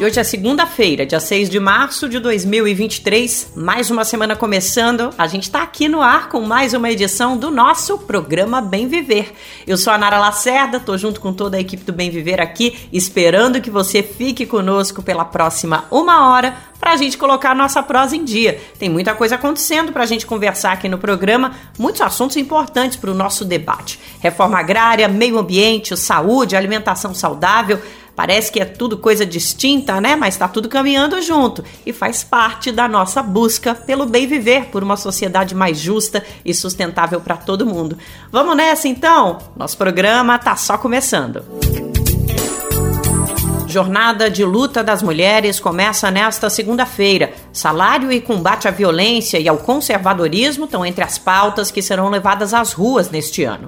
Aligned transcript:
E 0.00 0.04
hoje 0.04 0.18
é 0.18 0.24
segunda-feira, 0.24 1.04
dia 1.04 1.20
6 1.20 1.50
de 1.50 1.60
março 1.60 2.08
de 2.08 2.18
2023, 2.20 3.52
mais 3.54 3.90
uma 3.90 4.02
semana 4.02 4.34
começando. 4.34 5.10
A 5.18 5.26
gente 5.26 5.42
está 5.42 5.62
aqui 5.62 5.90
no 5.90 6.00
ar 6.00 6.30
com 6.30 6.40
mais 6.40 6.72
uma 6.72 6.90
edição 6.90 7.36
do 7.36 7.50
nosso 7.50 7.98
programa 7.98 8.62
Bem 8.62 8.88
Viver. 8.88 9.30
Eu 9.66 9.76
sou 9.76 9.92
a 9.92 9.98
Nara 9.98 10.18
Lacerda, 10.18 10.80
tô 10.80 10.96
junto 10.96 11.20
com 11.20 11.34
toda 11.34 11.58
a 11.58 11.60
equipe 11.60 11.84
do 11.84 11.92
Bem 11.92 12.08
Viver 12.08 12.40
aqui, 12.40 12.78
esperando 12.90 13.60
que 13.60 13.68
você 13.68 14.02
fique 14.02 14.46
conosco 14.46 15.02
pela 15.02 15.26
próxima 15.26 15.84
uma 15.90 16.30
hora 16.30 16.56
para 16.80 16.92
a 16.92 16.96
gente 16.96 17.18
colocar 17.18 17.50
a 17.50 17.54
nossa 17.54 17.82
prosa 17.82 18.16
em 18.16 18.24
dia. 18.24 18.58
Tem 18.78 18.88
muita 18.88 19.14
coisa 19.14 19.34
acontecendo 19.34 19.92
para 19.92 20.04
a 20.04 20.06
gente 20.06 20.24
conversar 20.24 20.72
aqui 20.72 20.88
no 20.88 20.96
programa, 20.96 21.52
muitos 21.78 22.00
assuntos 22.00 22.38
importantes 22.38 22.96
para 22.96 23.10
o 23.10 23.14
nosso 23.14 23.44
debate: 23.44 24.00
reforma 24.20 24.58
agrária, 24.58 25.06
meio 25.08 25.38
ambiente, 25.38 25.94
saúde, 25.94 26.56
alimentação 26.56 27.12
saudável. 27.12 27.78
Parece 28.20 28.52
que 28.52 28.60
é 28.60 28.66
tudo 28.66 28.98
coisa 28.98 29.24
distinta, 29.24 29.98
né? 29.98 30.14
Mas 30.14 30.34
está 30.34 30.46
tudo 30.46 30.68
caminhando 30.68 31.22
junto 31.22 31.64
e 31.86 31.90
faz 31.90 32.22
parte 32.22 32.70
da 32.70 32.86
nossa 32.86 33.22
busca 33.22 33.74
pelo 33.74 34.04
bem 34.04 34.26
viver, 34.26 34.66
por 34.66 34.82
uma 34.82 34.94
sociedade 34.94 35.54
mais 35.54 35.78
justa 35.78 36.22
e 36.44 36.52
sustentável 36.52 37.18
para 37.22 37.38
todo 37.38 37.64
mundo. 37.64 37.96
Vamos 38.30 38.54
nessa 38.54 38.88
então? 38.88 39.38
Nosso 39.56 39.78
programa 39.78 40.38
tá 40.38 40.54
só 40.54 40.76
começando. 40.76 41.42
Jornada 43.66 44.28
de 44.28 44.44
luta 44.44 44.84
das 44.84 45.02
mulheres 45.02 45.58
começa 45.58 46.10
nesta 46.10 46.50
segunda-feira. 46.50 47.32
Salário 47.54 48.12
e 48.12 48.20
combate 48.20 48.68
à 48.68 48.70
violência 48.70 49.38
e 49.38 49.48
ao 49.48 49.56
conservadorismo 49.56 50.66
estão 50.66 50.84
entre 50.84 51.02
as 51.02 51.16
pautas 51.16 51.70
que 51.70 51.80
serão 51.80 52.10
levadas 52.10 52.52
às 52.52 52.74
ruas 52.74 53.08
neste 53.10 53.44
ano. 53.44 53.66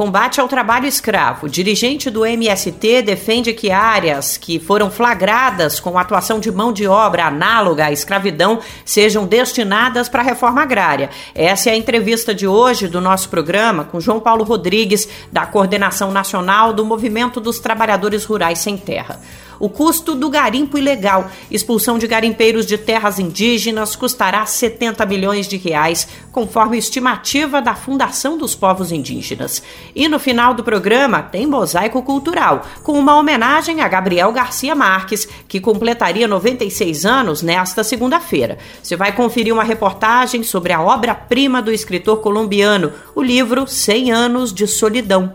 Combate 0.00 0.40
ao 0.40 0.48
trabalho 0.48 0.86
escravo. 0.86 1.46
Dirigente 1.46 2.08
do 2.08 2.24
MST 2.24 3.02
defende 3.02 3.52
que 3.52 3.70
áreas 3.70 4.38
que 4.38 4.58
foram 4.58 4.90
flagradas 4.90 5.78
com 5.78 5.98
atuação 5.98 6.40
de 6.40 6.50
mão 6.50 6.72
de 6.72 6.86
obra 6.86 7.26
análoga 7.26 7.84
à 7.84 7.92
escravidão 7.92 8.60
sejam 8.82 9.26
destinadas 9.26 10.08
para 10.08 10.22
a 10.22 10.24
reforma 10.24 10.62
agrária. 10.62 11.10
Essa 11.34 11.68
é 11.68 11.74
a 11.74 11.76
entrevista 11.76 12.34
de 12.34 12.46
hoje 12.46 12.88
do 12.88 12.98
nosso 12.98 13.28
programa 13.28 13.84
com 13.84 14.00
João 14.00 14.20
Paulo 14.20 14.42
Rodrigues, 14.42 15.06
da 15.30 15.44
Coordenação 15.44 16.10
Nacional 16.10 16.72
do 16.72 16.82
Movimento 16.82 17.38
dos 17.38 17.58
Trabalhadores 17.58 18.24
Rurais 18.24 18.58
Sem 18.58 18.78
Terra. 18.78 19.20
O 19.60 19.68
custo 19.68 20.14
do 20.14 20.30
garimpo 20.30 20.78
ilegal, 20.78 21.30
expulsão 21.50 21.98
de 21.98 22.06
garimpeiros 22.06 22.64
de 22.64 22.78
terras 22.78 23.18
indígenas, 23.18 23.94
custará 23.94 24.46
70 24.46 25.04
milhões 25.04 25.46
de 25.46 25.58
reais, 25.58 26.08
conforme 26.32 26.78
estimativa 26.78 27.60
da 27.60 27.74
Fundação 27.74 28.38
dos 28.38 28.54
Povos 28.54 28.90
Indígenas. 28.90 29.62
E 29.94 30.08
no 30.08 30.18
final 30.18 30.54
do 30.54 30.64
programa 30.64 31.22
tem 31.22 31.46
mosaico 31.46 32.02
cultural, 32.02 32.66
com 32.82 32.98
uma 32.98 33.16
homenagem 33.16 33.82
a 33.82 33.88
Gabriel 33.88 34.32
Garcia 34.32 34.74
Marques, 34.74 35.28
que 35.46 35.60
completaria 35.60 36.26
96 36.26 37.04
anos 37.04 37.42
nesta 37.42 37.84
segunda-feira. 37.84 38.56
Você 38.82 38.96
vai 38.96 39.12
conferir 39.12 39.52
uma 39.52 39.62
reportagem 39.62 40.42
sobre 40.42 40.72
a 40.72 40.80
obra-prima 40.80 41.60
do 41.60 41.70
escritor 41.70 42.22
colombiano, 42.22 42.94
o 43.14 43.22
livro 43.22 43.66
100 43.66 44.10
Anos 44.10 44.54
de 44.54 44.66
Solidão. 44.66 45.34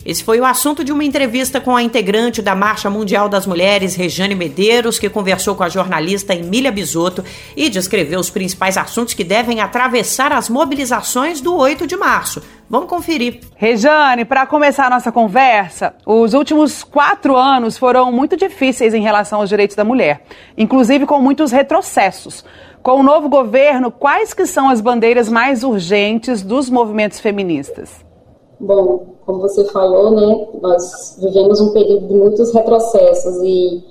Esse 0.03 0.23
foi 0.23 0.39
o 0.39 0.45
assunto 0.45 0.83
de 0.83 0.91
uma 0.91 1.03
entrevista 1.03 1.61
com 1.61 1.75
a 1.75 1.83
integrante 1.83 2.41
da 2.41 2.55
Marcha 2.55 2.89
Mundial 2.89 3.29
das 3.29 3.45
Mulheres, 3.45 3.93
Rejane 3.93 4.33
Medeiros, 4.33 4.97
que 4.97 5.07
conversou 5.09 5.53
com 5.53 5.63
a 5.63 5.69
jornalista 5.69 6.33
Emília 6.33 6.71
Bisotto 6.71 7.23
e 7.55 7.69
descreveu 7.69 8.19
os 8.19 8.31
principais 8.31 8.77
assuntos 8.77 9.13
que 9.13 9.23
devem 9.23 9.61
atravessar 9.61 10.31
as 10.31 10.49
mobilizações 10.49 11.39
do 11.39 11.55
8 11.55 11.85
de 11.85 11.95
março. 11.95 12.41
Vamos 12.67 12.89
conferir. 12.89 13.41
Rejane, 13.55 14.25
para 14.25 14.47
começar 14.47 14.87
a 14.87 14.89
nossa 14.89 15.11
conversa, 15.11 15.93
os 16.03 16.33
últimos 16.33 16.83
quatro 16.83 17.37
anos 17.37 17.77
foram 17.77 18.11
muito 18.11 18.35
difíceis 18.35 18.95
em 18.95 19.03
relação 19.03 19.39
aos 19.39 19.49
direitos 19.49 19.75
da 19.75 19.83
mulher, 19.83 20.23
inclusive 20.57 21.05
com 21.05 21.21
muitos 21.21 21.51
retrocessos. 21.51 22.43
Com 22.81 23.01
o 23.01 23.03
novo 23.03 23.29
governo, 23.29 23.91
quais 23.91 24.33
que 24.33 24.47
são 24.47 24.67
as 24.67 24.81
bandeiras 24.81 25.29
mais 25.29 25.63
urgentes 25.63 26.41
dos 26.41 26.71
movimentos 26.71 27.19
feministas? 27.19 28.03
Bom, 28.59 29.15
como 29.31 29.39
você 29.39 29.63
falou, 29.65 30.11
né, 30.11 30.47
nós 30.61 31.17
vivemos 31.21 31.61
um 31.61 31.71
período 31.71 32.05
de 32.05 32.13
muitos 32.13 32.51
retrocessos 32.51 33.41
e, 33.41 33.81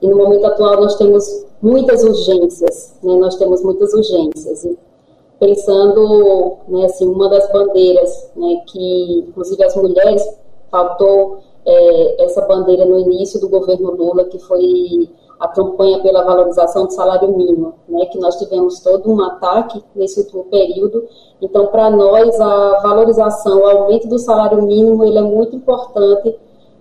e 0.00 0.08
no 0.08 0.16
momento 0.16 0.46
atual 0.46 0.80
nós 0.80 0.94
temos 0.94 1.44
muitas 1.60 2.02
urgências, 2.02 2.94
né, 3.02 3.14
nós 3.16 3.36
temos 3.36 3.62
muitas 3.62 3.92
urgências. 3.92 4.64
E 4.64 4.78
pensando, 5.38 6.56
né, 6.68 6.86
assim, 6.86 7.06
uma 7.06 7.28
das 7.28 7.52
bandeiras, 7.52 8.30
né, 8.34 8.62
que 8.68 9.26
inclusive 9.28 9.62
as 9.64 9.76
mulheres 9.76 10.26
faltou 10.70 11.40
é, 11.66 12.24
essa 12.24 12.40
bandeira 12.40 12.86
no 12.86 12.98
início 12.98 13.38
do 13.38 13.50
governo 13.50 13.90
Lula, 13.90 14.24
que 14.24 14.38
foi 14.38 15.10
a 15.38 15.48
campanha 15.48 16.00
pela 16.00 16.24
valorização 16.24 16.86
do 16.86 16.92
salário 16.92 17.36
mínimo, 17.36 17.74
né, 17.88 18.06
que 18.06 18.18
nós 18.18 18.36
tivemos 18.36 18.80
todo 18.80 19.10
um 19.10 19.22
ataque 19.22 19.82
nesse 19.94 20.20
último 20.20 20.44
período. 20.44 21.06
Então, 21.40 21.66
para 21.66 21.90
nós, 21.90 22.40
a 22.40 22.80
valorização, 22.80 23.60
o 23.60 23.66
aumento 23.66 24.08
do 24.08 24.18
salário 24.18 24.62
mínimo, 24.62 25.04
ele 25.04 25.18
é 25.18 25.22
muito 25.22 25.54
importante, 25.54 26.34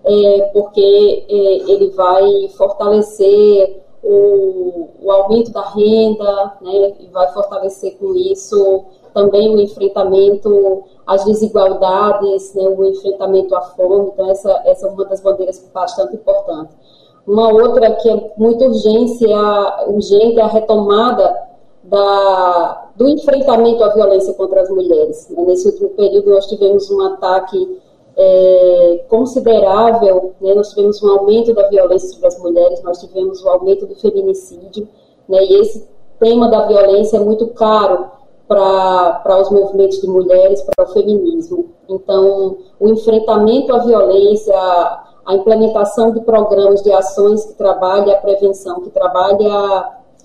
é, 0.03 0.41
porque 0.53 1.25
é, 1.27 1.71
ele 1.71 1.89
vai 1.91 2.49
fortalecer 2.55 3.83
o, 4.01 4.89
o, 5.01 5.11
aumento 5.11 5.51
da 5.51 5.63
renda, 5.69 6.53
né, 6.61 6.93
e 6.99 7.07
vai 7.07 7.27
fortalecer 7.33 7.97
com 7.97 8.15
isso 8.15 8.85
também 9.13 9.53
o 9.53 9.59
enfrentamento 9.59 10.83
as 11.07 11.23
desigualdades, 11.23 12.53
né, 12.55 12.67
o 12.67 12.83
enfrentamento 12.85 13.55
à 13.55 13.61
fome. 13.61 14.09
Então, 14.13 14.29
essa, 14.29 14.51
essa 14.65 14.87
é 14.87 14.89
uma 14.89 15.05
das 15.05 15.21
bandeiras 15.21 15.69
bastante 15.73 16.15
importante. 16.15 16.71
Uma 17.27 17.51
outra 17.51 17.91
que 17.95 18.09
é 18.09 18.31
muito 18.37 18.63
urgente 18.65 19.25
é 19.25 19.33
a, 19.33 19.85
urgente 19.87 20.39
é 20.39 20.43
a 20.43 20.47
retomada 20.47 21.35
da, 21.83 22.89
do 22.95 23.09
enfrentamento 23.09 23.83
à 23.83 23.89
violência 23.89 24.33
contra 24.33 24.61
as 24.61 24.69
mulheres. 24.69 25.27
Nesse 25.29 25.69
último 25.69 25.89
período, 25.89 26.29
nós 26.31 26.47
tivemos 26.47 26.89
um 26.91 27.01
ataque 27.01 27.79
é, 28.17 29.05
considerável, 29.09 30.33
né? 30.39 30.53
nós 30.53 30.69
tivemos 30.69 31.01
um 31.03 31.09
aumento 31.09 31.53
da 31.53 31.67
violência 31.67 32.09
sobre 32.09 32.27
as 32.27 32.39
mulheres, 32.39 32.81
nós 32.83 32.99
tivemos 32.99 33.43
o 33.43 33.47
um 33.47 33.49
aumento 33.49 33.85
do 33.85 33.95
feminicídio, 33.95 34.87
né? 35.27 35.43
e 35.43 35.61
esse 35.61 35.87
tema 36.19 36.47
da 36.47 36.65
violência 36.65 37.17
é 37.17 37.19
muito 37.19 37.47
caro 37.47 38.05
para 38.47 39.41
os 39.41 39.49
movimentos 39.49 39.99
de 39.99 40.07
mulheres, 40.07 40.61
para 40.61 40.85
o 40.85 40.93
feminismo. 40.93 41.71
Então, 41.89 42.57
o 42.79 42.87
enfrentamento 42.89 43.73
à 43.73 43.79
violência, 43.79 44.55
a 45.25 45.33
implementação 45.33 46.11
de 46.11 46.21
programas 46.21 46.83
de 46.83 46.91
ações 46.91 47.45
que 47.45 47.53
trabalhem 47.53 48.13
a 48.13 48.17
prevenção, 48.17 48.81
que 48.81 48.89
trabalhem 48.89 49.49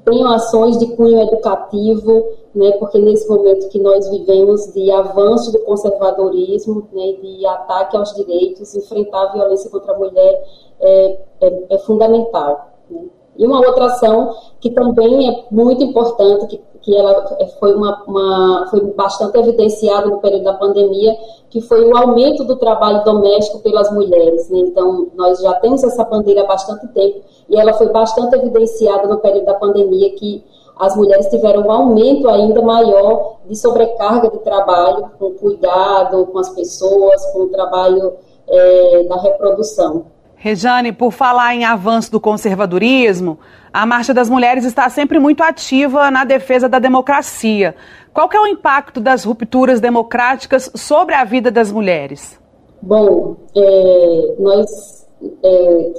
tenham 0.05 0.31
ações 0.32 0.79
de 0.79 0.87
cunho 0.97 1.20
educativo, 1.20 2.25
né, 2.55 2.73
porque 2.73 2.99
nesse 2.99 3.29
momento 3.29 3.69
que 3.69 3.79
nós 3.79 4.08
vivemos 4.08 4.73
de 4.73 4.91
avanço 4.91 5.52
do 5.52 5.61
conservadorismo, 5.61 6.88
né, 6.93 7.12
de 7.20 7.47
ataque 7.47 7.97
aos 7.97 8.14
direitos, 8.14 8.75
enfrentar 8.75 9.23
a 9.23 9.32
violência 9.32 9.70
contra 9.70 9.94
a 9.94 9.99
mulher 9.99 10.44
é, 10.81 11.19
é, 11.41 11.64
é 11.70 11.79
fundamental. 11.79 12.70
Né. 12.91 13.05
E 13.37 13.47
uma 13.47 13.58
outra 13.58 13.87
ação 13.87 14.35
que 14.61 14.70
também 14.70 15.31
é 15.31 15.44
muito 15.50 15.82
importante, 15.82 16.47
que 16.47 16.61
que 16.82 16.96
ela 16.96 17.36
é, 17.38 17.46
foi, 17.58 17.74
uma, 17.74 18.02
uma, 18.06 18.66
foi 18.70 18.80
bastante 18.92 19.38
evidenciada 19.38 20.06
no 20.06 20.18
período 20.18 20.44
da 20.44 20.54
pandemia, 20.54 21.14
que 21.50 21.60
foi 21.60 21.84
o 21.84 21.96
aumento 21.96 22.44
do 22.44 22.56
trabalho 22.56 23.04
doméstico 23.04 23.58
pelas 23.60 23.92
mulheres. 23.92 24.48
Né? 24.48 24.60
Então, 24.60 25.08
nós 25.14 25.40
já 25.40 25.52
temos 25.54 25.82
essa 25.84 26.04
bandeira 26.04 26.42
há 26.42 26.46
bastante 26.46 26.86
tempo, 26.88 27.20
e 27.48 27.58
ela 27.58 27.72
foi 27.74 27.88
bastante 27.88 28.34
evidenciada 28.36 29.06
no 29.08 29.18
período 29.18 29.46
da 29.46 29.54
pandemia, 29.54 30.14
que 30.14 30.44
as 30.78 30.96
mulheres 30.96 31.26
tiveram 31.26 31.62
um 31.62 31.70
aumento 31.70 32.28
ainda 32.28 32.62
maior 32.62 33.36
de 33.46 33.54
sobrecarga 33.54 34.30
de 34.30 34.38
trabalho, 34.38 35.10
com 35.18 35.32
cuidado 35.32 36.26
com 36.26 36.38
as 36.38 36.48
pessoas, 36.50 37.24
com 37.32 37.40
o 37.40 37.48
trabalho 37.48 38.14
é, 38.48 39.04
da 39.04 39.16
reprodução. 39.16 40.06
Rejane, 40.42 40.90
por 40.90 41.12
falar 41.12 41.54
em 41.54 41.66
avanço 41.66 42.10
do 42.10 42.19
conservadorismo, 42.19 43.38
a 43.70 43.84
Marcha 43.84 44.14
das 44.14 44.31
Mulheres 44.31 44.64
está 44.64 44.88
sempre 44.88 45.19
muito 45.19 45.42
ativa 45.42 46.10
na 46.10 46.25
defesa 46.25 46.66
da 46.66 46.78
democracia. 46.78 47.75
Qual 48.10 48.26
é 48.32 48.40
o 48.40 48.46
impacto 48.46 49.02
das 49.02 49.22
rupturas 49.22 49.81
democráticas 49.81 50.70
sobre 50.75 51.14
a 51.14 51.25
vida 51.25 51.50
das 51.50 51.70
mulheres? 51.70 52.40
Bom, 52.81 53.37
é, 53.54 54.34
nós 54.38 55.06
é, 55.44 55.92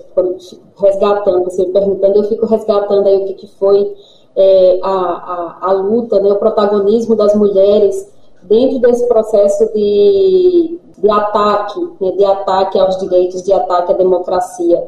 resgatando, 0.81 1.43
você 1.43 1.63
perguntando, 1.67 2.17
eu 2.17 2.23
fico 2.23 2.47
resgatando 2.47 3.07
aí 3.07 3.17
o 3.17 3.25
que, 3.25 3.33
que 3.35 3.47
foi 3.59 3.93
é, 4.35 4.79
a, 4.81 4.89
a, 4.89 5.57
a, 5.69 5.71
luta, 5.71 6.19
né, 6.19 6.31
o 6.31 6.37
protagonismo 6.37 7.15
das 7.15 7.35
mulheres 7.35 8.11
dentro 8.43 8.79
desse 8.79 9.07
processo 9.07 9.71
de, 9.73 10.79
de 10.97 11.09
ataque, 11.09 11.79
né, 11.99 12.11
de 12.11 12.25
ataque 12.25 12.79
aos 12.79 12.97
direitos, 12.97 13.43
de 13.43 13.53
ataque 13.53 13.93
à 13.93 13.95
democracia. 13.95 14.87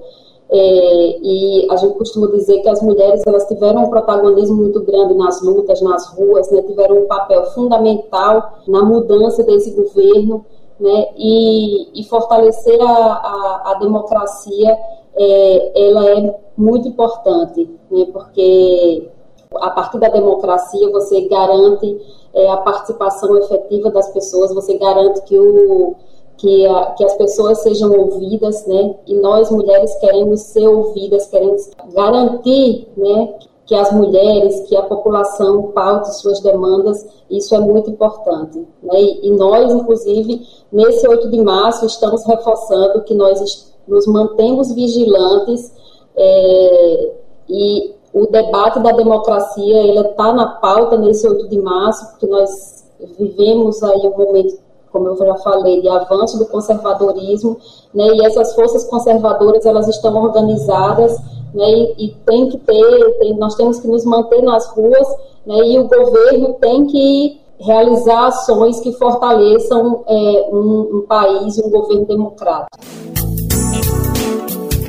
É, 0.50 1.18
e 1.22 1.68
a 1.72 1.76
gente 1.78 1.98
costuma 1.98 2.28
dizer 2.28 2.62
que 2.62 2.70
as 2.70 2.82
mulheres 2.82 3.26
elas 3.26 3.48
tiveram 3.48 3.86
um 3.86 3.90
protagonismo 3.90 4.56
muito 4.56 4.82
grande 4.82 5.16
nas 5.16 5.42
lutas, 5.42 5.82
nas 5.82 6.14
ruas, 6.14 6.52
né, 6.52 6.62
tiveram 6.62 7.00
um 7.04 7.08
papel 7.08 7.46
fundamental 7.48 8.60
na 8.68 8.84
mudança 8.84 9.42
desse 9.44 9.72
governo 9.72 10.46
né, 10.80 11.08
e, 11.18 12.00
e 12.00 12.04
fortalecer 12.04 12.80
a, 12.82 12.86
a, 12.86 13.62
a 13.72 13.74
democracia 13.76 14.78
é, 15.16 15.88
ela 15.88 16.10
é 16.10 16.40
muito 16.58 16.88
importante, 16.88 17.70
né, 17.90 18.06
porque 18.12 19.10
a 19.56 19.70
partir 19.70 20.00
da 20.00 20.10
democracia 20.10 20.92
você 20.92 21.22
garante 21.28 22.00
é, 22.34 22.50
a 22.50 22.58
participação 22.58 23.38
efetiva 23.38 23.92
das 23.92 24.10
pessoas, 24.10 24.54
você 24.54 24.78
garante 24.78 25.22
que, 25.22 25.38
o, 25.38 25.96
que, 26.38 26.66
a, 26.66 26.86
que 26.92 27.06
as 27.06 27.16
pessoas 27.16 27.60
sejam 27.60 27.92
ouvidas, 27.92 28.66
né? 28.66 28.96
E 29.06 29.16
nós, 29.16 29.52
mulheres, 29.52 29.94
queremos 29.96 30.42
ser 30.42 30.68
ouvidas, 30.68 31.28
queremos 31.28 31.70
garantir, 31.94 32.88
né? 32.98 33.36
Que 33.66 33.76
as 33.76 33.92
mulheres, 33.94 34.62
que 34.68 34.76
a 34.76 34.82
população 34.82 35.72
paute 35.74 36.14
suas 36.16 36.40
demandas, 36.42 37.06
isso 37.30 37.56
é 37.56 37.60
muito 37.60 37.90
importante. 37.90 38.60
Né? 38.82 39.00
E, 39.00 39.32
nós, 39.32 39.72
inclusive, 39.72 40.46
nesse 40.72 41.08
8 41.08 41.30
de 41.30 41.42
março, 41.42 41.86
estamos 41.86 42.26
reforçando 42.26 43.04
que 43.04 43.14
nós 43.14 43.74
nos 43.88 44.06
mantemos 44.06 44.74
vigilantes 44.74 45.72
é, 46.16 47.12
e 47.48 47.96
o 48.14 48.28
debate 48.28 48.80
da 48.80 48.92
democracia 48.92 49.78
ele 49.80 50.00
está 50.00 50.32
na 50.32 50.46
pauta 50.46 50.98
nesse 50.98 51.28
8 51.28 51.50
de 51.50 51.60
março, 51.60 52.12
porque 52.12 52.28
nós 52.28 52.86
vivemos 53.18 53.82
aí 53.82 54.08
um 54.08 54.18
momento, 54.18 54.60
como 54.92 55.08
eu 55.08 55.18
já 55.18 55.36
falei, 55.38 55.82
de 55.82 55.90
avanço 55.90 56.38
do 56.38 56.46
conservadorismo, 56.46 57.58
né, 57.94 58.08
e 58.14 58.24
essas 58.24 58.54
forças 58.54 58.84
conservadoras 58.86 59.66
elas 59.66 59.88
estão 59.88 60.16
organizadas, 60.16 61.18
né, 61.56 61.66
e, 61.66 62.06
e 62.06 62.16
tem 62.26 62.50
que 62.50 62.58
ter, 62.60 63.18
tem, 63.20 63.36
nós 63.36 63.56
temos 63.56 63.80
que 63.80 63.88
nos 63.88 64.06
manter 64.06 64.44
nas 64.44 64.68
ruas, 64.68 65.08
né, 65.46 65.58
e 65.66 65.80
o 65.80 65.88
governo 65.88 66.54
tem 66.62 66.86
que 66.86 67.42
realizar 67.60 68.28
ações 68.28 68.80
que 68.80 68.92
fortaleçam 68.92 70.04
é, 70.08 70.50
um, 70.52 70.98
um 70.98 71.06
país 71.08 71.58
um 71.58 71.70
governo 71.70 72.06
democrático. 72.06 72.78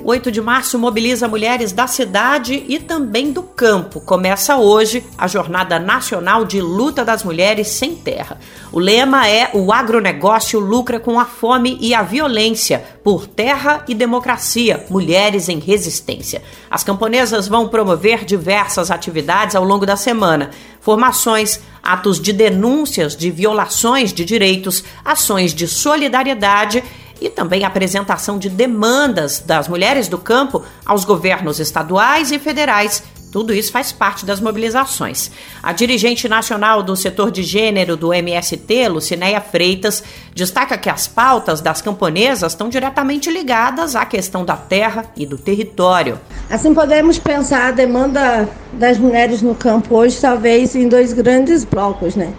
8 0.07 0.31
de 0.31 0.41
março 0.43 0.79
mobiliza 0.79 1.27
mulheres 1.27 1.73
da 1.73 1.87
cidade 1.87 2.63
e 2.69 2.79
também 2.79 3.33
do 3.33 3.43
campo. 3.43 4.03
Começa 4.03 4.59
hoje 4.59 5.03
a 5.17 5.27
Jornada 5.27 5.79
Nacional 5.79 6.45
de 6.45 6.61
Luta 6.61 7.03
das 7.03 7.25
Mulheres 7.25 7.69
Sem 7.69 7.95
Terra. 7.95 8.39
O 8.71 8.79
lema 8.79 9.27
é: 9.27 9.49
O 9.55 9.73
agronegócio 9.73 10.61
lucra 10.61 11.01
com 11.01 11.19
a 11.19 11.25
fome 11.25 11.79
e 11.81 11.95
a 11.95 12.03
violência 12.03 12.85
por 13.03 13.27
terra 13.27 13.83
e 13.89 13.95
democracia, 13.95 14.85
mulheres 14.91 15.49
em 15.49 15.59
resistência. 15.59 16.43
As 16.71 16.85
camponesas 16.85 17.49
vão 17.49 17.67
promover 17.67 18.27
diversas 18.27 18.91
atividades 18.91 19.57
ao 19.57 19.65
longo 19.65 19.87
da 19.87 19.97
semana. 19.97 20.51
Formações, 20.83 21.61
atos 21.83 22.21
de 22.21 22.31
denúncias 22.31 23.17
de 23.17 23.31
violações 23.31 24.13
de 24.13 24.23
direitos, 24.23 24.85
ações 25.03 25.55
de 25.55 25.67
solidariedade 25.67 26.85
e 27.25 27.31
também 27.31 27.65
a 27.65 27.69
apresentação 27.69 28.39
de 28.39 28.51
demandas 28.51 29.41
das 29.41 29.67
mulheres 29.67 30.09
do 30.09 30.19
campo 30.19 30.63
aos 30.85 31.05
governos 31.07 31.59
estaduais 31.59 32.31
e 32.31 32.39
federais. 32.39 33.03
Tudo 33.33 33.53
isso 33.53 33.73
faz 33.73 33.91
parte 33.91 34.25
das 34.25 34.41
mobilizações. 34.41 35.31
A 35.61 35.73
dirigente 35.73 36.29
nacional 36.29 36.85
do 36.85 36.95
setor 36.95 37.33
de 37.33 37.43
gênero 37.43 37.97
do 37.97 38.15
MST, 38.15 38.89
Lucinéia 38.89 39.41
Freitas, 39.41 40.05
destaca 40.33 40.79
que 40.79 40.89
as 40.89 41.09
pautas 41.09 41.61
das 41.61 41.83
camponesas 41.83 42.53
estão 42.53 42.69
diretamente 42.69 43.31
ligadas 43.31 43.97
à 43.97 44.05
questão 44.05 44.45
da 44.45 44.57
terra 44.57 45.07
e 45.17 45.27
do 45.27 45.37
território. 45.37 46.21
Assim, 46.49 46.73
podemos 46.73 47.19
pensar 47.19 47.69
a 47.69 47.73
demanda 47.73 48.49
das 48.75 48.99
mulheres 48.99 49.43
no 49.43 49.55
campo 49.55 49.97
hoje, 49.97 50.21
talvez, 50.21 50.77
em 50.77 50.87
dois 50.87 51.13
grandes 51.13 51.65
blocos, 51.65 52.15
né? 52.15 52.33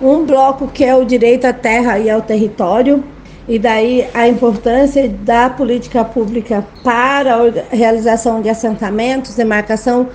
Um 0.00 0.24
bloco 0.24 0.68
que 0.68 0.84
é 0.84 0.94
o 0.94 1.04
direito 1.04 1.46
à 1.46 1.52
terra 1.52 1.98
e 1.98 2.08
ao 2.08 2.22
território, 2.22 3.02
e 3.48 3.58
daí 3.58 4.06
a 4.12 4.26
importância 4.26 5.08
da 5.08 5.48
política 5.48 6.04
pública 6.04 6.66
para 6.82 7.34
a 7.34 7.74
realização 7.74 8.42
de 8.42 8.48
assentamentos, 8.48 9.34
demarcação 9.34 10.08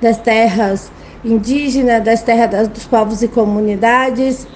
das 0.00 0.16
terras 0.16 0.90
indígenas, 1.24 2.02
das 2.02 2.22
terras 2.22 2.68
dos 2.68 2.84
povos 2.84 3.22
e 3.22 3.28
comunidades, 3.28 4.46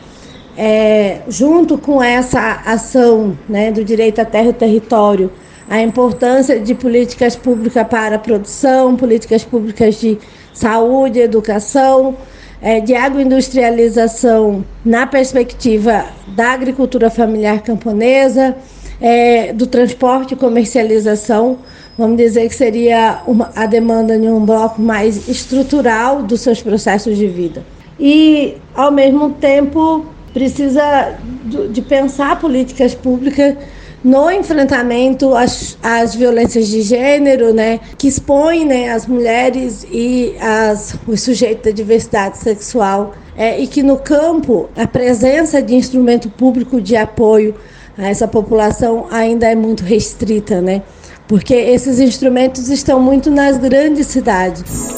é, 0.57 1.21
junto 1.29 1.77
com 1.77 2.03
essa 2.03 2.63
ação 2.65 3.37
né, 3.49 3.71
do 3.71 3.85
direito 3.85 4.21
à 4.21 4.25
terra 4.25 4.49
e 4.49 4.53
território, 4.53 5.31
a 5.69 5.81
importância 5.81 6.61
de 6.61 6.75
políticas 6.75 7.35
públicas 7.37 7.87
para 7.87 8.17
a 8.17 8.19
produção, 8.19 8.97
políticas 8.97 9.45
públicas 9.45 9.97
de 9.97 10.19
saúde, 10.53 11.21
educação, 11.21 12.17
é, 12.63 12.81
de 12.81 12.95
agroindustrialização 12.95 14.65
na 14.85 15.05
perspectiva 15.05 16.07
da 16.29 16.53
agricultura 16.53 17.11
familiar 17.11 17.61
camponesa, 17.61 18.57
é, 19.01 19.53
do 19.53 19.67
transporte 19.67 20.35
e 20.35 20.37
comercialização, 20.37 21.59
vamos 21.99 22.17
dizer 22.17 22.49
que 22.49 22.55
seria 22.55 23.21
uma, 23.27 23.51
a 23.57 23.67
demanda 23.67 24.17
de 24.17 24.29
um 24.29 24.47
bloco 24.47 24.81
mais 24.81 25.29
estrutural 25.29 26.23
dos 26.23 26.41
seus 26.41 26.63
processos 26.63 27.19
de 27.19 27.27
vida. 27.27 27.65
E, 27.99 28.55
ao 28.75 28.93
mesmo 28.93 29.31
tempo, 29.31 30.07
precisa 30.33 31.17
de, 31.45 31.69
de 31.69 31.83
pensar 31.83 32.39
políticas 32.39 32.95
públicas 32.95 33.57
no 34.05 34.31
enfrentamento 34.31 35.35
às, 35.35 35.79
às 35.83 36.15
violências 36.15 36.69
de 36.69 36.83
gênero, 36.83 37.55
né, 37.55 37.81
que 37.97 38.09
expõem 38.09 38.65
né, 38.65 38.91
as 38.91 39.07
mulheres 39.07 39.87
e 39.91 40.35
as, 40.41 40.97
os 41.07 41.21
sujeitos 41.21 41.65
da 41.65 41.71
diversidade 41.71 42.39
sexual, 42.39 43.15
é, 43.37 43.59
e 43.59 43.67
que 43.67 43.83
no 43.83 43.99
campo 43.99 44.69
a 44.77 44.87
presença 44.87 45.63
de 45.63 45.75
instrumento 45.75 46.29
público 46.29 46.81
de 46.81 46.97
apoio 46.97 47.55
a 47.97 48.09
essa 48.09 48.27
população 48.27 49.07
ainda 49.11 49.47
é 49.47 49.55
muito 49.55 49.85
restrita, 49.85 50.61
né? 50.61 50.83
Porque 51.29 51.55
esses 51.55 52.01
instrumentos 52.01 52.69
estão 52.69 53.01
muito 53.01 53.31
nas 53.31 53.57
grandes 53.59 54.07
cidades. 54.09 54.93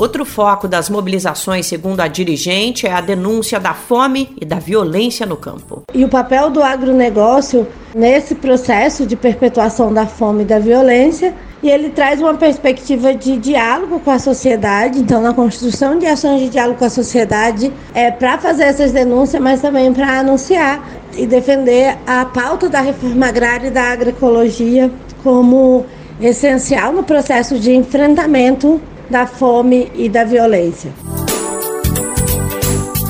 Outro 0.00 0.24
foco 0.24 0.66
das 0.66 0.88
mobilizações, 0.88 1.66
segundo 1.66 2.00
a 2.00 2.08
dirigente, 2.08 2.86
é 2.86 2.90
a 2.90 3.02
denúncia 3.02 3.60
da 3.60 3.74
fome 3.74 4.34
e 4.40 4.46
da 4.46 4.58
violência 4.58 5.26
no 5.26 5.36
campo. 5.36 5.82
E 5.92 6.02
o 6.06 6.08
papel 6.08 6.48
do 6.48 6.62
agronegócio 6.62 7.68
nesse 7.94 8.34
processo 8.34 9.04
de 9.04 9.14
perpetuação 9.14 9.92
da 9.92 10.06
fome 10.06 10.40
e 10.40 10.46
da 10.46 10.58
violência. 10.58 11.34
E 11.62 11.68
ele 11.68 11.90
traz 11.90 12.18
uma 12.18 12.32
perspectiva 12.32 13.12
de 13.12 13.36
diálogo 13.36 14.00
com 14.00 14.10
a 14.10 14.18
sociedade, 14.18 14.98
então, 14.98 15.20
na 15.20 15.34
construção 15.34 15.98
de 15.98 16.06
ações 16.06 16.40
de 16.40 16.48
diálogo 16.48 16.78
com 16.78 16.86
a 16.86 16.90
sociedade, 16.90 17.70
é 17.92 18.10
para 18.10 18.38
fazer 18.38 18.62
essas 18.62 18.92
denúncias, 18.92 19.42
mas 19.42 19.60
também 19.60 19.92
para 19.92 20.20
anunciar 20.20 20.82
e 21.14 21.26
defender 21.26 21.98
a 22.06 22.24
pauta 22.24 22.70
da 22.70 22.80
reforma 22.80 23.26
agrária 23.26 23.66
e 23.66 23.70
da 23.70 23.82
agroecologia 23.82 24.90
como 25.22 25.84
essencial 26.18 26.90
no 26.90 27.02
processo 27.02 27.58
de 27.58 27.74
enfrentamento 27.74 28.80
da 29.10 29.26
fome 29.26 29.90
e 29.94 30.08
da 30.08 30.22
violência. 30.24 30.92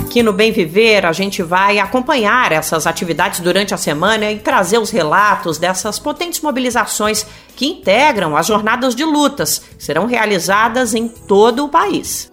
Aqui 0.00 0.22
no 0.22 0.32
Bem 0.32 0.50
Viver, 0.50 1.06
a 1.06 1.12
gente 1.12 1.40
vai 1.42 1.78
acompanhar 1.78 2.50
essas 2.50 2.86
atividades 2.86 3.38
durante 3.38 3.74
a 3.74 3.76
semana 3.76 4.32
e 4.32 4.38
trazer 4.38 4.78
os 4.78 4.90
relatos 4.90 5.58
dessas 5.58 6.00
potentes 6.00 6.40
mobilizações 6.40 7.24
que 7.54 7.66
integram 7.66 8.36
as 8.36 8.46
jornadas 8.46 8.94
de 8.96 9.04
lutas, 9.04 9.62
que 9.78 9.84
serão 9.84 10.06
realizadas 10.06 10.94
em 10.94 11.06
todo 11.06 11.66
o 11.66 11.68
país. 11.68 12.32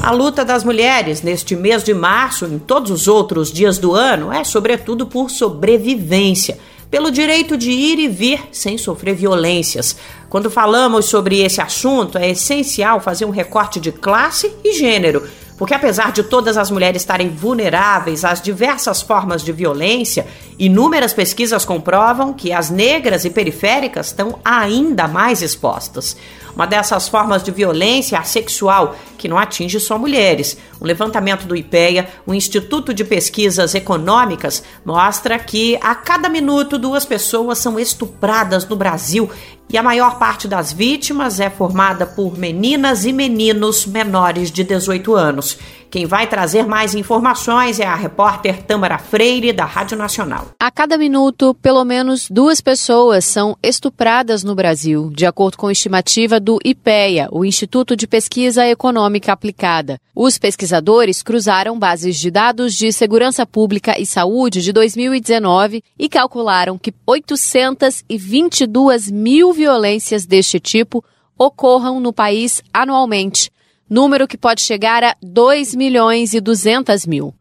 A 0.00 0.10
luta 0.12 0.44
das 0.44 0.62
mulheres 0.62 1.22
neste 1.22 1.56
mês 1.56 1.82
de 1.82 1.94
março, 1.94 2.44
em 2.44 2.58
todos 2.58 2.90
os 2.90 3.08
outros 3.08 3.50
dias 3.50 3.78
do 3.78 3.94
ano, 3.94 4.30
é 4.30 4.44
sobretudo 4.44 5.06
por 5.06 5.30
sobrevivência 5.30 6.58
pelo 6.94 7.10
direito 7.10 7.56
de 7.56 7.72
ir 7.72 7.98
e 7.98 8.06
vir 8.06 8.40
sem 8.52 8.78
sofrer 8.78 9.16
violências. 9.16 9.96
Quando 10.34 10.50
falamos 10.50 11.04
sobre 11.04 11.42
esse 11.42 11.60
assunto, 11.60 12.18
é 12.18 12.30
essencial 12.30 12.98
fazer 12.98 13.24
um 13.24 13.30
recorte 13.30 13.78
de 13.78 13.92
classe 13.92 14.52
e 14.64 14.72
gênero, 14.72 15.22
porque 15.56 15.72
apesar 15.72 16.10
de 16.10 16.24
todas 16.24 16.58
as 16.58 16.72
mulheres 16.72 17.02
estarem 17.02 17.28
vulneráveis 17.28 18.24
às 18.24 18.42
diversas 18.42 19.00
formas 19.00 19.44
de 19.44 19.52
violência, 19.52 20.26
inúmeras 20.58 21.12
pesquisas 21.12 21.64
comprovam 21.64 22.32
que 22.32 22.52
as 22.52 22.68
negras 22.68 23.24
e 23.24 23.30
periféricas 23.30 24.06
estão 24.06 24.40
ainda 24.44 25.06
mais 25.06 25.40
expostas. 25.40 26.16
Uma 26.54 26.66
dessas 26.66 27.08
formas 27.08 27.42
de 27.42 27.50
violência 27.50 28.22
sexual, 28.22 28.94
que 29.18 29.26
não 29.26 29.36
atinge 29.38 29.80
só 29.80 29.98
mulheres. 29.98 30.56
Um 30.80 30.86
levantamento 30.86 31.46
do 31.46 31.56
IPEA, 31.56 32.08
o 32.24 32.32
Instituto 32.32 32.94
de 32.94 33.04
Pesquisas 33.04 33.74
Econômicas, 33.74 34.62
mostra 34.84 35.38
que 35.38 35.76
a 35.82 35.94
cada 35.94 36.28
minuto 36.28 36.78
duas 36.78 37.04
pessoas 37.04 37.58
são 37.58 37.78
estupradas 37.78 38.68
no 38.68 38.76
Brasil 38.76 39.28
e 39.68 39.76
a 39.76 39.82
maior 39.82 40.18
parte 40.18 40.46
das 40.46 40.72
vítimas 40.72 41.40
é 41.40 41.50
formada 41.50 42.06
por 42.06 42.38
meninas 42.38 43.04
e 43.04 43.12
meninos 43.12 43.86
menores 43.86 44.50
de 44.50 44.62
18 44.62 45.14
anos. 45.14 45.58
Quem 45.94 46.06
vai 46.06 46.26
trazer 46.26 46.66
mais 46.66 46.92
informações 46.92 47.78
é 47.78 47.86
a 47.86 47.94
repórter 47.94 48.60
Tâmara 48.64 48.98
Freire, 48.98 49.52
da 49.52 49.64
Rádio 49.64 49.96
Nacional. 49.96 50.48
A 50.58 50.68
cada 50.68 50.98
minuto, 50.98 51.54
pelo 51.62 51.84
menos 51.84 52.28
duas 52.28 52.60
pessoas 52.60 53.24
são 53.24 53.56
estupradas 53.62 54.42
no 54.42 54.56
Brasil, 54.56 55.08
de 55.14 55.24
acordo 55.24 55.56
com 55.56 55.70
estimativa 55.70 56.40
do 56.40 56.58
IPEA, 56.64 57.28
o 57.30 57.44
Instituto 57.44 57.94
de 57.94 58.08
Pesquisa 58.08 58.66
Econômica 58.66 59.32
Aplicada. 59.32 60.00
Os 60.16 60.36
pesquisadores 60.36 61.22
cruzaram 61.22 61.78
bases 61.78 62.18
de 62.18 62.28
dados 62.28 62.74
de 62.74 62.92
segurança 62.92 63.46
pública 63.46 63.96
e 63.96 64.04
saúde 64.04 64.62
de 64.62 64.72
2019 64.72 65.80
e 65.96 66.08
calcularam 66.08 66.76
que 66.76 66.92
822 67.06 69.12
mil 69.12 69.52
violências 69.52 70.26
deste 70.26 70.58
tipo 70.58 71.04
ocorram 71.38 72.00
no 72.00 72.12
país 72.12 72.64
anualmente 72.72 73.53
número 73.88 74.26
que 74.26 74.36
pode 74.36 74.62
chegar 74.62 75.02
a 75.04 75.16
2 75.22 75.74
milhões 75.74 76.34
e 76.34 76.40
200 76.40 77.06
mil. 77.06 77.34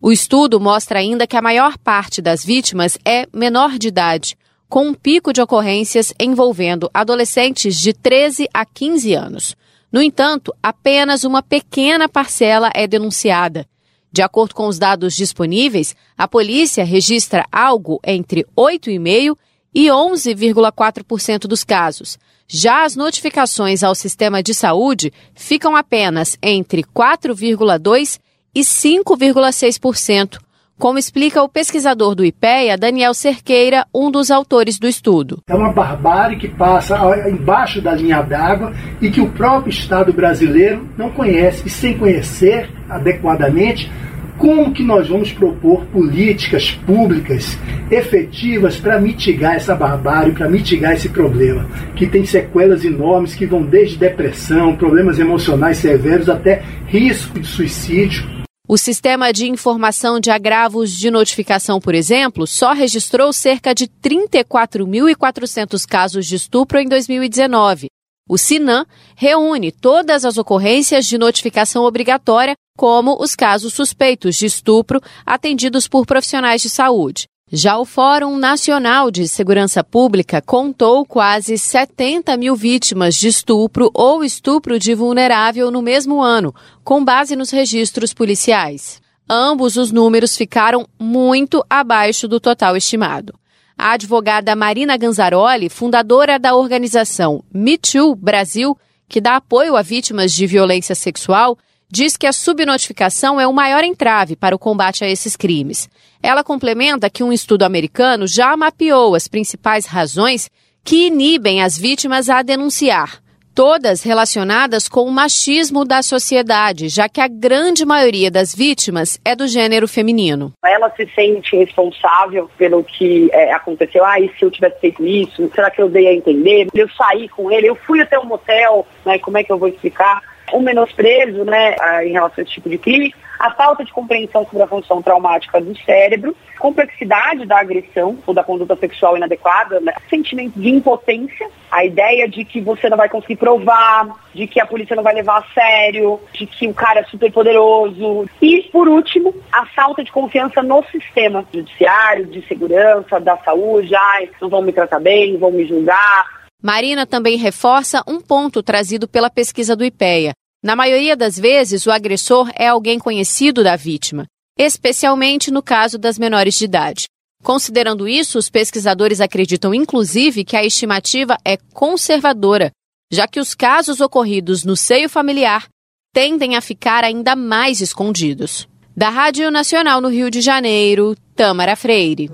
O 0.00 0.12
estudo 0.12 0.60
mostra 0.60 0.98
ainda 0.98 1.26
que 1.26 1.36
a 1.36 1.42
maior 1.42 1.78
parte 1.78 2.20
das 2.20 2.44
vítimas 2.44 2.98
é 3.04 3.26
menor 3.32 3.78
de 3.78 3.88
idade, 3.88 4.36
com 4.68 4.88
um 4.88 4.94
pico 4.94 5.32
de 5.32 5.40
ocorrências 5.40 6.12
envolvendo 6.20 6.90
adolescentes 6.92 7.80
de 7.80 7.92
13 7.92 8.48
a 8.52 8.64
15 8.64 9.14
anos. 9.14 9.56
No 9.90 10.02
entanto, 10.02 10.54
apenas 10.62 11.24
uma 11.24 11.42
pequena 11.42 12.08
parcela 12.08 12.70
é 12.74 12.86
denunciada. 12.86 13.66
De 14.12 14.22
acordo 14.22 14.54
com 14.54 14.66
os 14.66 14.78
dados 14.78 15.14
disponíveis, 15.14 15.94
a 16.16 16.26
polícia 16.26 16.84
registra 16.84 17.46
algo 17.50 18.00
entre 18.04 18.46
8,5% 18.56 19.36
e 19.76 19.88
11,4% 19.88 21.40
dos 21.40 21.62
casos. 21.62 22.18
Já 22.48 22.86
as 22.86 22.96
notificações 22.96 23.82
ao 23.82 23.94
sistema 23.94 24.42
de 24.42 24.54
saúde 24.54 25.12
ficam 25.34 25.76
apenas 25.76 26.38
entre 26.42 26.82
4,2% 26.82 28.18
e 28.54 28.60
5,6%, 28.60 30.38
como 30.78 30.98
explica 30.98 31.42
o 31.42 31.48
pesquisador 31.48 32.14
do 32.14 32.24
IPEA, 32.24 32.78
Daniel 32.78 33.12
Cerqueira, 33.12 33.86
um 33.94 34.10
dos 34.10 34.30
autores 34.30 34.78
do 34.78 34.88
estudo. 34.88 35.42
É 35.46 35.54
uma 35.54 35.72
barbárie 35.72 36.38
que 36.38 36.48
passa 36.48 36.96
embaixo 37.28 37.82
da 37.82 37.94
linha 37.94 38.22
d'água 38.22 38.72
e 38.98 39.10
que 39.10 39.20
o 39.20 39.30
próprio 39.30 39.70
Estado 39.70 40.10
brasileiro 40.10 40.88
não 40.96 41.10
conhece, 41.10 41.66
e 41.66 41.70
sem 41.70 41.98
conhecer 41.98 42.70
adequadamente, 42.88 43.92
como 44.38 44.72
que 44.72 44.82
nós 44.82 45.08
vamos 45.08 45.32
propor 45.32 45.84
políticas 45.86 46.70
públicas 46.86 47.58
efetivas 47.90 48.76
para 48.76 49.00
mitigar 49.00 49.56
essa 49.56 49.74
barbárie, 49.74 50.32
para 50.32 50.48
mitigar 50.48 50.92
esse 50.92 51.08
problema, 51.08 51.66
que 51.94 52.06
tem 52.06 52.24
sequelas 52.24 52.84
enormes 52.84 53.34
que 53.34 53.46
vão 53.46 53.62
desde 53.62 53.96
depressão, 53.96 54.76
problemas 54.76 55.18
emocionais 55.18 55.78
severos 55.78 56.28
até 56.28 56.62
risco 56.86 57.40
de 57.40 57.46
suicídio. 57.46 58.36
O 58.68 58.76
sistema 58.76 59.32
de 59.32 59.48
informação 59.48 60.18
de 60.18 60.28
agravos 60.28 60.90
de 60.90 61.08
notificação, 61.08 61.80
por 61.80 61.94
exemplo, 61.94 62.48
só 62.48 62.72
registrou 62.72 63.32
cerca 63.32 63.72
de 63.72 63.86
34.400 63.86 65.86
casos 65.86 66.26
de 66.26 66.34
estupro 66.34 66.80
em 66.80 66.88
2019. 66.88 67.86
O 68.28 68.36
SINAM 68.36 68.84
reúne 69.14 69.70
todas 69.70 70.24
as 70.24 70.36
ocorrências 70.36 71.06
de 71.06 71.16
notificação 71.16 71.84
obrigatória, 71.84 72.56
como 72.76 73.16
os 73.22 73.36
casos 73.36 73.72
suspeitos 73.72 74.34
de 74.34 74.46
estupro 74.46 75.00
atendidos 75.24 75.86
por 75.86 76.04
profissionais 76.04 76.60
de 76.60 76.68
saúde. 76.68 77.28
Já 77.52 77.78
o 77.78 77.84
Fórum 77.84 78.36
Nacional 78.36 79.12
de 79.12 79.28
Segurança 79.28 79.84
Pública 79.84 80.42
contou 80.42 81.06
quase 81.06 81.56
70 81.56 82.36
mil 82.36 82.56
vítimas 82.56 83.14
de 83.14 83.28
estupro 83.28 83.92
ou 83.94 84.24
estupro 84.24 84.76
de 84.80 84.92
vulnerável 84.92 85.70
no 85.70 85.80
mesmo 85.80 86.20
ano, 86.20 86.52
com 86.82 87.04
base 87.04 87.36
nos 87.36 87.50
registros 87.50 88.12
policiais. 88.12 89.00
Ambos 89.30 89.76
os 89.76 89.92
números 89.92 90.36
ficaram 90.36 90.84
muito 90.98 91.64
abaixo 91.70 92.26
do 92.26 92.40
total 92.40 92.76
estimado. 92.76 93.32
A 93.78 93.92
advogada 93.92 94.56
Marina 94.56 94.96
Ganzaroli, 94.96 95.68
fundadora 95.68 96.38
da 96.38 96.54
organização 96.54 97.44
Me 97.52 97.76
Too 97.76 98.14
Brasil, 98.14 98.76
que 99.06 99.20
dá 99.20 99.36
apoio 99.36 99.76
a 99.76 99.82
vítimas 99.82 100.32
de 100.32 100.46
violência 100.46 100.94
sexual, 100.94 101.58
diz 101.90 102.16
que 102.16 102.26
a 102.26 102.32
subnotificação 102.32 103.38
é 103.38 103.46
o 103.46 103.52
maior 103.52 103.84
entrave 103.84 104.34
para 104.34 104.56
o 104.56 104.58
combate 104.58 105.04
a 105.04 105.08
esses 105.08 105.36
crimes. 105.36 105.90
Ela 106.22 106.42
complementa 106.42 107.10
que 107.10 107.22
um 107.22 107.32
estudo 107.32 107.64
americano 107.64 108.26
já 108.26 108.56
mapeou 108.56 109.14
as 109.14 109.28
principais 109.28 109.84
razões 109.84 110.50
que 110.82 111.08
inibem 111.08 111.62
as 111.62 111.76
vítimas 111.76 112.30
a 112.30 112.40
denunciar, 112.40 113.20
todas 113.56 114.02
relacionadas 114.02 114.86
com 114.86 115.04
o 115.04 115.10
machismo 115.10 115.82
da 115.82 116.02
sociedade, 116.02 116.90
já 116.90 117.08
que 117.08 117.22
a 117.22 117.26
grande 117.26 117.86
maioria 117.86 118.30
das 118.30 118.54
vítimas 118.54 119.18
é 119.24 119.34
do 119.34 119.48
gênero 119.48 119.88
feminino. 119.88 120.52
Ela 120.62 120.90
se 120.90 121.06
sente 121.14 121.56
responsável 121.56 122.50
pelo 122.58 122.84
que 122.84 123.30
é, 123.32 123.54
aconteceu. 123.54 124.04
Ah, 124.04 124.20
e 124.20 124.30
se 124.38 124.44
eu 124.44 124.50
tivesse 124.50 124.78
feito 124.78 125.06
isso? 125.06 125.50
Será 125.54 125.70
que 125.70 125.80
eu 125.80 125.88
dei 125.88 126.06
a 126.06 126.12
entender? 126.12 126.66
Eu 126.74 126.86
saí 126.90 127.30
com 127.30 127.50
ele, 127.50 127.66
eu 127.66 127.74
fui 127.74 127.98
até 128.02 128.18
um 128.18 128.26
motel, 128.26 128.86
né? 129.06 129.18
Como 129.18 129.38
é 129.38 129.42
que 129.42 129.50
eu 129.50 129.58
vou 129.58 129.68
explicar? 129.68 130.22
O 130.52 130.60
menosprezo 130.60 131.44
né, 131.44 131.76
em 132.04 132.12
relação 132.12 132.36
a 132.38 132.42
esse 132.42 132.52
tipo 132.52 132.68
de 132.68 132.78
crime, 132.78 133.14
a 133.38 133.50
falta 133.52 133.84
de 133.84 133.92
compreensão 133.92 134.44
sobre 134.44 134.62
a 134.62 134.66
função 134.66 135.02
traumática 135.02 135.60
do 135.60 135.76
cérebro, 135.78 136.34
complexidade 136.58 137.44
da 137.44 137.60
agressão 137.60 138.18
ou 138.26 138.32
da 138.32 138.42
conduta 138.42 138.74
sexual 138.76 139.16
inadequada, 139.16 139.78
né? 139.80 139.92
sentimento 140.08 140.58
de 140.58 140.70
impotência, 140.70 141.48
a 141.70 141.84
ideia 141.84 142.28
de 142.28 142.44
que 142.44 142.60
você 142.60 142.88
não 142.88 142.96
vai 142.96 143.08
conseguir 143.08 143.36
provar, 143.36 144.08
de 144.34 144.46
que 144.46 144.60
a 144.60 144.66
polícia 144.66 144.96
não 144.96 145.02
vai 145.02 145.14
levar 145.14 145.38
a 145.38 145.54
sério, 145.54 146.20
de 146.32 146.46
que 146.46 146.66
o 146.66 146.74
cara 146.74 147.00
é 147.00 147.04
super 147.04 147.30
poderoso. 147.30 148.28
E, 148.40 148.62
por 148.72 148.88
último, 148.88 149.34
a 149.52 149.66
falta 149.66 150.02
de 150.02 150.10
confiança 150.10 150.62
no 150.62 150.82
sistema 150.84 151.44
judiciário, 151.52 152.26
de 152.26 152.46
segurança, 152.46 153.20
da 153.20 153.36
saúde, 153.38 153.94
ai, 153.94 154.30
não 154.40 154.48
vão 154.48 154.62
me 154.62 154.72
tratar 154.72 155.00
bem, 155.00 155.36
vão 155.36 155.50
me 155.50 155.66
julgar. 155.66 156.45
Marina 156.62 157.06
também 157.06 157.36
reforça 157.36 158.02
um 158.06 158.20
ponto 158.20 158.62
trazido 158.62 159.06
pela 159.06 159.30
pesquisa 159.30 159.76
do 159.76 159.84
IPEA. 159.84 160.32
Na 160.64 160.74
maioria 160.74 161.16
das 161.16 161.38
vezes, 161.38 161.86
o 161.86 161.90
agressor 161.90 162.50
é 162.54 162.68
alguém 162.68 162.98
conhecido 162.98 163.62
da 163.62 163.76
vítima, 163.76 164.26
especialmente 164.58 165.50
no 165.50 165.62
caso 165.62 165.98
das 165.98 166.18
menores 166.18 166.54
de 166.54 166.64
idade. 166.64 167.04
Considerando 167.42 168.08
isso, 168.08 168.38
os 168.38 168.50
pesquisadores 168.50 169.20
acreditam 169.20 169.72
inclusive 169.72 170.44
que 170.44 170.56
a 170.56 170.64
estimativa 170.64 171.36
é 171.44 171.56
conservadora, 171.72 172.72
já 173.12 173.28
que 173.28 173.38
os 173.38 173.54
casos 173.54 174.00
ocorridos 174.00 174.64
no 174.64 174.76
seio 174.76 175.08
familiar 175.08 175.68
tendem 176.12 176.56
a 176.56 176.60
ficar 176.60 177.04
ainda 177.04 177.36
mais 177.36 177.80
escondidos. 177.80 178.66
Da 178.96 179.10
Rádio 179.10 179.50
Nacional 179.50 180.00
no 180.00 180.08
Rio 180.08 180.30
de 180.30 180.40
Janeiro, 180.40 181.14
Tamara 181.36 181.76
Freire. 181.76 182.30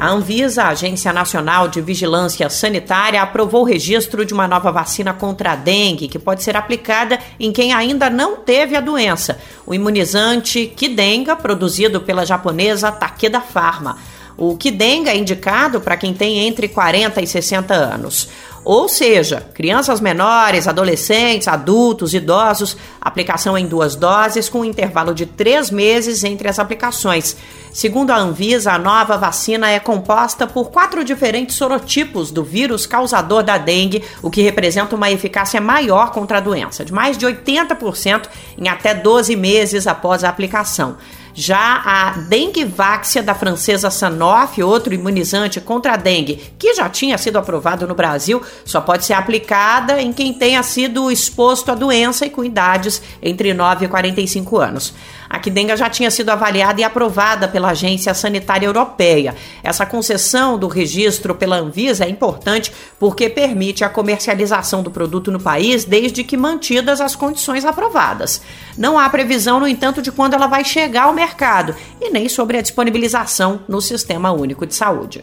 A 0.00 0.08
Anvisa, 0.08 0.64
Agência 0.64 1.12
Nacional 1.12 1.68
de 1.68 1.82
Vigilância 1.82 2.48
Sanitária, 2.48 3.20
aprovou 3.20 3.60
o 3.60 3.66
registro 3.66 4.24
de 4.24 4.32
uma 4.32 4.48
nova 4.48 4.72
vacina 4.72 5.12
contra 5.12 5.52
a 5.52 5.56
dengue, 5.56 6.08
que 6.08 6.18
pode 6.18 6.42
ser 6.42 6.56
aplicada 6.56 7.18
em 7.38 7.52
quem 7.52 7.74
ainda 7.74 8.08
não 8.08 8.36
teve 8.36 8.74
a 8.74 8.80
doença. 8.80 9.38
O 9.66 9.74
imunizante 9.74 10.72
Kidenga, 10.74 11.36
produzido 11.36 12.00
pela 12.00 12.24
japonesa 12.24 12.90
Takeda 12.90 13.42
Pharma. 13.42 13.98
O 14.40 14.56
Kidenga 14.56 15.10
é 15.10 15.18
indicado 15.18 15.82
para 15.82 15.98
quem 15.98 16.14
tem 16.14 16.38
entre 16.48 16.66
40 16.66 17.20
e 17.20 17.26
60 17.26 17.74
anos. 17.74 18.26
Ou 18.64 18.88
seja, 18.88 19.46
crianças 19.52 20.00
menores, 20.00 20.66
adolescentes, 20.66 21.46
adultos, 21.46 22.14
idosos, 22.14 22.74
aplicação 22.98 23.58
em 23.58 23.66
duas 23.66 23.94
doses 23.94 24.48
com 24.48 24.60
um 24.60 24.64
intervalo 24.64 25.12
de 25.14 25.26
três 25.26 25.70
meses 25.70 26.24
entre 26.24 26.48
as 26.48 26.58
aplicações. 26.58 27.36
Segundo 27.70 28.12
a 28.12 28.16
Anvisa, 28.16 28.72
a 28.72 28.78
nova 28.78 29.18
vacina 29.18 29.70
é 29.70 29.78
composta 29.78 30.46
por 30.46 30.70
quatro 30.70 31.04
diferentes 31.04 31.56
sorotipos 31.56 32.30
do 32.30 32.42
vírus 32.42 32.86
causador 32.86 33.42
da 33.42 33.58
dengue, 33.58 34.02
o 34.22 34.30
que 34.30 34.40
representa 34.40 34.96
uma 34.96 35.10
eficácia 35.10 35.60
maior 35.60 36.12
contra 36.12 36.38
a 36.38 36.40
doença, 36.40 36.82
de 36.82 36.94
mais 36.94 37.18
de 37.18 37.26
80% 37.26 38.22
em 38.56 38.68
até 38.68 38.94
12 38.94 39.36
meses 39.36 39.86
após 39.86 40.24
a 40.24 40.30
aplicação. 40.30 40.96
Já 41.40 41.80
a 41.86 42.10
Dengvaxia 42.18 43.22
da 43.22 43.34
francesa 43.34 43.88
Sanofi, 43.88 44.62
outro 44.62 44.92
imunizante 44.92 45.58
contra 45.58 45.94
a 45.94 45.96
dengue, 45.96 46.52
que 46.58 46.74
já 46.74 46.86
tinha 46.86 47.16
sido 47.16 47.38
aprovado 47.38 47.88
no 47.88 47.94
Brasil, 47.94 48.42
só 48.62 48.78
pode 48.78 49.06
ser 49.06 49.14
aplicada 49.14 50.02
em 50.02 50.12
quem 50.12 50.34
tenha 50.34 50.62
sido 50.62 51.10
exposto 51.10 51.72
à 51.72 51.74
doença 51.74 52.26
e 52.26 52.30
com 52.30 52.44
idades 52.44 53.00
entre 53.22 53.54
9 53.54 53.86
e 53.86 53.88
45 53.88 54.58
anos. 54.58 54.92
A 55.30 55.38
Quidenga 55.38 55.76
já 55.76 55.88
tinha 55.88 56.10
sido 56.10 56.30
avaliada 56.30 56.80
e 56.80 56.84
aprovada 56.84 57.46
pela 57.46 57.70
Agência 57.70 58.12
Sanitária 58.12 58.66
Europeia. 58.66 59.36
Essa 59.62 59.86
concessão 59.86 60.58
do 60.58 60.66
registro 60.66 61.36
pela 61.36 61.56
Anvisa 61.56 62.04
é 62.04 62.08
importante 62.08 62.72
porque 62.98 63.30
permite 63.30 63.84
a 63.84 63.88
comercialização 63.88 64.82
do 64.82 64.90
produto 64.90 65.30
no 65.30 65.38
país 65.38 65.84
desde 65.84 66.24
que 66.24 66.36
mantidas 66.36 67.00
as 67.00 67.14
condições 67.14 67.64
aprovadas. 67.64 68.42
Não 68.76 68.98
há 68.98 69.08
previsão, 69.08 69.60
no 69.60 69.68
entanto, 69.68 70.02
de 70.02 70.10
quando 70.10 70.34
ela 70.34 70.48
vai 70.48 70.64
chegar 70.64 71.04
ao 71.04 71.14
mercado 71.14 71.76
e 72.00 72.10
nem 72.10 72.28
sobre 72.28 72.58
a 72.58 72.62
disponibilização 72.62 73.60
no 73.68 73.80
Sistema 73.80 74.32
Único 74.32 74.66
de 74.66 74.74
Saúde. 74.74 75.22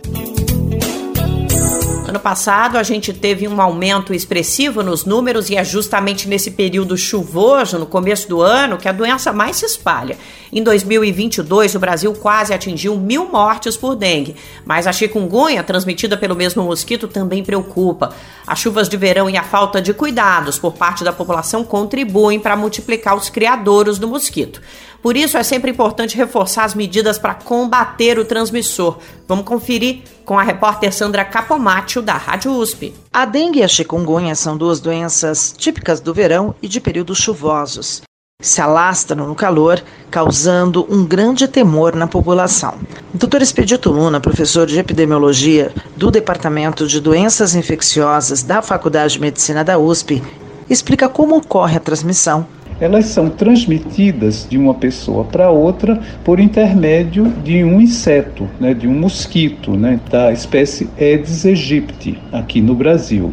Ano 2.18 2.24
passado 2.24 2.80
a 2.80 2.84
gente 2.84 3.14
teve 3.14 3.48
um 3.48 3.62
aumento 3.62 4.12
expressivo 4.12 4.82
nos 4.82 5.06
números 5.06 5.52
e 5.52 5.56
é 5.56 5.64
justamente 5.64 6.28
nesse 6.28 6.50
período 6.50 6.98
chuvoso, 6.98 7.78
no 7.78 7.86
começo 7.86 8.28
do 8.28 8.42
ano, 8.42 8.76
que 8.80 8.90
a 8.90 8.92
doença 8.92 9.32
mais 9.32 9.58
se 9.58 9.66
espalha. 9.68 10.18
Em 10.52 10.64
2022, 10.64 11.76
o 11.76 11.80
Brasil 11.80 12.12
quase 12.16 12.56
atingiu 12.56 12.98
mil 12.98 13.30
mortes 13.32 13.78
por 13.78 13.96
dengue, 13.96 14.36
mas 14.66 14.88
a 14.88 14.92
chikungunya, 14.92 15.62
transmitida 15.62 16.18
pelo 16.18 16.36
mesmo 16.36 16.64
mosquito, 16.64 17.08
também 17.08 17.44
preocupa. 17.44 18.12
As 18.48 18.58
chuvas 18.58 18.90
de 18.90 18.98
verão 18.98 19.30
e 19.30 19.38
a 19.38 19.44
falta 19.44 19.80
de 19.80 19.94
cuidados 19.94 20.58
por 20.58 20.74
parte 20.74 21.04
da 21.04 21.14
população 21.14 21.64
contribuem 21.64 22.40
para 22.40 22.58
multiplicar 22.58 23.16
os 23.16 23.30
criadouros 23.30 24.00
do 24.00 24.08
mosquito. 24.08 24.60
Por 25.02 25.16
isso 25.16 25.38
é 25.38 25.44
sempre 25.44 25.72
importante 25.72 26.18
reforçar 26.18 26.64
as 26.64 26.74
medidas 26.74 27.18
para 27.18 27.34
combater 27.34 28.18
o 28.20 28.26
transmissor. 28.26 28.98
Vamos 29.28 29.46
conferir 29.46 30.02
com 30.26 30.38
a 30.38 30.44
repórter 30.44 30.94
Sandra 30.94 31.24
Capomatto 31.24 32.02
da 32.02 32.14
Rádio 32.14 32.52
USP. 32.52 32.94
A 33.14 33.26
dengue 33.26 33.60
e 33.60 33.64
a 33.64 33.68
chikungunya 33.68 34.36
são 34.36 34.58
duas 34.58 34.80
doenças 34.80 35.54
típicas 35.58 36.00
do 36.00 36.14
verão 36.14 36.54
e 36.62 36.68
de 36.68 36.82
períodos 36.82 37.20
chuvosos. 37.20 38.02
Se 38.40 38.62
alastram 38.62 39.28
no 39.28 39.34
calor, 39.34 39.84
causando 40.12 40.86
um 40.94 41.04
grande 41.04 41.48
temor 41.48 41.96
na 41.96 42.06
população. 42.06 42.76
O 43.12 43.18
Dr. 43.18 43.42
Expedito 43.42 43.90
Luna, 43.90 44.20
professor 44.20 44.68
de 44.68 44.78
epidemiologia 44.78 45.72
do 45.96 46.12
Departamento 46.12 46.86
de 46.88 47.02
Doenças 47.02 47.56
Infecciosas 47.56 48.44
da 48.44 48.62
Faculdade 48.62 49.14
de 49.14 49.22
Medicina 49.22 49.64
da 49.64 49.80
USP, 49.80 50.22
explica 50.70 51.10
como 51.10 51.36
ocorre 51.36 51.78
a 51.78 51.80
transmissão 51.80 52.46
elas 52.80 53.06
são 53.06 53.30
transmitidas 53.30 54.48
de 54.50 54.58
uma 54.58 54.74
pessoa 54.74 55.24
para 55.24 55.50
outra 55.50 56.00
por 56.24 56.40
intermédio 56.40 57.26
de 57.44 57.64
um 57.64 57.82
inseto, 57.82 58.48
né, 58.60 58.74
de 58.74 58.88
um 58.88 58.94
mosquito, 58.94 59.72
né, 59.72 60.00
da 60.10 60.32
espécie 60.32 60.90
Aedes 61.00 61.46
aegypti, 61.46 62.18
aqui 62.32 62.62
no 62.62 62.76
Brasil. 62.76 63.32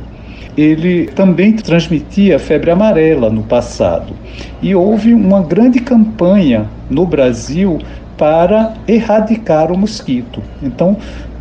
Ele 0.56 1.06
também 1.06 1.52
transmitia 1.52 2.38
febre 2.38 2.70
amarela 2.70 3.28
no 3.28 3.42
passado. 3.42 4.14
E 4.62 4.74
houve 4.74 5.12
uma 5.12 5.42
grande 5.42 5.80
campanha 5.80 6.68
no 6.88 7.04
Brasil 7.04 7.80
para 8.16 8.74
erradicar 8.86 9.72
o 9.72 9.76
mosquito. 9.76 10.40
Então, 10.62 10.96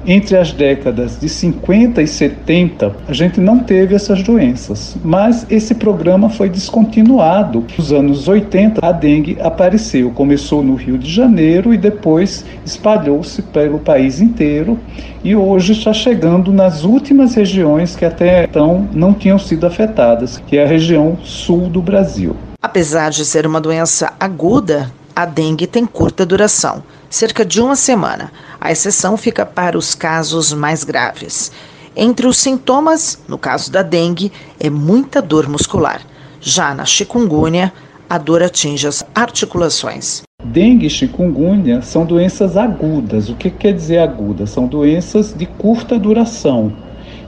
entre 0.06 0.38
as 0.38 0.52
décadas 0.52 1.20
de 1.20 1.30
50 1.30 2.02
e 2.02 2.08
70, 2.08 2.96
a 3.08 3.13
gente 3.13 3.39
não 3.39 3.60
teve 3.60 3.96
essas 3.96 4.22
doenças, 4.22 4.96
mas 5.04 5.46
esse 5.50 5.76
programa 5.76 6.30
foi 6.30 6.50
descontinuado. 6.50 7.66
Nos 7.78 7.92
anos 7.92 8.28
80, 8.28 8.86
a 8.86 8.92
dengue 8.92 9.38
apareceu, 9.42 10.12
começou 10.12 10.63
no 10.63 10.76
Rio 10.76 10.98
de 10.98 11.10
Janeiro 11.10 11.74
e 11.74 11.78
depois 11.78 12.46
espalhou-se 12.66 13.42
pelo 13.42 13.80
país 13.80 14.20
inteiro 14.20 14.80
e 15.24 15.36
hoje 15.36 15.74
está 15.74 15.94
chegando 15.94 16.52
nas 16.52 16.84
últimas 16.84 17.36
regiões 17.36 17.96
que 17.96 18.06
até 18.06 18.44
então 18.44 18.88
não 18.94 19.13
tinham 19.13 19.39
sido 19.39 19.66
afetadas, 19.66 20.42
que 20.48 20.58
é 20.58 20.63
a 20.63 20.68
região 20.68 21.18
sul 21.24 21.70
do 21.70 21.82
Brasil. 21.82 22.36
Apesar 22.62 23.10
de 23.10 23.26
ser 23.26 23.46
uma 23.46 23.62
doença 23.62 24.13
aguda, 24.20 24.92
a 25.16 25.26
dengue 25.26 25.68
tem 25.68 25.86
curta 25.86 26.26
duração, 26.26 26.84
cerca 27.10 27.46
de 27.46 27.62
uma 27.62 27.76
semana. 27.76 28.32
A 28.63 28.71
exceção 28.71 29.17
fica 29.17 29.45
para 29.45 29.78
os 29.78 29.93
casos 29.93 30.54
mais 30.54 30.86
graves. 30.86 31.52
Entre 31.93 32.26
os 32.26 32.38
sintomas, 32.38 33.21
no 33.28 33.38
caso 33.38 33.69
da 33.69 33.82
dengue, 33.82 34.32
é 34.58 34.69
muita 34.69 35.21
dor 35.21 35.49
muscular. 35.49 35.99
Já 36.39 36.73
na 36.73 36.86
chikungunya, 36.86 37.73
a 38.10 38.17
dor 38.17 38.41
atinge 38.41 38.88
as 38.88 39.06
articulações. 39.13 40.21
Dengue 40.45 40.86
e 40.86 40.89
chikungunya 40.89 41.82
são 41.82 42.06
doenças 42.06 42.56
agudas. 42.56 43.28
O 43.28 43.36
que 43.36 43.49
quer 43.49 43.73
dizer 43.73 43.97
aguda? 43.97 44.47
São 44.47 44.65
doenças 44.65 45.34
de 45.34 45.45
curta 45.45 45.99
duração. 45.99 46.71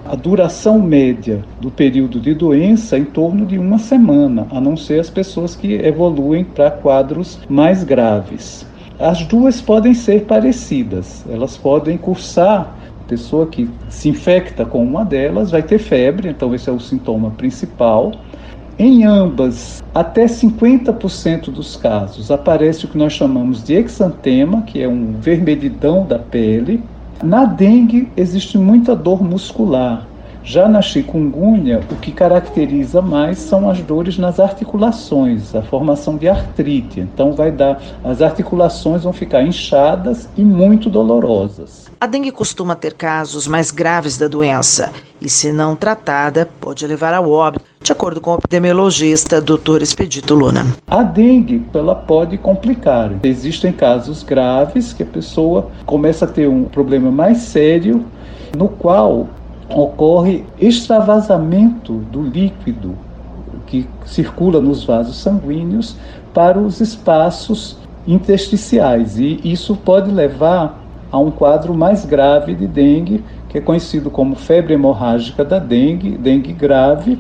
A 0.06 0.16
duração 0.16 0.80
média 0.80 1.44
do 1.60 1.70
período 1.70 2.22
de 2.22 2.34
doença 2.34 2.96
é 2.96 3.00
em 3.00 3.06
torno 3.06 3.46
de 3.46 3.58
uma 3.58 3.78
semana, 3.78 4.48
a 4.52 4.62
não 4.62 4.78
ser 4.78 5.02
as 5.02 5.10
pessoas 5.10 5.54
que 5.54 5.74
evoluem 5.74 6.46
para 6.46 6.72
quadros 6.72 7.40
mais 7.50 7.84
graves. 7.84 8.66
As 9.00 9.26
duas 9.26 9.60
podem 9.60 9.94
ser 9.94 10.26
parecidas, 10.26 11.26
elas 11.30 11.58
podem 11.58 11.98
cursar. 11.98 12.74
A 13.02 13.08
pessoa 13.08 13.46
que 13.46 13.70
se 13.90 14.10
infecta 14.10 14.66
com 14.66 14.84
uma 14.84 15.04
delas 15.04 15.52
vai 15.52 15.62
ter 15.62 15.80
febre, 15.80 16.30
então 16.30 16.56
esse 16.56 16.70
é 16.70 16.74
o 16.74 16.80
sintoma 16.80 17.32
principal. 17.32 18.14
Em 18.80 19.04
ambas, 19.04 19.84
até 19.94 20.26
50% 20.26 21.52
dos 21.52 21.76
casos, 21.76 22.32
aparece 22.32 22.86
o 22.86 22.88
que 22.88 22.98
nós 22.98 23.14
chamamos 23.14 23.64
de 23.64 23.74
exantema, 23.74 24.64
que 24.64 24.82
é 24.82 24.88
um 24.88 25.14
vermelhidão 25.20 26.06
da 26.06 26.18
pele, 26.18 26.84
na 27.24 27.46
dengue 27.46 28.12
existe 28.18 28.58
muita 28.58 28.96
dor 28.96 29.24
muscular. 29.24 30.08
Já 30.48 30.70
na 30.70 30.80
chikungunya, 30.80 31.82
o 31.92 31.96
que 31.96 32.12
caracteriza 32.12 33.02
mais 33.02 33.40
são 33.40 33.68
as 33.68 33.82
dores 33.82 34.20
nas 34.20 34.40
articulações, 34.40 35.56
a 35.56 35.64
formação 35.64 36.18
de 36.18 36.30
artrite. 36.30 37.00
Então 37.00 37.34
vai 37.34 37.52
dar, 37.52 37.82
as 38.04 38.22
articulações 38.22 39.02
vão 39.04 39.12
ficar 39.12 39.42
inchadas 39.42 40.30
e 40.38 40.44
muito 40.44 40.88
dolorosas. 40.88 41.90
A 42.00 42.06
dengue 42.06 42.32
costuma 42.32 42.76
ter 42.76 42.94
casos 42.94 43.48
mais 43.48 43.72
graves 43.72 44.20
da 44.20 44.28
doença 44.28 44.94
e, 45.20 45.28
se 45.28 45.52
não 45.52 45.76
tratada, 45.76 46.48
pode 46.62 46.86
levar 46.86 47.16
ao 47.16 47.28
óbito. 47.28 47.66
de 47.82 47.92
acordo 47.92 48.22
com 48.22 48.32
o 48.32 48.38
epidemiologista 48.38 49.42
Dr. 49.42 49.82
Expedito 49.82 50.36
Luna. 50.36 50.66
A 50.86 51.02
dengue 51.02 51.66
ela 51.74 51.96
pode 51.96 52.38
complicar. 52.38 53.12
Existem 53.24 53.74
casos 53.74 54.22
graves 54.22 54.94
que 54.94 55.02
a 55.02 55.08
pessoa 55.08 55.72
começa 55.88 56.26
a 56.26 56.28
ter 56.28 56.48
um 56.48 56.66
problema 56.66 57.10
mais 57.10 57.40
sério, 57.40 58.06
no 58.56 58.70
qual 58.70 59.28
ocorre 59.70 60.46
extravasamento 60.60 61.94
do 62.12 62.22
líquido 62.22 62.96
que 63.66 63.88
circula 64.06 64.62
nos 64.62 64.84
vasos 64.84 65.18
sanguíneos 65.18 65.96
para 66.34 66.60
os 66.60 66.82
espaços 66.82 67.78
intersticiais 68.08 69.18
e 69.18 69.40
isso 69.44 69.76
pode 69.76 70.12
levar 70.12 70.86
a 71.12 71.18
um 71.18 71.32
quadro 71.32 71.74
mais 71.74 72.06
grave 72.06 72.54
de 72.54 72.68
dengue, 72.68 73.24
que 73.50 73.58
é 73.58 73.62
conhecido 73.62 74.10
como 74.10 74.36
febre 74.36 74.74
hemorrágica 74.74 75.46
da 75.46 75.60
dengue, 75.60 76.18
dengue 76.18 76.52
grave, 76.52 77.20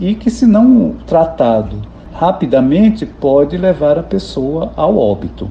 e 0.00 0.14
que, 0.14 0.30
se 0.30 0.46
não 0.46 0.96
tratado 1.06 1.80
rapidamente, 2.12 3.06
pode 3.06 3.56
levar 3.56 3.98
a 3.98 4.02
pessoa 4.02 4.72
ao 4.76 4.98
óbito. 4.98 5.50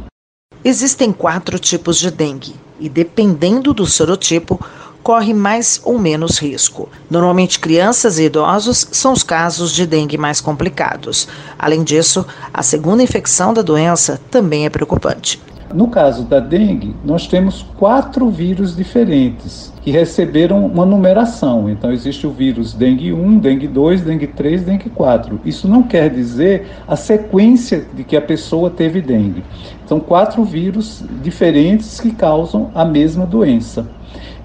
Existem 0.64 1.12
quatro 1.12 1.58
tipos 1.58 1.98
de 1.98 2.12
dengue 2.12 2.54
e, 2.80 2.90
dependendo 2.90 3.74
do 3.74 3.86
sorotipo, 3.86 4.60
corre 5.06 5.36
mais 5.36 5.80
ou 5.84 6.00
menos 6.00 6.40
risco. 6.40 6.90
Normalmente, 7.12 7.60
crianças 7.60 8.18
e 8.18 8.24
idosos 8.24 8.88
são 8.92 9.14
os 9.14 9.22
casos 9.22 9.72
de 9.72 9.86
dengue 9.86 10.18
mais 10.18 10.42
complicados. 10.42 11.28
Além 11.60 11.84
disso, 11.84 12.26
a 12.52 12.64
segunda 12.64 13.04
infecção 13.04 13.54
da 13.54 13.62
doença 13.62 14.20
também 14.32 14.66
é 14.66 14.70
preocupante. 14.70 15.40
No 15.72 15.90
caso 15.90 16.24
da 16.24 16.40
dengue, 16.40 16.96
nós 17.06 17.28
temos 17.28 17.64
quatro 17.78 18.32
vírus 18.32 18.76
diferentes 18.76 19.72
que 19.84 19.92
receberam 19.92 20.66
uma 20.66 20.88
numeração. 20.88 21.70
Então, 21.70 21.92
existe 21.92 22.26
o 22.26 22.32
vírus 22.32 22.74
dengue 22.74 23.14
1, 23.14 23.38
dengue 23.38 23.68
2, 23.68 24.02
dengue 24.02 24.26
3, 24.26 24.64
dengue 24.64 24.90
4. 24.90 25.40
Isso 25.46 25.68
não 25.68 25.84
quer 25.84 26.10
dizer 26.10 26.66
a 26.88 26.96
sequência 26.96 27.86
de 27.94 28.04
que 28.04 28.18
a 28.18 28.22
pessoa 28.22 28.72
teve 28.72 29.02
dengue. 29.02 29.44
São 29.86 30.00
quatro 30.00 30.44
vírus 30.44 31.04
diferentes 31.22 32.00
que 32.00 32.10
causam 32.10 32.72
a 32.74 32.84
mesma 32.84 33.24
doença. 33.24 33.86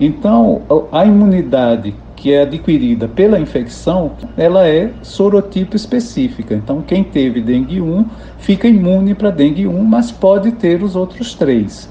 Então, 0.01 0.63
a 0.91 1.05
imunidade 1.05 1.95
que 2.17 2.33
é 2.33 2.43
adquirida 2.43 3.09
pela 3.09 3.41
infecção, 3.41 4.13
ela 4.37 4.67
é 4.67 4.91
sorotipo 5.03 5.75
específica. 5.75 6.55
Então, 6.55 6.83
quem 6.83 7.03
teve 7.03 7.41
dengue 7.41 7.81
1 7.81 8.05
fica 8.39 8.69
imune 8.69 9.15
para 9.15 9.31
dengue 9.31 9.67
1, 9.67 9.85
mas 9.85 10.11
pode 10.13 10.53
ter 10.53 10.83
os 10.83 10.95
outros 10.95 11.35
três. 11.35 11.89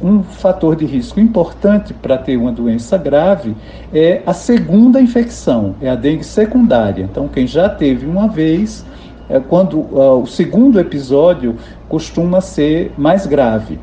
Um 0.00 0.22
fator 0.22 0.76
de 0.76 0.84
risco 0.84 1.20
importante 1.20 1.94
para 1.94 2.16
ter 2.16 2.36
uma 2.36 2.52
doença 2.52 2.96
grave 2.96 3.56
é 3.92 4.22
a 4.26 4.32
segunda 4.32 5.00
infecção, 5.00 5.74
é 5.80 5.88
a 5.88 5.94
dengue 5.94 6.24
secundária. 6.24 7.02
Então, 7.02 7.28
quem 7.28 7.46
já 7.46 7.68
teve 7.68 8.06
uma 8.06 8.28
vez, 8.28 8.84
é 9.28 9.40
quando 9.40 9.78
uh, 9.78 10.22
o 10.22 10.26
segundo 10.26 10.78
episódio 10.78 11.56
costuma 11.88 12.40
ser 12.40 12.92
mais 12.96 13.26
grave. 13.26 13.78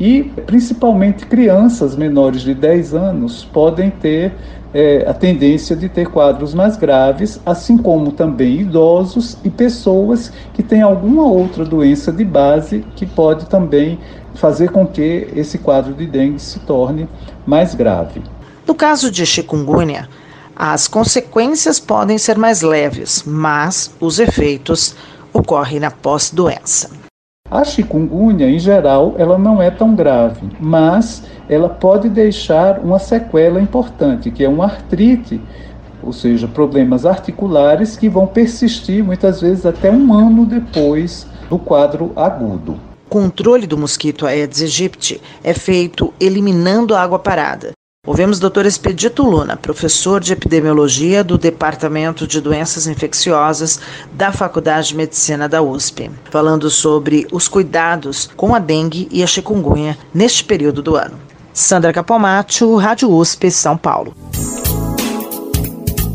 E 0.00 0.22
principalmente 0.46 1.26
crianças 1.26 1.96
menores 1.96 2.42
de 2.42 2.54
10 2.54 2.94
anos 2.94 3.44
podem 3.44 3.90
ter 3.90 4.32
é, 4.72 5.04
a 5.08 5.14
tendência 5.14 5.74
de 5.74 5.88
ter 5.88 6.08
quadros 6.08 6.54
mais 6.54 6.76
graves, 6.76 7.40
assim 7.44 7.76
como 7.76 8.12
também 8.12 8.60
idosos 8.60 9.36
e 9.42 9.50
pessoas 9.50 10.32
que 10.54 10.62
têm 10.62 10.82
alguma 10.82 11.24
outra 11.24 11.64
doença 11.64 12.12
de 12.12 12.24
base 12.24 12.84
que 12.94 13.06
pode 13.06 13.46
também 13.46 13.98
fazer 14.34 14.70
com 14.70 14.86
que 14.86 15.28
esse 15.34 15.58
quadro 15.58 15.94
de 15.94 16.06
dengue 16.06 16.38
se 16.38 16.60
torne 16.60 17.08
mais 17.46 17.74
grave. 17.74 18.22
No 18.66 18.74
caso 18.74 19.10
de 19.10 19.24
chikungunya, 19.26 20.08
as 20.54 20.86
consequências 20.86 21.80
podem 21.80 22.18
ser 22.18 22.36
mais 22.36 22.62
leves, 22.62 23.24
mas 23.26 23.90
os 24.00 24.18
efeitos 24.18 24.94
ocorrem 25.32 25.80
na 25.80 25.90
pós-doença. 25.90 27.07
A 27.50 27.64
chikungunya, 27.64 28.50
em 28.50 28.58
geral, 28.58 29.14
ela 29.16 29.38
não 29.38 29.62
é 29.62 29.70
tão 29.70 29.94
grave, 29.94 30.46
mas 30.60 31.24
ela 31.48 31.68
pode 31.68 32.10
deixar 32.10 32.78
uma 32.78 32.98
sequela 32.98 33.58
importante, 33.58 34.30
que 34.30 34.44
é 34.44 34.48
uma 34.48 34.64
artrite, 34.64 35.40
ou 36.02 36.12
seja, 36.12 36.46
problemas 36.46 37.06
articulares 37.06 37.96
que 37.96 38.08
vão 38.08 38.26
persistir 38.26 39.02
muitas 39.02 39.40
vezes 39.40 39.64
até 39.64 39.90
um 39.90 40.12
ano 40.12 40.44
depois 40.44 41.26
do 41.48 41.58
quadro 41.58 42.12
agudo. 42.14 42.72
O 43.06 43.08
controle 43.08 43.66
do 43.66 43.78
mosquito 43.78 44.26
Aedes 44.26 44.60
aegypti 44.60 45.18
é 45.42 45.54
feito 45.54 46.12
eliminando 46.20 46.94
a 46.94 47.00
água 47.00 47.18
parada. 47.18 47.77
Ouvimos 48.08 48.40
Dr. 48.40 48.64
Expedito 48.64 49.22
Luna, 49.22 49.54
professor 49.54 50.18
de 50.18 50.32
epidemiologia 50.32 51.22
do 51.22 51.36
Departamento 51.36 52.26
de 52.26 52.40
Doenças 52.40 52.86
Infecciosas 52.86 53.78
da 54.14 54.32
Faculdade 54.32 54.88
de 54.88 54.96
Medicina 54.96 55.46
da 55.46 55.60
USP, 55.60 56.10
falando 56.30 56.70
sobre 56.70 57.26
os 57.30 57.48
cuidados 57.48 58.30
com 58.34 58.54
a 58.54 58.58
dengue 58.58 59.08
e 59.10 59.22
a 59.22 59.26
chikungunya 59.26 59.98
neste 60.14 60.42
período 60.42 60.80
do 60.80 60.96
ano. 60.96 61.20
Sandra 61.52 61.92
Capomatto, 61.92 62.76
Rádio 62.76 63.10
USP, 63.10 63.50
São 63.50 63.76
Paulo. 63.76 64.14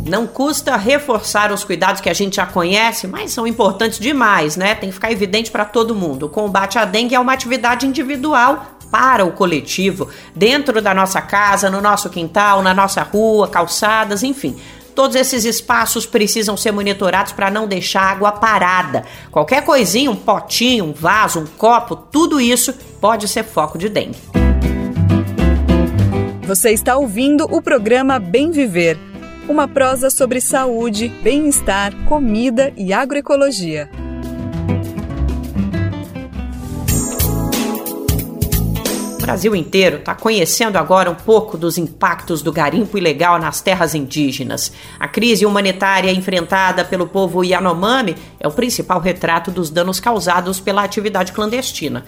Não 0.08 0.28
custa 0.28 0.76
reforçar 0.76 1.52
os 1.52 1.64
cuidados 1.64 2.02
que 2.02 2.10
a 2.10 2.14
gente 2.14 2.36
já 2.36 2.46
conhece, 2.46 3.08
mas 3.08 3.32
são 3.32 3.48
importantes 3.48 4.00
demais, 4.00 4.58
né? 4.58 4.76
Tem 4.76 4.90
que 4.90 4.96
ficar 4.96 5.12
evidente 5.12 5.50
para 5.50 5.64
todo 5.64 5.96
mundo. 5.96 6.26
O 6.26 6.30
combate 6.30 6.78
à 6.78 6.86
dengue 6.86 7.16
é 7.16 7.20
uma 7.20 7.34
atividade 7.34 7.88
individual 7.88 8.73
para 8.94 9.26
o 9.26 9.32
coletivo, 9.32 10.08
dentro 10.36 10.80
da 10.80 10.94
nossa 10.94 11.20
casa, 11.20 11.68
no 11.68 11.82
nosso 11.82 12.12
quintal, 12.12 12.62
na 12.62 12.76
nossa 12.76 13.02
rua, 13.02 13.48
calçadas, 13.48 14.22
enfim. 14.22 14.56
Todos 14.94 15.16
esses 15.16 15.46
espaços 15.46 16.06
precisam 16.06 16.56
ser 16.56 16.72
monitorados 16.72 17.32
para 17.32 17.50
não 17.50 17.68
deixar 17.68 18.04
água 18.04 18.32
parada. 18.34 19.04
Qualquer 19.32 19.64
coisinha, 19.64 20.12
um 20.12 20.16
potinho, 20.16 20.86
um 20.86 20.94
vaso, 20.94 21.40
um 21.40 21.48
copo, 21.48 21.96
tudo 21.96 22.40
isso 22.40 22.72
pode 23.02 23.28
ser 23.28 23.44
foco 23.44 23.80
de 23.80 23.90
dengue. 23.90 24.20
Você 26.44 26.70
está 26.70 26.96
ouvindo 26.96 27.46
o 27.46 27.64
programa 27.64 28.20
Bem 28.20 28.52
Viver, 28.52 29.00
uma 29.50 29.68
prosa 29.68 30.12
sobre 30.12 30.40
saúde, 30.40 31.10
bem-estar, 31.24 31.96
comida 32.06 32.72
e 32.78 32.94
agroecologia. 32.94 33.90
Brasil 39.24 39.56
inteiro 39.56 40.00
está 40.00 40.14
conhecendo 40.14 40.78
agora 40.78 41.10
um 41.10 41.16
pouco 41.16 41.58
dos 41.58 41.78
impactos 41.78 42.42
do 42.42 42.52
garimpo 42.52 42.98
ilegal 42.98 43.40
nas 43.40 43.62
terras 43.62 43.96
indígenas. 43.96 44.74
A 45.00 45.08
crise 45.08 45.46
humanitária 45.46 46.12
enfrentada 46.12 46.84
pelo 46.84 47.08
povo 47.08 47.42
Yanomami 47.42 48.18
é 48.38 48.46
o 48.46 48.52
principal 48.52 49.00
retrato 49.00 49.50
dos 49.50 49.70
danos 49.70 49.98
causados 49.98 50.60
pela 50.60 50.84
atividade 50.84 51.32
clandestina. 51.32 52.04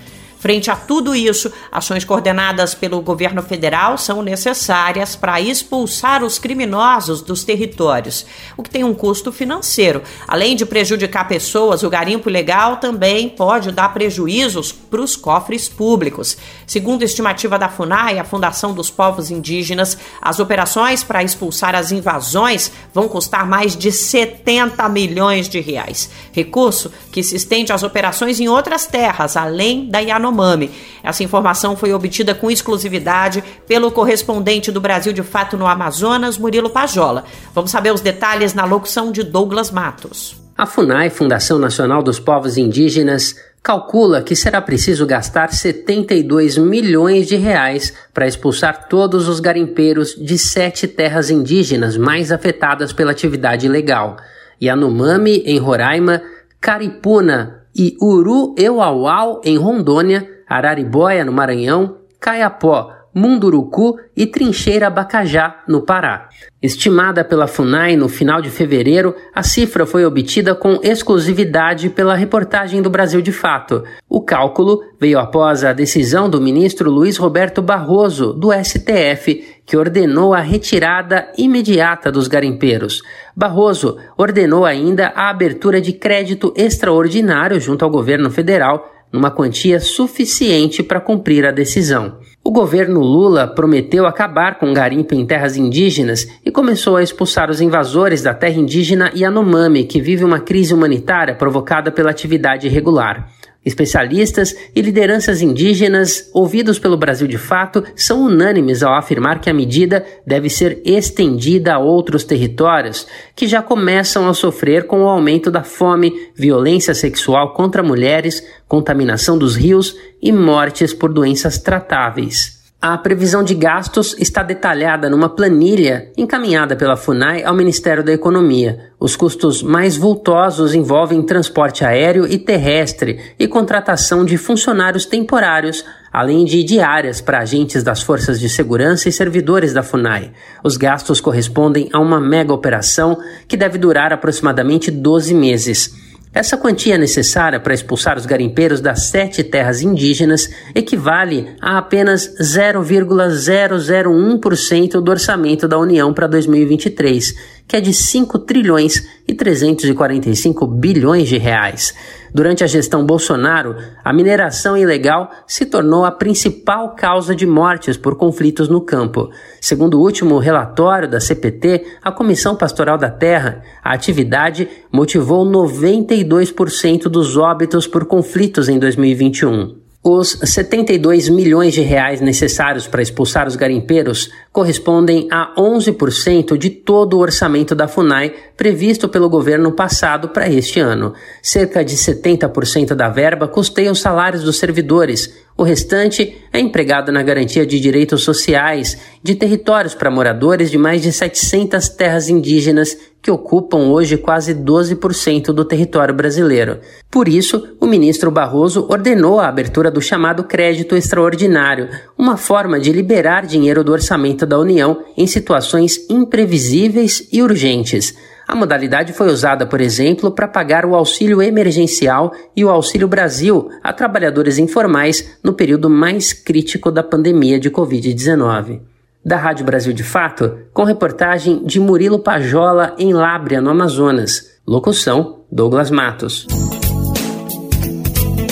Frente 0.45 0.69
a 0.69 0.75
tudo 0.75 1.15
isso, 1.15 1.51
ações 1.71 2.05
coordenadas 2.05 2.75
pelo 2.75 3.01
governo 3.01 3.41
federal 3.41 3.97
são 3.97 4.21
necessárias 4.21 5.15
para 5.15 5.41
expulsar 5.41 6.23
os 6.23 6.37
criminosos 6.37 7.19
dos 7.23 7.43
territórios, 7.43 8.27
o 8.55 8.61
que 8.61 8.69
tem 8.69 8.83
um 8.83 8.93
custo 8.93 9.31
financeiro. 9.31 10.03
Além 10.27 10.55
de 10.55 10.63
prejudicar 10.63 11.27
pessoas, 11.27 11.81
o 11.81 11.89
garimpo 11.89 12.29
ilegal 12.29 12.77
também 12.77 13.27
pode 13.27 13.71
dar 13.71 13.91
prejuízos 13.91 14.71
para 14.71 15.01
os 15.01 15.15
cofres 15.15 15.67
públicos. 15.67 16.37
Segundo 16.67 17.01
a 17.01 17.05
estimativa 17.05 17.57
da 17.57 17.67
FUNAI, 17.67 18.19
a 18.19 18.23
Fundação 18.23 18.71
dos 18.71 18.91
Povos 18.91 19.31
Indígenas, 19.31 19.97
as 20.21 20.39
operações 20.39 21.03
para 21.03 21.23
expulsar 21.23 21.73
as 21.73 21.91
invasões 21.91 22.71
vão 22.93 23.07
custar 23.07 23.47
mais 23.47 23.75
de 23.75 23.91
70 23.91 24.87
milhões 24.89 25.49
de 25.49 25.59
reais. 25.59 26.07
Recurso 26.31 26.91
que 27.11 27.23
se 27.23 27.35
estende 27.35 27.73
às 27.73 27.81
operações 27.81 28.39
em 28.39 28.47
outras 28.47 28.85
terras, 28.85 29.35
além 29.35 29.87
da 29.87 29.97
Yanomami 29.97 30.34
Yanomami. 30.35 30.71
Essa 31.01 31.23
informação 31.23 31.75
foi 31.75 31.93
obtida 31.93 32.35
com 32.35 32.51
exclusividade 32.51 33.43
pelo 33.67 33.91
correspondente 33.91 34.71
do 34.71 34.81
Brasil 34.81 35.13
de 35.13 35.23
Fato 35.23 35.57
no 35.57 35.65
Amazonas, 35.65 36.37
Murilo 36.37 36.69
Pajola. 36.69 37.23
Vamos 37.53 37.71
saber 37.71 37.93
os 37.93 38.01
detalhes 38.01 38.53
na 38.53 38.65
locução 38.65 39.11
de 39.11 39.23
Douglas 39.23 39.71
Matos. 39.71 40.35
A 40.57 40.65
FUNAI, 40.65 41.09
Fundação 41.09 41.59
Nacional 41.59 42.01
dos 42.01 42.19
Povos 42.19 42.57
Indígenas, 42.57 43.35
calcula 43.61 44.21
que 44.21 44.35
será 44.35 44.61
preciso 44.61 45.05
gastar 45.05 45.51
72 45.51 46.57
milhões 46.57 47.27
de 47.27 47.35
reais 47.35 47.93
para 48.13 48.27
expulsar 48.27 48.87
todos 48.87 49.27
os 49.27 49.39
garimpeiros 49.39 50.15
de 50.15 50.37
sete 50.37 50.87
terras 50.87 51.29
indígenas 51.29 51.97
mais 51.97 52.31
afetadas 52.31 52.93
pela 52.93 53.11
atividade 53.11 53.65
ilegal: 53.65 54.15
Yanomami, 54.61 55.43
em 55.45 55.57
Roraima, 55.57 56.21
Caripuna, 56.61 57.64
e 57.75 57.97
Uru 58.01 58.55
Euauau, 58.57 59.41
em 59.43 59.57
Rondônia, 59.57 60.27
Araribóia, 60.47 61.25
no 61.25 61.31
Maranhão, 61.31 61.97
Caiapó, 62.19 62.91
Munduruku 63.15 63.97
e 64.13 64.27
Trincheira 64.27 64.89
Bacajá, 64.89 65.63
no 65.69 65.83
Pará. 65.83 66.27
Estimada 66.61 67.23
pela 67.23 67.47
FUNAI 67.47 67.95
no 67.95 68.09
final 68.09 68.41
de 68.41 68.49
fevereiro, 68.49 69.15
a 69.33 69.41
cifra 69.41 69.85
foi 69.85 70.03
obtida 70.03 70.53
com 70.53 70.81
exclusividade 70.83 71.89
pela 71.89 72.13
reportagem 72.13 72.81
do 72.81 72.89
Brasil 72.89 73.21
de 73.21 73.31
Fato. 73.31 73.85
O 74.09 74.21
cálculo 74.21 74.81
veio 74.99 75.17
após 75.17 75.63
a 75.63 75.71
decisão 75.71 76.29
do 76.29 76.41
ministro 76.41 76.91
Luiz 76.91 77.15
Roberto 77.15 77.61
Barroso, 77.61 78.33
do 78.33 78.51
STF, 78.51 79.61
que 79.65 79.77
ordenou 79.77 80.33
a 80.33 80.41
retirada 80.41 81.31
imediata 81.37 82.11
dos 82.11 82.27
garimpeiros. 82.27 83.01
Barroso 83.33 83.95
ordenou 84.17 84.65
ainda 84.65 85.13
a 85.15 85.29
abertura 85.29 85.79
de 85.79 85.93
crédito 85.93 86.53
extraordinário 86.57 87.61
junto 87.61 87.85
ao 87.85 87.91
governo 87.91 88.29
federal 88.29 88.91
numa 89.09 89.31
quantia 89.31 89.79
suficiente 89.79 90.83
para 90.83 90.99
cumprir 90.99 91.45
a 91.45 91.51
decisão. 91.51 92.17
O 92.55 92.61
governo 92.61 93.01
Lula 93.01 93.47
prometeu 93.47 94.07
acabar 94.07 94.57
com 94.57 94.71
o 94.71 94.73
garimpo 94.73 95.13
em 95.13 95.25
terras 95.25 95.57
indígenas 95.57 96.25
e 96.41 96.49
começou 96.49 96.95
a 96.95 97.03
expulsar 97.03 97.49
os 97.49 97.59
invasores 97.59 98.21
da 98.21 98.33
terra 98.33 98.57
indígena 98.57 99.11
Yanomami, 99.13 99.83
que 99.83 99.99
vive 99.99 100.23
uma 100.23 100.39
crise 100.39 100.73
humanitária 100.73 101.35
provocada 101.35 101.91
pela 101.91 102.11
atividade 102.11 102.65
irregular. 102.65 103.29
Especialistas 103.65 104.55
e 104.75 104.81
lideranças 104.81 105.41
indígenas 105.41 106.29
ouvidos 106.31 106.77
pelo 106.77 106.95
Brasil 106.95 107.27
de 107.27 107.37
fato 107.37 107.83
são 107.95 108.23
unânimes 108.23 108.83
ao 108.83 108.93
afirmar 108.93 109.41
que 109.41 109.49
a 109.49 109.53
medida 109.53 110.05
deve 110.25 110.51
ser 110.51 110.81
estendida 110.85 111.73
a 111.73 111.79
outros 111.79 112.23
territórios 112.23 113.07
que 113.35 113.47
já 113.47 113.63
começam 113.63 114.29
a 114.29 114.35
sofrer 114.35 114.85
com 114.85 115.01
o 115.03 115.09
aumento 115.09 115.49
da 115.49 115.63
fome, 115.63 116.29
violência 116.35 116.93
sexual 116.93 117.55
contra 117.55 117.81
mulheres, 117.81 118.45
contaminação 118.67 119.35
dos 119.35 119.55
rios 119.55 119.95
e 120.21 120.31
mortes 120.31 120.93
por 120.93 121.11
doenças 121.11 121.57
tratáveis. 121.57 122.54
A 122.87 122.99
previsão 122.99 123.43
de 123.43 123.55
gastos 123.55 124.15
está 124.19 124.43
detalhada 124.43 125.09
numa 125.09 125.27
planilha 125.27 126.11
encaminhada 126.15 126.75
pela 126.75 126.95
FUNAI 126.95 127.43
ao 127.43 127.55
Ministério 127.55 128.03
da 128.03 128.13
Economia. 128.13 128.91
Os 128.99 129.15
custos 129.15 129.63
mais 129.63 129.97
vultosos 129.97 130.75
envolvem 130.75 131.23
transporte 131.23 131.83
aéreo 131.83 132.27
e 132.27 132.37
terrestre 132.37 133.19
e 133.39 133.47
contratação 133.47 134.23
de 134.23 134.37
funcionários 134.37 135.03
temporários, 135.03 135.83
além 136.13 136.45
de 136.45 136.63
diárias 136.63 137.19
para 137.19 137.39
agentes 137.39 137.81
das 137.81 138.03
forças 138.03 138.39
de 138.39 138.47
segurança 138.47 139.09
e 139.09 139.11
servidores 139.11 139.73
da 139.73 139.81
FUNAI. 139.81 140.31
Os 140.63 140.77
gastos 140.77 141.19
correspondem 141.19 141.89
a 141.91 141.99
uma 141.99 142.21
mega 142.21 142.53
operação 142.53 143.17
que 143.47 143.57
deve 143.57 143.79
durar 143.79 144.13
aproximadamente 144.13 144.91
12 144.91 145.33
meses. 145.33 146.04
Essa 146.35 146.55
quantia 146.57 146.97
necessária 146.97 147.61
para 147.61 147.73
expulsar 147.73 148.17
os 148.17 148.25
garimpeiros 148.25 148.81
das 148.81 149.03
sete 149.03 149.41
terras 149.41 149.81
indígenas 149.81 150.49
equivale 150.75 151.55
a 151.61 151.77
apenas 151.77 152.29
0,001% 152.41 154.99
do 154.99 155.11
orçamento 155.11 155.65
da 155.65 155.79
União 155.79 156.13
para 156.13 156.27
2023, 156.27 157.54
que 157.67 157.75
é 157.75 157.81
de 157.81 157.93
5 157.93 158.39
trilhões 158.39 159.07
e 159.27 159.33
345 159.33 160.67
bilhões 160.67 161.27
de 161.27 161.37
reais. 161.37 161.93
Durante 162.33 162.63
a 162.63 162.67
gestão 162.67 163.05
Bolsonaro, 163.05 163.75
a 164.03 164.13
mineração 164.13 164.77
ilegal 164.77 165.31
se 165.47 165.65
tornou 165.65 166.05
a 166.05 166.11
principal 166.11 166.95
causa 166.95 167.35
de 167.35 167.45
mortes 167.45 167.97
por 167.97 168.15
conflitos 168.17 168.67
no 168.67 168.81
campo. 168.81 169.29
Segundo 169.61 169.97
o 169.97 170.01
último 170.01 170.37
relatório 170.37 171.09
da 171.09 171.19
CPT, 171.19 171.85
a 172.03 172.11
Comissão 172.11 172.55
Pastoral 172.55 172.97
da 172.97 173.09
Terra, 173.09 173.63
a 173.83 173.93
atividade 173.93 174.67
motivou 174.91 175.45
92% 175.45 177.03
dos 177.03 177.37
óbitos 177.37 177.87
por 177.87 178.05
conflitos 178.05 178.69
em 178.69 178.77
2021. 178.77 179.84
Os 180.07 180.37
72 180.43 181.29
milhões 181.29 181.73
de 181.73 181.81
reais 181.81 182.21
necessários 182.21 182.85
para 182.85 183.01
expulsar 183.01 183.47
os 183.47 183.55
garimpeiros 183.55 184.29
correspondem 184.51 185.27
a 185.31 185.51
11% 185.57 186.59
de 186.59 186.69
todo 186.69 187.17
o 187.17 187.21
orçamento 187.21 187.73
da 187.73 187.87
FUNAI 187.87 188.31
previsto 188.55 189.09
pelo 189.09 189.27
governo 189.27 189.71
passado 189.71 190.29
para 190.29 190.47
este 190.47 190.79
ano. 190.79 191.15
Cerca 191.41 191.83
de 191.83 191.95
70% 191.95 192.93
da 192.93 193.09
verba 193.09 193.47
custeia 193.47 193.91
os 193.91 193.99
salários 193.99 194.43
dos 194.43 194.59
servidores, 194.59 195.33
o 195.57 195.63
restante 195.63 196.37
é 196.53 196.59
empregado 196.59 197.11
na 197.11 197.23
garantia 197.23 197.65
de 197.65 197.79
direitos 197.79 198.21
sociais 198.21 198.99
de 199.23 199.33
territórios 199.33 199.95
para 199.95 200.11
moradores 200.11 200.69
de 200.69 200.77
mais 200.77 201.01
de 201.01 201.11
700 201.11 201.89
terras 201.89 202.29
indígenas 202.29 202.95
que 203.25 203.31
ocupam 203.31 203.89
hoje 203.89 204.17
quase 204.17 204.53
12% 204.53 205.45
do 205.45 205.65
território 205.65 206.13
brasileiro. 206.13 206.77
Por 207.09 207.27
isso, 207.27 207.75
o 207.81 207.87
ministro 207.87 208.29
Barroso 208.29 208.85
ordenou 208.87 209.39
a 209.39 209.47
abertura 209.47 209.89
do 209.89 209.99
chamado 209.99 210.43
crédito 210.43 210.95
extraordinário, 210.95 211.89
uma 212.15 212.37
forma 212.37 212.79
de 212.79 212.91
liberar 212.91 213.47
dinheiro 213.47 213.83
do 213.83 213.91
orçamento 213.91 214.45
da 214.45 214.59
União 214.59 215.03
em 215.17 215.25
situações 215.25 216.07
imprevisíveis 216.07 217.27
e 217.33 217.41
urgentes. 217.41 218.15
A 218.47 218.55
modalidade 218.55 219.11
foi 219.11 219.31
usada, 219.31 219.65
por 219.65 219.81
exemplo, 219.81 220.29
para 220.29 220.47
pagar 220.47 220.85
o 220.85 220.93
auxílio 220.93 221.41
emergencial 221.41 222.31
e 222.55 222.63
o 222.63 222.69
Auxílio 222.69 223.07
Brasil 223.07 223.71
a 223.81 223.91
trabalhadores 223.91 224.59
informais 224.59 225.35
no 225.43 225.53
período 225.53 225.89
mais 225.89 226.31
crítico 226.31 226.91
da 226.91 227.01
pandemia 227.01 227.59
de 227.59 227.71
Covid-19. 227.71 228.81
Da 229.25 229.37
Rádio 229.37 229.65
Brasil 229.65 229.91
de 229.91 230.03
Fato, 230.03 230.55
com 230.71 230.83
reportagem 230.83 231.65
de 231.65 231.79
Murilo 231.79 232.19
Pajola 232.19 232.93
em 232.95 233.11
Lábrea, 233.11 233.59
no 233.59 233.71
Amazonas. 233.71 234.51
Locução: 234.67 235.45
Douglas 235.51 235.89
Matos. 235.89 236.45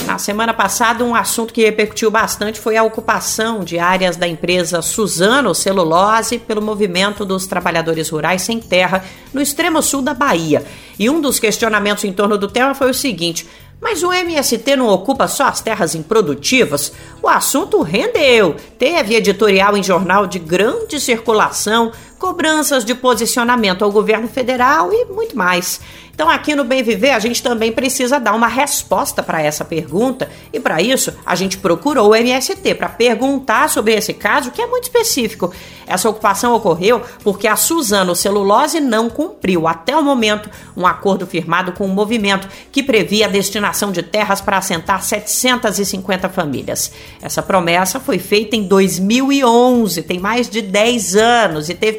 Na 0.08 0.18
semana 0.18 0.52
passada, 0.52 1.04
um 1.04 1.14
assunto 1.14 1.54
que 1.54 1.64
repercutiu 1.64 2.10
bastante 2.10 2.60
foi 2.60 2.76
a 2.76 2.84
ocupação 2.84 3.64
de 3.64 3.78
áreas 3.78 4.18
da 4.18 4.28
empresa 4.28 4.82
Suzano 4.82 5.54
Celulose 5.54 6.40
pelo 6.40 6.62
movimento 6.62 7.24
dos 7.24 7.46
trabalhadores 7.46 8.10
rurais 8.10 8.42
sem 8.42 8.60
terra 8.60 9.06
no 9.32 9.42
extremo 9.42 9.80
sul 9.80 10.02
da 10.02 10.16
Bahia. 10.16 10.66
E 10.98 11.08
um 11.08 11.22
dos 11.22 11.40
questionamentos 11.40 12.04
em 12.04 12.14
torno 12.14 12.36
do 12.36 12.48
tema 12.48 12.74
foi 12.74 12.90
o 12.90 12.96
seguinte: 12.96 13.48
mas 13.84 14.02
o 14.02 14.14
MST 14.14 14.78
não 14.78 14.88
ocupa 14.88 15.28
só 15.28 15.44
as 15.44 15.60
terras 15.60 15.94
improdutivas? 15.94 16.94
O 17.22 17.28
assunto 17.28 17.82
rendeu. 17.82 18.56
Teve 18.80 19.16
editorial 19.16 19.76
em 19.76 19.84
jornal 19.84 20.26
de 20.26 20.40
grande 20.40 21.02
circulação, 21.02 21.92
cobranças 22.18 22.86
de 22.86 22.96
posicionamento 22.96 23.84
ao 23.84 23.92
governo 23.92 24.28
federal 24.28 24.92
e 24.92 25.06
muito 25.06 25.38
mais. 25.38 25.80
Então, 26.14 26.30
aqui 26.30 26.54
no 26.54 26.64
Bem 26.64 26.84
Viver, 26.84 27.10
a 27.10 27.18
gente 27.18 27.42
também 27.42 27.72
precisa 27.72 28.20
dar 28.20 28.36
uma 28.36 28.48
resposta 28.48 29.24
para 29.24 29.42
essa 29.42 29.66
pergunta, 29.66 30.30
e 30.54 30.60
para 30.60 30.80
isso, 30.80 31.12
a 31.26 31.34
gente 31.34 31.58
procurou 31.58 32.12
o 32.12 32.16
MST 32.16 32.76
para 32.76 32.88
perguntar 32.88 33.68
sobre 33.68 33.96
esse 33.96 34.14
caso, 34.14 34.52
que 34.52 34.62
é 34.62 34.68
muito 34.68 34.84
específico. 34.84 35.52
Essa 35.88 36.08
ocupação 36.08 36.54
ocorreu 36.54 37.02
porque 37.24 37.48
a 37.48 37.56
Suzano 37.56 38.16
Celulose 38.16 38.80
não 38.80 39.10
cumpriu, 39.10 39.68
até 39.68 39.98
o 39.98 40.04
momento, 40.04 40.52
um 40.78 40.86
acordo 40.86 41.26
firmado 41.26 41.72
com 41.72 41.86
o 41.86 41.88
um 41.88 41.94
movimento 41.94 42.48
que 42.72 42.84
previa 42.84 43.26
a 43.26 43.30
destinação 43.30 43.92
de 43.92 44.04
terras 44.04 44.40
para 44.40 44.60
assentar 44.60 45.02
750 45.04 46.30
famílias. 46.30 46.92
Essa 47.24 47.42
promessa 47.42 48.00
foi 48.00 48.20
feita 48.20 48.56
em 48.56 48.64
2011, 48.68 50.04
tem 50.04 50.20
mais 50.20 50.48
de 50.48 50.62
10 50.62 51.16
anos, 51.16 51.70
e 51.70 51.74
teve 51.74 51.98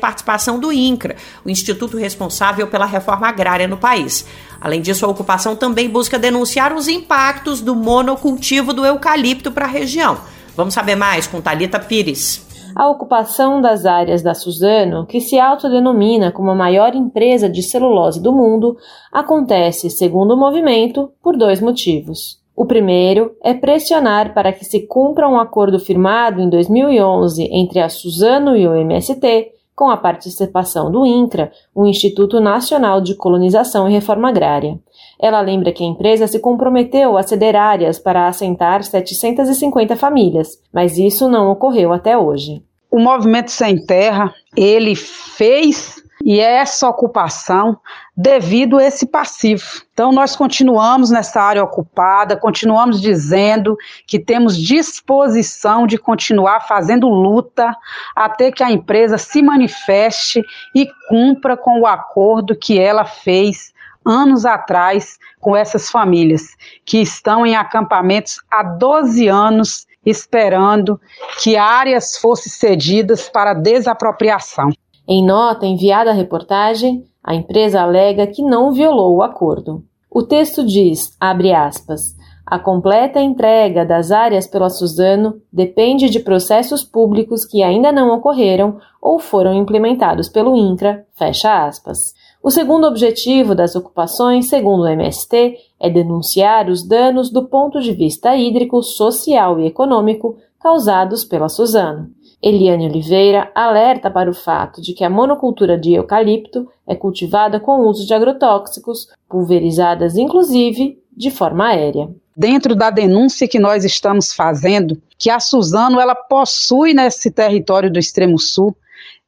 do 0.61 0.73
INCRA, 0.73 1.17
o 1.45 1.51
instituto 1.51 1.97
responsável 1.97 2.67
pela 2.67 2.87
reforma 2.87 3.29
agrária 3.29 3.67
no 3.67 3.77
país. 3.77 4.27
Além 4.61 4.81
disso, 4.81 5.05
a 5.05 5.09
ocupação 5.09 5.57
também 5.57 5.89
busca 5.89 6.19
denunciar 6.19 6.75
os 6.75 6.89
impactos 6.89 7.61
do 7.61 7.75
monocultivo 7.75 8.73
do 8.73 8.85
eucalipto 8.85 9.51
para 9.51 9.65
a 9.65 9.69
região. 9.69 10.19
Vamos 10.57 10.75
saber 10.75 10.95
mais 10.95 11.27
com 11.27 11.41
Talita 11.41 11.79
Pires. 11.79 12.45
A 12.75 12.89
ocupação 12.89 13.61
das 13.61 13.87
áreas 13.87 14.21
da 14.21 14.35
Suzano, 14.35 15.07
que 15.07 15.21
se 15.21 15.39
autodenomina 15.39 16.33
como 16.33 16.51
a 16.51 16.55
maior 16.57 16.95
empresa 16.95 17.49
de 17.49 17.63
celulose 17.63 18.21
do 18.21 18.33
mundo, 18.33 18.77
acontece, 19.13 19.89
segundo 19.89 20.35
o 20.35 20.37
movimento, 20.37 21.13
por 21.23 21.37
dois 21.37 21.61
motivos. 21.61 22.43
O 22.57 22.67
primeiro 22.67 23.37
é 23.43 23.55
pressionar 23.55 24.33
para 24.35 24.53
que 24.53 24.65
se 24.65 24.87
cumpra 24.87 25.29
um 25.29 25.39
acordo 25.39 25.79
firmado 25.79 26.41
em 26.41 26.49
2011 26.49 27.49
entre 27.53 27.81
a 27.81 27.89
Suzano 27.89 28.57
e 28.57 28.67
o 28.67 28.75
MST, 28.75 29.54
com 29.75 29.91
a 29.91 29.97
participação 29.97 30.91
do 30.91 31.05
INCRA, 31.05 31.51
o 31.75 31.87
Instituto 31.87 32.41
Nacional 32.41 33.01
de 33.01 33.15
Colonização 33.15 33.89
e 33.89 33.93
Reforma 33.93 34.29
Agrária. 34.29 34.79
Ela 35.21 35.41
lembra 35.41 35.73
que 35.73 35.83
a 35.83 35.87
empresa 35.87 36.27
se 36.27 36.39
comprometeu 36.39 37.17
a 37.17 37.23
ceder 37.23 37.57
áreas 37.57 37.99
para 37.99 38.29
assentar 38.29 38.85
750 38.85 39.97
famílias, 39.97 40.61
mas 40.73 40.99
isso 40.99 41.29
não 41.29 41.51
ocorreu 41.51 41.93
até 41.93 42.17
hoje. 42.17 42.63
O 42.91 42.99
Movimento 43.01 43.51
Sem 43.51 43.85
Terra, 43.85 44.33
ele 44.57 44.95
fez 44.95 46.04
e 46.25 46.41
é 46.41 46.55
essa 46.55 46.89
ocupação 46.89 47.79
devido 48.17 48.79
a 48.79 48.85
esse 48.85 49.05
passivo. 49.05 49.63
Então, 49.93 50.11
nós 50.11 50.35
continuamos 50.35 51.11
nessa 51.11 51.39
área 51.39 51.63
ocupada, 51.63 52.35
continuamos 52.35 52.99
dizendo 52.99 53.77
que 54.07 54.19
temos 54.19 54.57
disposição 54.57 55.87
de 55.87 55.99
continuar 55.99 56.61
fazendo 56.61 57.11
luta 57.11 57.77
até 58.17 58.51
que 58.51 58.63
a 58.65 58.71
empresa 58.71 59.19
se 59.19 59.43
manifeste 59.43 60.43
e 60.75 60.89
cumpra 61.11 61.59
com 61.59 61.81
o 61.81 61.87
acordo 61.87 62.57
que 62.57 62.79
ela 62.79 63.05
fez 63.05 63.75
anos 64.03 64.47
atrás 64.47 65.19
com 65.39 65.55
essas 65.55 65.91
famílias 65.91 66.57
que 66.87 67.03
estão 67.03 67.45
em 67.45 67.55
acampamentos 67.55 68.39
há 68.51 68.63
12 68.63 69.29
anos 69.29 69.87
esperando 70.07 70.99
que 71.43 71.57
áreas 71.57 72.17
fossem 72.17 72.51
cedidas 72.51 73.29
para 73.29 73.53
desapropriação. 73.53 74.71
Em 75.07 75.23
nota 75.23 75.67
enviada 75.67 76.11
à 76.11 76.15
reportagem, 76.15 77.05
a 77.23 77.35
empresa 77.35 77.83
alega 77.83 78.27
que 78.27 78.43
não 78.43 78.73
violou 78.73 79.17
o 79.17 79.23
acordo. 79.23 79.85
O 80.11 80.23
texto 80.23 80.65
diz, 80.65 81.15
abre 81.21 81.53
aspas, 81.53 82.17
a 82.47 82.59
completa 82.59 83.21
entrega 83.21 83.85
das 83.85 84.11
áreas 84.11 84.47
pela 84.47 84.71
Suzano 84.71 85.41
depende 85.53 86.09
de 86.09 86.21
processos 86.21 86.83
públicos 86.83 87.45
que 87.45 87.63
ainda 87.63 87.91
não 87.91 88.15
ocorreram 88.15 88.79
ou 89.01 89.19
foram 89.19 89.53
implementados 89.53 90.29
pelo 90.29 90.57
INCRA, 90.57 91.07
fecha 91.13 91.67
aspas. 91.67 92.15
O 92.43 92.51
segundo 92.51 92.87
objetivo 92.87 93.55
das 93.55 93.75
ocupações, 93.75 94.49
segundo 94.49 94.85
o 94.85 94.89
MST, 94.89 95.57
é 95.81 95.91
denunciar 95.91 96.69
os 96.71 96.87
danos 96.87 97.31
do 97.31 97.47
ponto 97.47 97.81
de 97.81 97.93
vista 97.93 98.37
hídrico, 98.37 98.83
social 98.83 99.59
e 99.61 99.67
econômico 99.67 100.37
causados 100.61 101.25
pela 101.25 101.49
Suzano. 101.49 102.14
Eliane 102.45 102.87
Oliveira 102.87 103.51
alerta 103.55 104.11
para 104.11 104.29
o 104.29 104.35
fato 104.35 104.83
de 104.83 104.93
que 104.93 105.03
a 105.03 105.09
monocultura 105.09 105.79
de 105.79 105.95
eucalipto 105.95 106.71
é 106.87 106.95
cultivada 106.95 107.59
com 107.59 107.87
uso 107.87 108.07
de 108.07 108.13
agrotóxicos, 108.13 109.09
pulverizadas 109.27 110.19
inclusive 110.19 111.03
de 111.17 111.31
forma 111.31 111.69
aérea. 111.69 112.11
Dentro 112.37 112.75
da 112.75 112.91
denúncia 112.91 113.49
que 113.49 113.59
nós 113.59 113.83
estamos 113.83 114.35
fazendo, 114.35 115.01
que 115.17 115.31
a 115.31 115.41
Suzano 115.41 115.99
ela 115.99 116.15
possui 116.15 116.93
nesse 116.93 117.31
território 117.31 117.91
do 117.91 117.99
extremo 117.99 118.39
sul, 118.39 118.77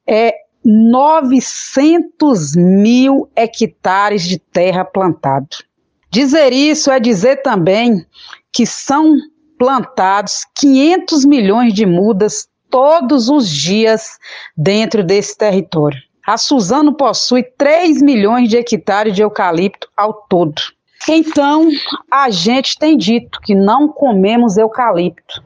é 0.07 0.35
900 0.63 2.55
mil 2.55 3.31
hectares 3.35 4.25
de 4.25 4.39
terra 4.39 4.85
plantado. 4.85 5.57
Dizer 6.11 6.53
isso 6.53 6.91
é 6.91 7.01
dizer 7.01 7.37
também 7.37 8.05
que 8.53 8.67
são 8.67 9.15
plantados 9.59 10.45
500 10.55 11.25
milhões 11.25 11.73
de 11.73 11.87
mudas 11.87 12.47
todos 12.71 13.29
os 13.29 13.49
dias 13.49 14.19
dentro 14.57 15.03
desse 15.03 15.37
território. 15.37 15.99
A 16.27 16.37
Suzano 16.37 16.93
possui 16.93 17.43
3 17.43 18.03
milhões 18.03 18.49
de 18.49 18.57
hectares 18.57 19.15
de 19.15 19.23
eucalipto 19.23 19.89
ao 19.97 20.13
todo. 20.13 20.61
Então, 21.09 21.69
a 22.11 22.31
gente 22.31 22.77
tem 22.79 22.97
dito 22.97 23.41
que 23.41 23.55
não 23.55 23.87
comemos 23.87 24.57
eucalipto. 24.57 25.45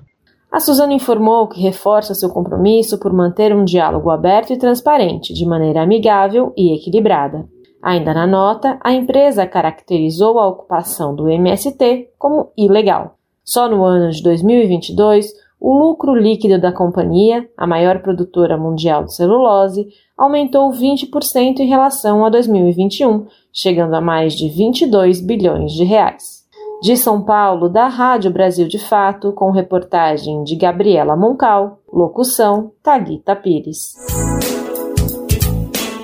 A 0.51 0.59
Suzano 0.59 0.93
informou 0.93 1.49
que 1.49 1.61
reforça 1.61 2.15
seu 2.15 2.31
compromisso 2.31 2.99
por 2.99 3.13
manter 3.13 3.55
um 3.55 3.65
diálogo 3.65 4.11
aberto 4.11 4.53
e 4.53 4.59
transparente, 4.59 5.33
de 5.33 5.47
maneira 5.47 5.83
amigável 5.83 6.53
e 6.57 6.75
equilibrada. 6.75 7.47
Ainda 7.83 8.13
na 8.13 8.27
nota, 8.27 8.79
a 8.83 8.93
empresa 8.93 9.47
caracterizou 9.47 10.39
a 10.39 10.49
ocupação 10.49 11.15
do 11.15 11.29
MST 11.29 12.11
como 12.19 12.53
ilegal. 12.57 13.17
Só 13.45 13.69
no 13.69 13.85
ano 13.85 14.11
de 14.11 14.23
2022, 14.23 15.33
o 15.61 15.79
lucro 15.79 16.15
líquido 16.15 16.59
da 16.59 16.73
companhia, 16.73 17.47
a 17.57 17.67
maior 17.67 18.01
produtora 18.01 18.57
mundial 18.57 19.05
de 19.05 19.15
celulose, 19.15 19.87
aumentou 20.17 20.71
20% 20.73 21.61
em 21.61 21.67
relação 21.67 22.25
a 22.25 22.31
2021, 22.31 23.27
chegando 23.53 23.95
a 23.95 24.01
mais 24.01 24.33
de 24.33 24.49
22 24.49 25.21
bilhões 25.21 25.73
de 25.73 25.85
reais. 25.85 26.41
De 26.83 26.97
São 26.97 27.23
Paulo, 27.23 27.69
da 27.69 27.89
Rádio 27.89 28.31
Brasil 28.31 28.67
de 28.67 28.79
Fato, 28.79 29.33
com 29.33 29.51
reportagem 29.51 30.43
de 30.45 30.57
Gabriela 30.57 31.15
Moncal, 31.15 31.79
locução 31.93 32.73
Taguita 32.83 33.37
Pires. 33.37 33.97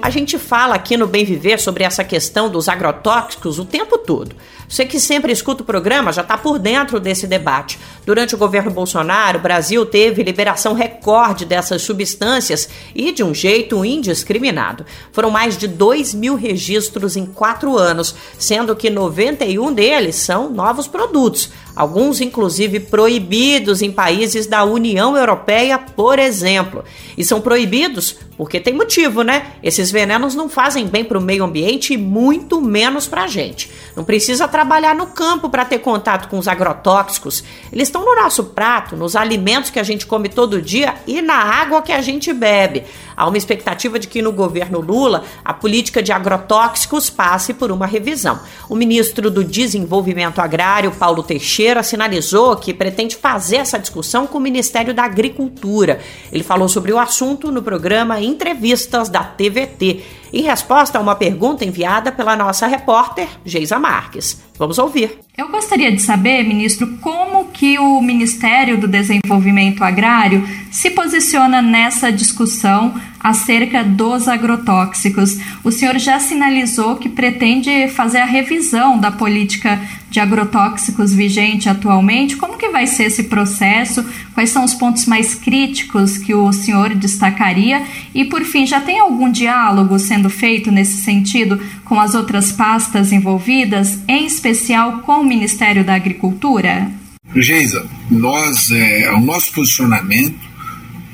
A 0.07 0.11
gente 0.11 0.38
fala 0.38 0.77
aqui 0.77 0.97
no 0.97 1.09
Bem 1.09 1.25
Viver 1.25 1.59
sobre 1.59 1.83
essa 1.83 2.05
questão 2.05 2.49
dos 2.49 2.69
agrotóxicos 2.69 3.59
o 3.59 3.64
tempo 3.64 3.99
todo. 3.99 4.37
Você 4.69 4.85
que 4.85 5.01
sempre 5.01 5.33
escuta 5.33 5.64
o 5.64 5.66
programa 5.66 6.12
já 6.12 6.23
está 6.23 6.38
por 6.38 6.61
dentro 6.61 7.01
desse 7.01 7.27
debate. 7.27 7.77
Durante 8.05 8.33
o 8.33 8.38
governo 8.38 8.71
Bolsonaro, 8.71 9.40
o 9.40 9.42
Brasil 9.42 9.85
teve 9.85 10.23
liberação 10.23 10.75
recorde 10.75 11.45
dessas 11.45 11.83
substâncias 11.83 12.69
e 12.95 13.11
de 13.11 13.25
um 13.25 13.35
jeito 13.35 13.85
indiscriminado. 13.85 14.87
Foram 15.11 15.29
mais 15.29 15.57
de 15.57 15.66
2 15.66 16.14
mil 16.14 16.37
registros 16.37 17.16
em 17.16 17.27
quatro 17.27 17.77
anos, 17.77 18.14
sendo 18.38 18.77
que 18.77 18.88
91 18.88 19.73
deles 19.73 20.14
são 20.14 20.51
novos 20.51 20.87
produtos, 20.87 21.51
alguns 21.75 22.21
inclusive 22.21 22.79
proibidos 22.79 23.83
em 23.83 23.90
países 23.90 24.47
da 24.47 24.64
União 24.64 25.16
Europeia, 25.16 25.79
por 25.79 26.19
exemplo. 26.21 26.85
E 27.19 27.25
são 27.25 27.40
proibidos 27.40 28.16
porque 28.37 28.61
tem 28.61 28.75
motivo, 28.75 29.23
né? 29.23 29.53
Esses 29.62 29.90
venenos 29.97 30.35
não 30.35 30.47
fazem 30.47 30.87
bem 30.87 31.03
para 31.03 31.17
o 31.17 31.23
meio 31.23 31.43
ambiente 31.43 31.95
e 31.95 31.97
muito 31.97 32.61
menos 32.61 33.09
para 33.09 33.23
a 33.23 33.27
gente. 33.27 33.71
Não 33.97 34.05
precisa 34.05 34.47
trabalhar 34.47 34.95
no 34.95 35.07
campo 35.07 35.49
para 35.49 35.65
ter 35.65 35.79
contato 35.79 36.29
com 36.29 36.39
os 36.39 36.47
agrotóxicos. 36.47 37.43
Eles 37.73 37.89
estão 37.89 38.05
no 38.05 38.15
nosso 38.15 38.45
prato, 38.45 38.95
nos 38.95 39.17
alimentos 39.17 39.71
que 39.71 39.79
a 39.79 39.83
gente 39.83 40.05
come 40.05 40.29
todo 40.29 40.61
dia 40.61 40.97
e 41.07 41.23
na 41.23 41.37
água 41.37 41.81
que 41.81 41.93
a 41.93 42.03
gente 42.03 42.31
bebe. 42.31 42.85
Há 43.17 43.27
uma 43.27 43.39
expectativa 43.39 43.99
de 43.99 44.07
que 44.07 44.21
no 44.21 44.31
governo 44.31 44.79
Lula 44.81 45.25
a 45.43 45.55
política 45.55 46.03
de 46.03 46.13
agrotóxicos 46.13 47.09
passe 47.09 47.55
por 47.55 47.73
uma 47.73 47.87
revisão. 47.87 48.39
O 48.69 48.77
ministro 48.77 49.31
do 49.31 49.43
Desenvolvimento 49.43 50.41
Agrário, 50.41 50.91
Paulo 50.91 51.23
Teixeira, 51.23 51.83
sinalizou 51.83 52.55
que 52.57 52.75
pretende 52.75 53.17
fazer 53.17 53.57
essa 53.57 53.79
discussão 53.79 54.27
com 54.27 54.37
o 54.37 54.41
Ministério 54.43 54.93
da 54.93 55.05
Agricultura. 55.05 56.01
Ele 56.31 56.45
falou 56.45 56.69
sobre 56.69 56.93
o 56.93 56.99
assunto 56.99 57.51
no 57.51 57.63
programa 57.63 58.21
Entrevistas 58.21 59.09
da 59.09 59.25
TVT 59.25 59.86
ты 59.92 60.03
em 60.33 60.43
resposta 60.43 60.99
a 60.99 61.01
uma 61.01 61.15
pergunta 61.15 61.65
enviada 61.65 62.11
pela 62.12 62.37
nossa 62.37 62.67
repórter, 62.67 63.29
Geisa 63.45 63.79
Marques. 63.79 64.41
Vamos 64.59 64.79
ouvir. 64.79 65.19
Eu 65.37 65.51
gostaria 65.51 65.93
de 65.93 66.01
saber, 66.01 66.43
ministro, 66.43 66.87
como 67.03 67.49
que 67.49 67.79
o 67.79 68.01
Ministério 68.01 68.79
do 68.81 68.89
Desenvolvimento 68.89 69.85
Agrário 69.85 70.49
se 70.71 70.91
posiciona 70.91 71.61
nessa 71.61 72.11
discussão 72.11 72.95
acerca 73.21 73.85
dos 73.85 74.29
agrotóxicos. 74.29 75.37
O 75.62 75.71
senhor 75.71 75.99
já 75.99 76.19
sinalizou 76.19 76.97
que 76.97 77.09
pretende 77.09 77.89
fazer 77.89 78.19
a 78.19 78.25
revisão 78.25 78.99
da 78.99 79.11
política 79.11 79.79
de 80.09 80.21
agrotóxicos 80.21 81.12
vigente 81.12 81.69
atualmente. 81.69 82.37
Como 82.37 82.57
que 82.57 82.71
vai 82.71 82.87
ser 82.87 83.05
esse 83.05 83.25
processo? 83.25 84.03
Quais 84.33 84.49
são 84.49 84.65
os 84.65 84.73
pontos 84.73 85.05
mais 85.05 85.35
críticos 85.35 86.17
que 86.17 86.33
o 86.33 86.51
senhor 86.51 86.95
destacaria? 86.95 87.83
E 88.15 88.25
por 88.25 88.43
fim, 88.43 88.67
já 88.67 88.81
tem 88.81 88.99
algum 88.99 89.31
diálogo 89.31 89.99
sendo 89.99 90.15
feito 90.31 90.70
nesse 90.70 91.02
sentido 91.02 91.61
com 91.85 92.00
as 92.00 92.14
outras 92.14 92.52
pastas 92.52 93.12
envolvidas, 93.12 93.98
em 94.09 94.26
especial 94.26 95.00
com 95.00 95.20
o 95.20 95.26
Ministério 95.26 95.85
da 95.85 95.94
Agricultura? 95.94 96.90
Geisa, 97.35 97.87
nós, 98.11 98.70
é, 98.70 99.12
o 99.12 99.20
nosso 99.20 99.52
posicionamento 99.52 100.40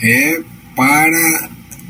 é 0.01 0.41
para 0.77 1.49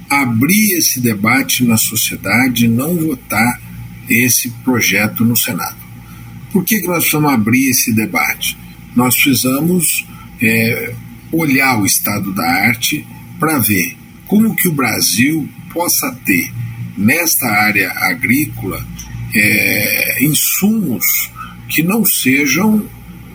abrir 0.09 0.75
esse 0.77 1.01
debate 1.01 1.65
na 1.65 1.77
sociedade 1.77 2.67
e 2.67 2.69
não 2.69 2.97
votar 2.97 3.61
esse 4.09 4.51
projeto 4.65 5.25
no 5.25 5.37
Senado. 5.37 5.77
Por 6.53 6.65
que, 6.65 6.81
que 6.81 6.87
nós 6.87 6.99
precisamos 6.99 7.33
abrir 7.33 7.71
esse 7.71 7.93
debate? 7.93 8.57
Nós 8.95 9.15
precisamos 9.15 10.07
é, 10.41 10.95
olhar 11.33 11.81
o 11.81 11.87
estado 11.87 12.33
da 12.33 12.45
arte 12.45 13.07
para 13.39 13.59
ver 13.59 13.97
como 14.27 14.55
que 14.55 14.69
o 14.69 14.73
Brasil 14.73 15.49
possa 15.73 16.15
ter 16.25 16.53
nesta 16.97 17.47
área 17.47 17.91
agrícola 17.93 18.85
é, 19.35 20.25
insumos 20.25 21.31
que 21.69 21.83
não 21.83 22.05
sejam 22.05 22.87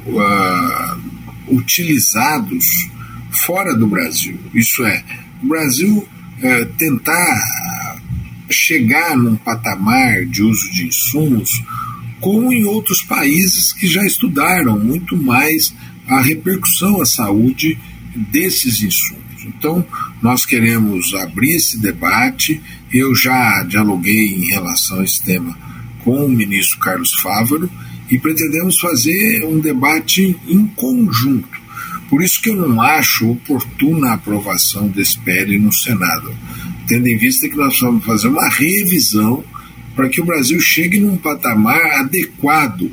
uh, 0.06 0.98
utilizados 1.48 2.66
fora 3.32 3.76
do 3.76 3.88
Brasil. 3.88 4.40
Isso 4.54 4.86
é, 4.86 5.04
o 5.44 5.48
Brasil 5.48 6.08
é, 6.42 6.66
tentar 6.78 7.98
chegar 8.50 9.18
num 9.18 9.36
patamar 9.36 10.26
de 10.26 10.44
uso 10.44 10.72
de 10.72 10.86
insumos 10.88 11.52
como 12.20 12.52
em 12.52 12.64
outros 12.64 13.02
países 13.02 13.74
que 13.74 13.88
já 13.88 14.06
estudaram 14.06 14.80
muito 14.80 15.16
mais 15.16 15.74
a 16.08 16.22
repercussão 16.22 17.02
à 17.02 17.06
saúde 17.06 17.78
desses 18.16 18.82
insumos. 18.82 19.46
Então, 19.46 19.86
nós 20.22 20.46
queremos 20.46 21.14
abrir 21.14 21.56
esse 21.56 21.80
debate. 21.80 22.62
Eu 22.92 23.14
já 23.14 23.64
dialoguei 23.64 24.34
em 24.34 24.48
relação 24.48 25.00
a 25.00 25.04
esse 25.04 25.24
tema 25.24 25.58
com 26.04 26.26
o 26.26 26.30
ministro 26.30 26.80
Carlos 26.80 27.14
Fávaro 27.22 27.70
e 28.10 28.18
pretendemos 28.18 28.80
fazer 28.80 29.44
um 29.44 29.60
debate 29.60 30.36
em 30.48 30.66
conjunto. 30.68 31.68
Por 32.10 32.24
isso 32.24 32.42
que 32.42 32.50
eu 32.50 32.56
não 32.56 32.82
acho 32.82 33.32
oportuna 33.32 34.10
a 34.10 34.14
aprovação 34.14 34.88
desse 34.88 35.20
PL 35.20 35.60
no 35.60 35.74
Senado, 35.74 36.34
tendo 36.88 37.08
em 37.08 37.18
vista 37.18 37.50
que 37.50 37.56
nós 37.58 37.78
vamos 37.80 38.06
fazer 38.06 38.30
uma 38.30 38.48
revisão 38.48 39.44
para 39.94 40.08
que 40.08 40.22
o 40.22 40.26
Brasil 40.26 40.60
chegue 40.60 41.00
num 41.00 41.18
patamar 41.18 42.00
adequado 42.00 42.90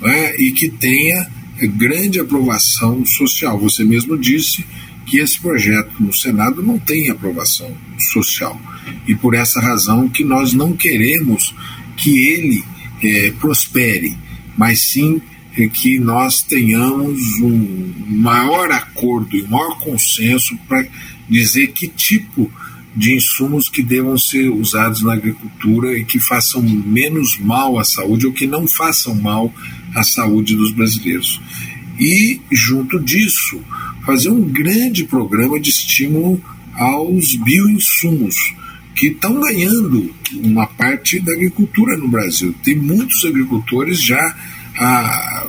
né, 0.00 0.34
e 0.36 0.52
que 0.52 0.68
tenha 0.68 1.30
grande 1.68 2.20
aprovação 2.20 3.06
social. 3.06 3.58
Você 3.60 3.84
mesmo 3.84 4.18
disse 4.18 4.64
que 5.12 5.18
esse 5.18 5.38
projeto 5.38 5.92
no 6.00 6.10
Senado 6.10 6.62
não 6.62 6.78
tem 6.78 7.10
aprovação 7.10 7.70
social. 7.98 8.58
E 9.06 9.14
por 9.14 9.34
essa 9.34 9.60
razão 9.60 10.08
que 10.08 10.24
nós 10.24 10.54
não 10.54 10.72
queremos 10.72 11.54
que 11.98 12.18
ele 12.28 12.64
é, 13.04 13.30
prospere, 13.32 14.16
mas 14.56 14.80
sim 14.80 15.20
é 15.54 15.68
que 15.68 15.98
nós 15.98 16.40
tenhamos 16.40 17.20
um 17.42 17.92
maior 18.08 18.72
acordo 18.72 19.36
e 19.36 19.42
um 19.42 19.48
maior 19.48 19.78
consenso 19.80 20.56
para 20.66 20.88
dizer 21.28 21.72
que 21.72 21.88
tipo 21.88 22.50
de 22.96 23.14
insumos 23.14 23.68
que 23.68 23.82
devam 23.82 24.16
ser 24.16 24.48
usados 24.48 25.02
na 25.02 25.12
agricultura 25.12 25.92
e 25.92 26.06
que 26.06 26.18
façam 26.18 26.62
menos 26.62 27.36
mal 27.38 27.78
à 27.78 27.84
saúde 27.84 28.26
ou 28.26 28.32
que 28.32 28.46
não 28.46 28.66
façam 28.66 29.14
mal 29.14 29.52
à 29.94 30.02
saúde 30.02 30.56
dos 30.56 30.72
brasileiros. 30.72 31.38
E, 32.00 32.40
junto 32.50 32.98
disso, 32.98 33.60
fazer 34.04 34.30
um 34.30 34.42
grande 34.42 35.04
programa 35.04 35.58
de 35.58 35.70
estímulo 35.70 36.42
aos 36.74 37.34
bioinsumos, 37.36 38.54
que 38.94 39.08
estão 39.08 39.40
ganhando 39.40 40.14
uma 40.34 40.66
parte 40.66 41.20
da 41.20 41.32
agricultura 41.32 41.96
no 41.96 42.08
Brasil. 42.08 42.54
Tem 42.62 42.74
muitos 42.74 43.24
agricultores 43.24 44.02
já 44.02 44.36
ah, 44.78 45.46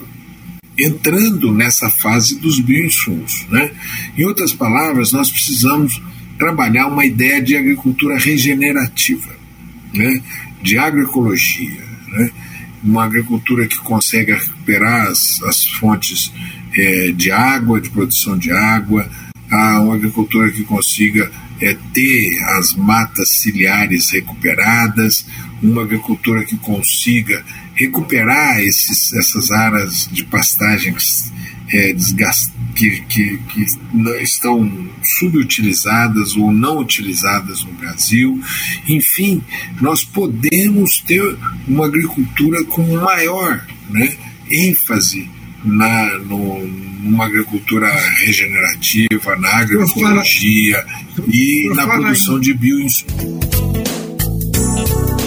entrando 0.78 1.52
nessa 1.52 1.90
fase 1.90 2.40
dos 2.40 2.60
bioinsumos. 2.60 3.46
Né? 3.50 3.72
Em 4.18 4.26
outras 4.26 4.54
palavras, 4.54 5.12
nós 5.12 5.32
precisamos 5.32 6.02
trabalhar 6.38 6.88
uma 6.88 7.06
ideia 7.06 7.42
de 7.42 7.56
agricultura 7.56 8.18
regenerativa, 8.18 9.36
né? 9.94 10.22
de 10.62 10.78
agroecologia, 10.78 11.84
né? 12.08 12.32
Uma 12.84 13.06
agricultura 13.06 13.68
que 13.68 13.78
consegue 13.78 14.34
recuperar 14.34 15.08
as, 15.08 15.42
as 15.44 15.66
fontes 15.80 16.32
é, 16.76 17.12
de 17.12 17.32
água, 17.32 17.80
de 17.80 17.90
produção 17.90 18.38
de 18.38 18.52
água, 18.52 19.10
a 19.50 19.82
uma 19.82 19.96
agricultura 19.96 20.52
que 20.52 20.64
consiga 20.64 21.32
é, 21.62 21.78
ter 21.94 22.44
as 22.58 22.74
matas 22.74 23.30
ciliares 23.30 24.12
recuperadas, 24.12 25.26
uma 25.62 25.84
agricultura 25.84 26.44
que 26.44 26.58
consiga 26.58 27.44
recuperar 27.76 28.60
esses, 28.60 29.14
essas 29.14 29.52
áreas 29.52 30.10
de 30.12 30.26
pastagens 30.26 31.32
é, 31.72 31.94
que, 32.76 33.02
que, 33.02 33.38
que 33.38 33.66
estão 34.22 34.90
subutilizadas 35.20 36.36
ou 36.36 36.52
não 36.52 36.80
utilizadas 36.80 37.64
no 37.64 37.74
Brasil. 37.74 38.40
Enfim, 38.88 39.44
nós 39.82 40.04
podemos 40.04 41.00
ter 41.00 41.38
uma 41.68 41.86
agricultura 41.86 42.64
com 42.66 42.84
maior 42.98 43.66
né, 43.90 44.16
ênfase 44.52 45.30
na, 45.64 46.18
no, 46.20 46.68
numa 46.68 47.26
agricultura 47.26 47.90
regenerativa, 48.20 49.36
na 49.38 49.60
agroecologia 49.60 50.86
e 51.28 51.70
na 51.74 51.88
produção 51.88 52.40
de 52.40 52.54
bioinsumos. 52.54 53.44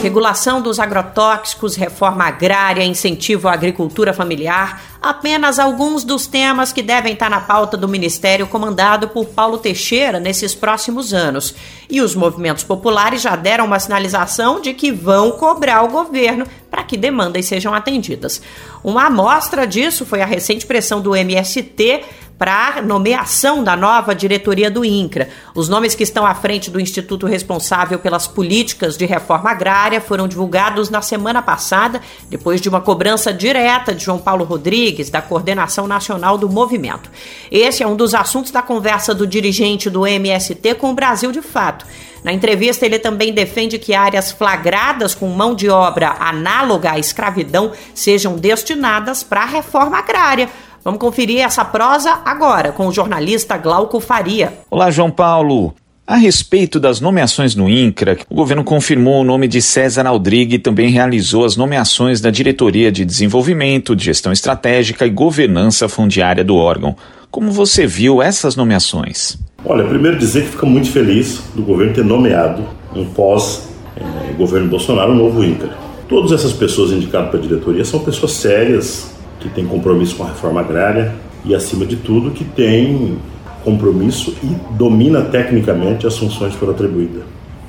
Regulação 0.03 0.62
dos 0.62 0.78
agrotóxicos, 0.78 1.74
reforma 1.74 2.24
agrária, 2.24 2.84
incentivo 2.84 3.49
à 3.49 3.55
agricultura 3.55 4.12
familiar, 4.12 4.95
apenas 5.07 5.59
alguns 5.59 6.04
dos 6.04 6.26
temas 6.26 6.72
que 6.72 6.82
devem 6.82 7.12
estar 7.12 7.30
na 7.30 7.40
pauta 7.40 7.76
do 7.76 7.88
ministério 7.88 8.46
comandado 8.46 9.09
por 9.09 9.26
Paulo 9.26 9.59
Teixeira 9.59 10.20
nesses 10.20 10.54
próximos 10.54 11.14
anos. 11.14 11.54
E 11.88 12.00
os 12.00 12.14
movimentos 12.14 12.64
populares 12.64 13.22
já 13.22 13.36
deram 13.36 13.64
uma 13.64 13.78
sinalização 13.78 14.61
de 14.61 14.74
que 14.74 14.90
vão 14.90 15.32
cobrar 15.32 15.82
o 15.82 15.88
governo 15.88 16.46
para 16.70 16.82
que 16.82 16.96
demandas 16.96 17.46
sejam 17.46 17.72
atendidas. 17.72 18.42
Uma 18.82 19.07
amostra 19.07 19.66
disso 19.66 20.04
foi 20.04 20.20
a 20.20 20.26
recente 20.26 20.66
pressão 20.66 21.00
do 21.00 21.14
MST 21.14 22.04
para 22.39 22.82
nomeação 22.82 23.64
da 23.64 23.74
nova 23.74 24.14
diretoria 24.14 24.70
do 24.70 24.84
INCRA. 24.84 25.28
Os 25.55 25.68
nomes 25.68 25.95
que 25.95 26.03
estão 26.03 26.26
à 26.26 26.34
frente 26.34 26.70
do 26.70 26.78
instituto 26.78 27.26
responsável 27.26 27.99
pelas 27.99 28.26
políticas 28.26 28.97
de 28.97 29.07
reforma 29.07 29.51
agrária 29.51 30.01
foram 30.01 30.28
divulgados 30.28 30.91
na 30.91 31.01
semana 31.01 31.41
passada, 31.41 32.01
depois 32.28 32.61
de 32.61 32.68
uma 32.68 32.80
cobrança 32.80 33.32
direta 33.32 33.95
de 33.95 34.05
João 34.05 34.18
Paulo 34.18 34.45
Rodrigues, 34.45 35.09
da 35.09 35.22
coordenação 35.22 35.87
nacional 35.87 36.37
do 36.37 36.49
movimento. 36.49 37.11
Esse 37.51 37.82
é 37.82 37.87
um 37.87 37.97
dos 37.97 38.14
assuntos 38.14 38.51
da 38.51 38.61
conversa 38.61 39.14
do 39.14 39.26
dirigente 39.26 39.89
do 39.89 40.07
MST 40.07 40.74
com 40.74 40.91
o 40.91 40.95
Brasil 40.95 41.32
de 41.32 41.41
Fato. 41.41 41.87
Na 42.22 42.32
entrevista, 42.32 42.84
ele 42.84 42.99
também 42.99 43.32
defende 43.32 43.78
que 43.78 43.95
áreas 43.95 44.32
flagradas 44.32 45.14
com 45.14 45.28
mão 45.28 45.55
de 45.55 45.70
obra 45.70 46.16
análoga 46.18 46.91
à 46.91 46.99
escravidão 46.99 47.70
sejam 47.95 48.34
destinadas 48.37 49.22
para 49.22 49.43
a 49.43 49.47
reforma 49.47 49.99
agrária 49.99 50.49
Vamos 50.87 51.01
conferir 51.01 51.41
essa 51.41 51.64
prosa 51.64 52.20
agora 52.24 52.70
com 52.70 52.87
o 52.87 52.93
jornalista 52.93 53.57
Glauco 53.57 53.99
Faria. 53.99 54.53
Olá, 54.70 54.89
João 54.89 55.11
Paulo. 55.11 55.74
A 56.07 56.14
respeito 56.14 56.78
das 56.78 57.01
nomeações 57.01 57.57
no 57.57 57.68
INCRA, 57.68 58.18
o 58.30 58.37
governo 58.37 58.62
confirmou 58.62 59.20
o 59.20 59.24
nome 59.24 59.49
de 59.49 59.61
César 59.61 60.07
Aldrigue 60.07 60.55
e 60.55 60.59
também 60.61 60.89
realizou 60.89 61.45
as 61.45 61.57
nomeações 61.57 62.20
da 62.20 62.30
Diretoria 62.30 62.93
de 62.93 63.05
Desenvolvimento, 63.05 63.97
de 63.97 64.05
Gestão 64.05 64.30
Estratégica 64.30 65.05
e 65.05 65.11
Governança 65.11 65.89
Fundiária 65.89 66.45
do 66.45 66.55
órgão. 66.55 66.95
Como 67.32 67.51
você 67.51 67.84
viu 67.84 68.22
essas 68.22 68.55
nomeações? 68.55 69.37
Olha, 69.64 69.82
primeiro 69.89 70.16
dizer 70.16 70.45
que 70.45 70.51
fica 70.51 70.66
muito 70.66 70.93
feliz 70.93 71.43
do 71.53 71.62
governo 71.62 71.95
ter 71.95 72.05
nomeado 72.05 72.62
um 72.95 73.05
pós-governo 73.07 74.66
eh, 74.66 74.70
Bolsonaro 74.70 75.11
um 75.11 75.16
novo 75.16 75.43
INCRA. 75.43 75.76
Todas 76.09 76.30
essas 76.30 76.53
pessoas 76.53 76.93
indicadas 76.93 77.30
para 77.30 77.41
a 77.41 77.43
diretoria 77.43 77.84
são 77.84 77.99
pessoas 77.99 78.34
sérias, 78.34 79.16
que 79.49 79.55
tem 79.55 79.66
compromisso 79.66 80.16
com 80.16 80.24
a 80.24 80.28
reforma 80.28 80.61
agrária 80.61 81.14
e, 81.44 81.55
acima 81.55 81.86
de 81.86 81.97
tudo, 81.97 82.30
que 82.30 82.44
tem 82.44 83.16
compromisso 83.64 84.34
e 84.42 84.74
domina 84.74 85.22
tecnicamente 85.22 86.07
as 86.07 86.16
funções 86.16 86.53
que 86.53 86.59
foram 86.59 86.72
atribuídas. 86.72 87.22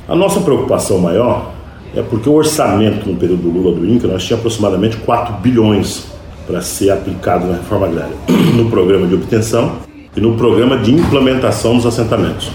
A 0.08 0.16
nossa 0.16 0.40
preocupação 0.40 1.00
maior 1.00 1.52
é 1.96 2.02
porque 2.02 2.30
o 2.30 2.34
orçamento 2.34 3.10
no 3.10 3.16
período 3.16 3.44
do 3.44 3.50
Lula 3.50 3.76
do 3.76 3.88
INCA 3.88 4.08
nós 4.08 4.24
tínhamos 4.24 4.46
aproximadamente 4.46 4.98
4 4.98 5.36
bilhões 5.42 6.06
para 6.46 6.62
ser 6.62 6.92
aplicado 6.92 7.48
na 7.48 7.56
reforma 7.56 7.88
agrária, 7.88 8.16
no 8.56 8.70
programa 8.70 9.08
de 9.08 9.16
obtenção 9.16 9.78
e 10.16 10.22
no 10.22 10.36
programa 10.36 10.78
de 10.78 10.94
implementação 10.94 11.76
dos 11.76 11.86
assentamentos. 11.86 12.52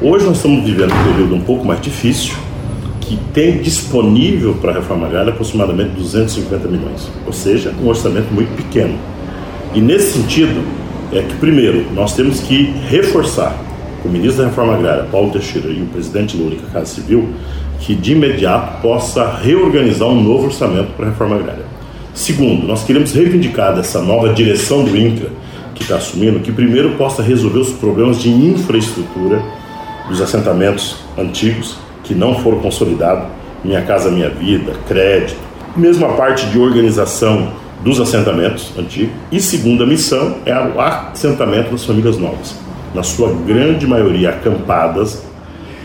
Hoje 0.00 0.24
nós 0.24 0.36
estamos 0.36 0.64
vivendo 0.64 0.92
um 0.92 1.12
período 1.12 1.34
um 1.34 1.40
pouco 1.40 1.66
mais 1.66 1.80
difícil, 1.80 2.34
que 3.08 3.16
tem 3.32 3.56
disponível 3.62 4.54
para 4.60 4.70
a 4.70 4.74
reforma 4.74 5.06
agrária 5.06 5.32
aproximadamente 5.32 5.92
250 5.92 6.68
milhões, 6.68 7.10
ou 7.26 7.32
seja, 7.32 7.72
um 7.82 7.88
orçamento 7.88 8.30
muito 8.34 8.54
pequeno. 8.54 8.98
E 9.74 9.80
nesse 9.80 10.18
sentido, 10.18 10.62
é 11.10 11.22
que, 11.22 11.34
primeiro, 11.36 11.90
nós 11.94 12.14
temos 12.14 12.40
que 12.40 12.64
reforçar 12.86 13.58
o 14.04 14.08
ministro 14.10 14.42
da 14.42 14.50
Reforma 14.50 14.74
Agrária, 14.74 15.04
Paulo 15.04 15.30
Teixeira, 15.30 15.68
e 15.70 15.80
o 15.80 15.86
presidente 15.86 16.36
Lula 16.36 16.54
e 16.54 16.58
a 16.58 16.70
Casa 16.70 16.94
Civil, 16.94 17.30
que 17.80 17.94
de 17.94 18.12
imediato 18.12 18.82
possa 18.82 19.38
reorganizar 19.42 20.06
um 20.06 20.22
novo 20.22 20.46
orçamento 20.46 20.90
para 20.94 21.06
a 21.06 21.08
reforma 21.08 21.36
agrária. 21.36 21.64
Segundo, 22.12 22.66
nós 22.66 22.84
queremos 22.84 23.12
reivindicar 23.12 23.74
dessa 23.74 24.02
nova 24.02 24.34
direção 24.34 24.84
do 24.84 24.94
INCRA, 24.94 25.30
que 25.74 25.82
está 25.82 25.96
assumindo, 25.96 26.40
que 26.40 26.52
primeiro 26.52 26.90
possa 26.96 27.22
resolver 27.22 27.60
os 27.60 27.70
problemas 27.70 28.20
de 28.20 28.28
infraestrutura 28.28 29.42
dos 30.08 30.20
assentamentos 30.20 30.96
antigos 31.16 31.87
que 32.08 32.14
não 32.14 32.34
foram 32.40 32.58
consolidados, 32.58 33.28
Minha 33.62 33.82
Casa 33.82 34.10
Minha 34.10 34.30
Vida, 34.30 34.72
crédito, 34.88 35.38
mesmo 35.76 36.06
a 36.06 36.14
parte 36.14 36.46
de 36.46 36.58
organização 36.58 37.52
dos 37.84 38.00
assentamentos 38.00 38.72
antigos. 38.76 39.14
E 39.30 39.40
segunda 39.40 39.86
missão 39.86 40.38
é 40.44 40.54
o 40.54 40.80
assentamento 40.80 41.70
das 41.70 41.84
famílias 41.84 42.16
novas, 42.16 42.56
na 42.94 43.02
sua 43.02 43.32
grande 43.46 43.86
maioria 43.86 44.30
acampadas 44.30 45.22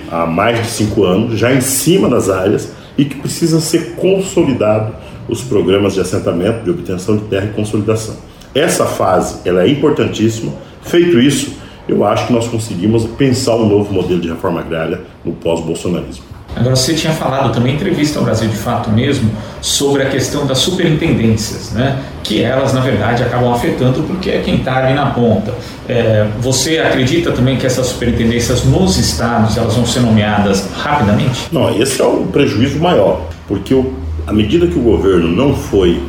há 0.09 0.26
mais 0.26 0.59
de 0.61 0.67
cinco 0.67 1.03
anos, 1.03 1.38
já 1.38 1.53
em 1.53 1.61
cima 1.61 2.09
das 2.09 2.30
áreas 2.30 2.71
e 2.97 3.03
que 3.03 3.15
precisa 3.15 3.59
ser 3.59 3.95
consolidado 3.95 4.93
os 5.28 5.41
programas 5.41 5.93
de 5.93 5.99
assentamento, 5.99 6.63
de 6.63 6.71
obtenção 6.71 7.17
de 7.17 7.24
terra 7.26 7.45
e 7.45 7.55
consolidação. 7.55 8.15
Essa 8.55 8.86
fase 8.86 9.38
ela 9.45 9.63
é 9.63 9.67
importantíssima. 9.67 10.53
Feito 10.82 11.19
isso, 11.19 11.53
eu 11.88 12.05
acho 12.05 12.27
que 12.27 12.34
nós 12.34 12.47
conseguimos 12.47 13.05
pensar 13.05 13.55
um 13.55 13.67
novo 13.67 13.93
modelo 13.93 14.21
de 14.21 14.29
reforma 14.29 14.61
agrária 14.61 15.01
no 15.23 15.34
pós-bolsonarismo. 15.34 16.34
Agora, 16.55 16.75
você 16.75 16.93
tinha 16.93 17.11
falado 17.13 17.51
também 17.51 17.73
em 17.73 17.75
entrevista 17.75 18.19
ao 18.19 18.25
Brasil 18.25 18.47
de 18.47 18.55
Fato 18.55 18.91
mesmo 18.91 19.29
sobre 19.59 20.03
a 20.03 20.09
questão 20.09 20.45
das 20.45 20.59
superintendências, 20.59 21.71
né? 21.71 21.99
que 22.23 22.43
elas, 22.43 22.73
na 22.73 22.79
verdade, 22.79 23.23
acabam 23.23 23.51
afetando 23.51 24.03
porque 24.03 24.29
é 24.29 24.41
quem 24.43 24.57
está 24.57 24.77
ali 24.77 24.93
na 24.93 25.07
ponta. 25.07 25.53
É, 25.89 26.27
você 26.39 26.77
acredita 26.77 27.31
também 27.31 27.57
que 27.57 27.65
essas 27.65 27.88
superintendências 27.88 28.63
nos 28.63 28.97
estados 28.97 29.57
elas 29.57 29.75
vão 29.75 29.86
ser 29.86 30.01
nomeadas 30.01 30.69
rapidamente? 30.73 31.47
Não, 31.51 31.75
esse 31.75 31.99
é 31.99 32.05
o 32.05 32.23
prejuízo 32.27 32.79
maior, 32.79 33.21
porque 33.47 33.73
o, 33.73 33.91
à 34.27 34.31
medida 34.31 34.67
que 34.67 34.77
o 34.77 34.81
governo 34.81 35.27
não 35.27 35.55
foi 35.55 36.01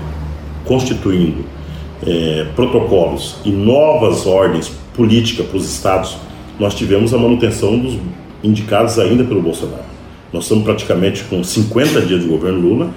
constituindo 0.67 1.45
é, 2.07 2.47
protocolos 2.55 3.37
e 3.45 3.51
novas 3.51 4.27
ordens 4.27 4.71
política 4.95 5.43
para 5.43 5.57
os 5.57 5.69
estados, 5.69 6.17
nós 6.59 6.75
tivemos 6.75 7.13
a 7.13 7.19
manutenção 7.19 7.79
dos 7.79 7.99
indicados 8.43 8.99
ainda 8.99 9.25
pelo 9.25 9.43
Bolsonaro. 9.43 9.85
Nós 10.33 10.45
estamos 10.45 10.65
praticamente 10.65 11.25
com 11.25 11.43
50 11.43 12.03
dias 12.03 12.23
de 12.23 12.29
governo 12.29 12.61
Lula 12.61 12.91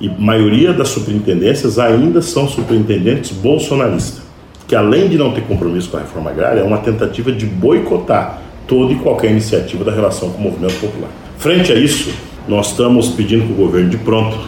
e 0.00 0.08
maioria 0.08 0.72
das 0.72 0.88
superintendências 0.88 1.78
ainda 1.78 2.20
são 2.20 2.48
superintendentes 2.48 3.30
bolsonaristas, 3.30 4.22
que 4.66 4.74
além 4.74 5.08
de 5.08 5.16
não 5.16 5.32
ter 5.32 5.42
compromisso 5.42 5.90
com 5.90 5.96
a 5.96 6.00
reforma 6.00 6.30
agrária, 6.30 6.60
é 6.60 6.64
uma 6.64 6.78
tentativa 6.78 7.30
de 7.30 7.46
boicotar 7.46 8.42
toda 8.66 8.92
e 8.92 8.96
qualquer 8.96 9.30
iniciativa 9.30 9.84
da 9.84 9.92
relação 9.92 10.30
com 10.30 10.38
o 10.38 10.42
movimento 10.42 10.80
popular. 10.80 11.10
Frente 11.38 11.72
a 11.72 11.76
isso, 11.76 12.10
nós 12.48 12.70
estamos 12.70 13.08
pedindo 13.10 13.46
que 13.46 13.52
o 13.52 13.56
governo 13.56 13.90
de 13.90 13.98
pronto 13.98 14.38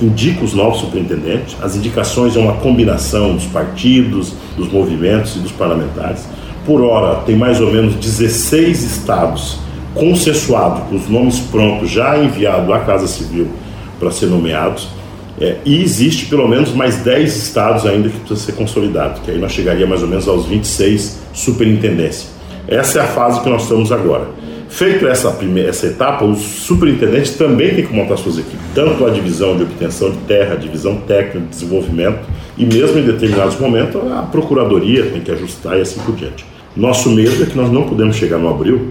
indica 0.00 0.44
os 0.44 0.54
novos 0.54 0.80
superintendentes. 0.80 1.56
As 1.60 1.76
indicações 1.76 2.36
é 2.36 2.38
uma 2.38 2.54
combinação 2.54 3.34
dos 3.34 3.44
partidos, 3.46 4.32
dos 4.56 4.70
movimentos 4.70 5.36
e 5.36 5.38
dos 5.38 5.52
parlamentares. 5.52 6.26
Por 6.64 6.80
hora, 6.80 7.20
tem 7.22 7.36
mais 7.36 7.60
ou 7.60 7.72
menos 7.72 7.94
16 7.94 8.82
estados 8.82 9.58
consensuados, 9.94 10.84
com 10.88 10.96
os 10.96 11.08
nomes 11.08 11.40
prontos, 11.40 11.90
já 11.90 12.16
enviado 12.18 12.72
à 12.72 12.80
Casa 12.80 13.06
Civil 13.06 13.48
para 13.98 14.10
ser 14.10 14.26
nomeados. 14.26 14.88
É, 15.40 15.56
e 15.64 15.82
existe 15.82 16.26
pelo 16.26 16.46
menos 16.46 16.72
mais 16.72 16.96
10 16.98 17.36
estados 17.36 17.86
ainda 17.86 18.08
que 18.08 18.18
precisa 18.18 18.40
ser 18.46 18.52
consolidado, 18.52 19.20
que 19.22 19.30
aí 19.30 19.38
nós 19.38 19.52
chegaria 19.52 19.86
mais 19.86 20.02
ou 20.02 20.08
menos 20.08 20.28
aos 20.28 20.46
26 20.46 21.20
superintendências. 21.32 22.30
Essa 22.68 23.00
é 23.00 23.02
a 23.02 23.06
fase 23.06 23.40
que 23.40 23.48
nós 23.48 23.62
estamos 23.62 23.90
agora. 23.90 24.28
Feito 24.68 25.06
essa, 25.06 25.30
primeira, 25.30 25.68
essa 25.68 25.86
etapa, 25.86 26.24
os 26.24 26.38
superintendentes 26.40 27.32
também 27.32 27.74
têm 27.74 27.84
que 27.84 27.92
montar 27.92 28.16
suas 28.16 28.38
equipes, 28.38 28.58
tanto 28.74 29.04
a 29.04 29.10
divisão 29.10 29.56
de 29.56 29.64
obtenção 29.64 30.10
de 30.10 30.18
terra, 30.18 30.54
a 30.54 30.56
divisão 30.56 30.96
técnica 30.96 31.40
de 31.40 31.46
desenvolvimento, 31.46 32.20
e 32.56 32.64
mesmo 32.64 32.98
em 32.98 33.02
determinados 33.02 33.58
momentos 33.58 34.00
a 34.12 34.22
procuradoria 34.22 35.10
tem 35.10 35.20
que 35.20 35.30
ajustar 35.30 35.76
e 35.76 35.82
assim 35.82 36.00
por 36.00 36.14
diante. 36.14 36.51
Nosso 36.76 37.10
medo 37.10 37.42
é 37.42 37.46
que 37.46 37.56
nós 37.56 37.70
não 37.70 37.82
podemos 37.82 38.16
chegar 38.16 38.38
no 38.38 38.48
abril 38.48 38.88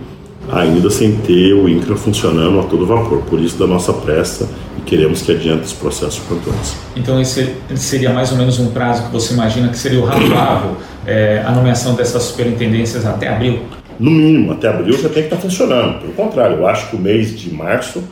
ainda 0.52 0.90
sem 0.90 1.16
ter 1.18 1.54
o 1.54 1.68
INCRA 1.68 1.96
funcionando 1.96 2.60
a 2.60 2.64
todo 2.64 2.86
vapor. 2.86 3.20
Por 3.24 3.40
isso, 3.40 3.58
da 3.58 3.66
nossa 3.66 3.94
pressa 3.94 4.50
e 4.78 4.82
queremos 4.82 5.22
que 5.22 5.32
adiante 5.32 5.66
esse 5.66 5.76
processo 5.76 6.22
quanto 6.28 6.50
antes. 6.50 6.76
Então, 6.96 7.20
esse 7.20 7.56
seria 7.76 8.12
mais 8.12 8.32
ou 8.32 8.38
menos 8.38 8.60
um 8.60 8.72
prazo 8.72 9.06
que 9.06 9.12
você 9.12 9.34
imagina 9.34 9.70
que 9.70 9.78
seria 9.78 10.00
o 10.00 10.06
razoável 10.06 10.78
é, 11.06 11.44
a 11.46 11.52
nomeação 11.52 11.96
dessas 11.96 12.24
superintendências 12.24 13.06
até 13.06 13.28
abril? 13.28 13.60
No 14.00 14.12
mínimo, 14.12 14.52
até 14.52 14.68
abril 14.68 14.94
já 14.94 15.10
tem 15.10 15.24
que 15.24 15.34
estar 15.34 15.38
funcionando. 15.38 16.00
Pelo 16.00 16.14
contrário, 16.14 16.58
eu 16.58 16.68
acho 16.68 16.90
que 16.90 16.96
o 16.96 17.00
mês 17.00 17.38
de 17.38 17.54
março 17.54 18.04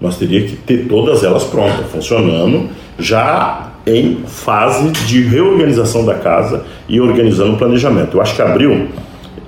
nós 0.00 0.16
teríamos 0.16 0.52
que 0.52 0.56
ter 0.58 0.86
todas 0.86 1.24
elas 1.24 1.44
prontas, 1.44 1.90
funcionando, 1.90 2.68
já 2.98 3.72
em 3.86 4.18
fase 4.26 4.90
de 5.06 5.22
reorganização 5.22 6.04
da 6.04 6.14
casa 6.14 6.64
e 6.88 7.00
organizando 7.00 7.54
o 7.54 7.56
planejamento. 7.56 8.16
Eu 8.16 8.20
acho 8.20 8.34
que 8.36 8.42
abril 8.42 8.88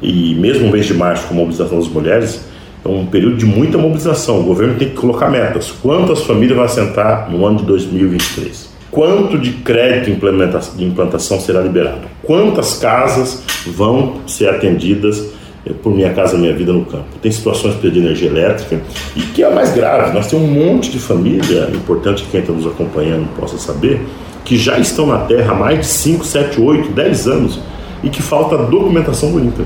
e 0.03 0.35
mesmo 0.35 0.69
o 0.69 0.73
mês 0.73 0.87
de 0.87 0.95
março 0.95 1.27
com 1.27 1.35
a 1.35 1.37
mobilização 1.37 1.79
das 1.79 1.89
mulheres, 1.89 2.45
é 2.85 2.89
um 2.89 3.07
período 3.07 3.37
de 3.37 3.45
muita 3.45 3.77
mobilização. 3.77 4.41
O 4.41 4.45
governo 4.45 4.77
tem 4.77 4.89
que 4.89 4.95
colocar 4.95 5.29
metas. 5.29 5.71
Quantas 5.83 6.23
famílias 6.23 6.57
vai 6.57 6.67
assentar 6.67 7.31
no 7.31 7.45
ano 7.45 7.59
de 7.59 7.65
2023? 7.65 8.71
Quanto 8.91 9.39
de 9.39 9.53
crédito 9.53 10.19
de 10.77 10.85
implantação 10.85 11.39
será 11.39 11.61
liberado? 11.61 12.01
Quantas 12.23 12.79
casas 12.79 13.45
vão 13.67 14.17
ser 14.27 14.49
atendidas 14.49 15.29
eh, 15.65 15.73
por 15.73 15.95
Minha 15.95 16.13
Casa 16.13 16.37
Minha 16.37 16.53
Vida 16.53 16.73
no 16.73 16.85
campo? 16.85 17.05
Tem 17.23 17.31
situações 17.31 17.81
de 17.81 17.87
energia 17.87 18.29
elétrica 18.29 18.81
e 19.15 19.21
que 19.21 19.45
é 19.45 19.51
mais 19.51 19.73
grave. 19.73 20.13
Nós 20.13 20.27
temos 20.27 20.49
um 20.49 20.53
monte 20.53 20.91
de 20.91 20.99
família, 20.99 21.71
importante 21.73 22.25
que 22.25 22.31
quem 22.31 22.41
está 22.41 22.53
nos 22.53 22.67
acompanhando 22.67 23.29
possa 23.37 23.59
saber, 23.59 24.01
que 24.45 24.57
já 24.57 24.77
estão 24.79 25.07
na 25.07 25.19
terra 25.19 25.53
há 25.53 25.55
mais 25.55 25.79
de 25.79 25.87
5, 25.87 26.25
7, 26.25 26.61
8, 26.61 26.91
10 26.91 27.29
anos 27.29 27.61
e 28.03 28.09
que 28.09 28.23
falta 28.23 28.57
documentação 28.59 29.31
do 29.31 29.39
INPE. 29.39 29.63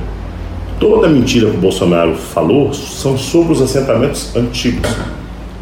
Toda 0.78 1.08
mentira 1.08 1.50
que 1.50 1.56
o 1.56 1.60
Bolsonaro 1.60 2.14
falou 2.14 2.72
são 2.74 3.16
sobre 3.16 3.52
os 3.52 3.62
assentamentos 3.62 4.34
antigos, 4.36 4.90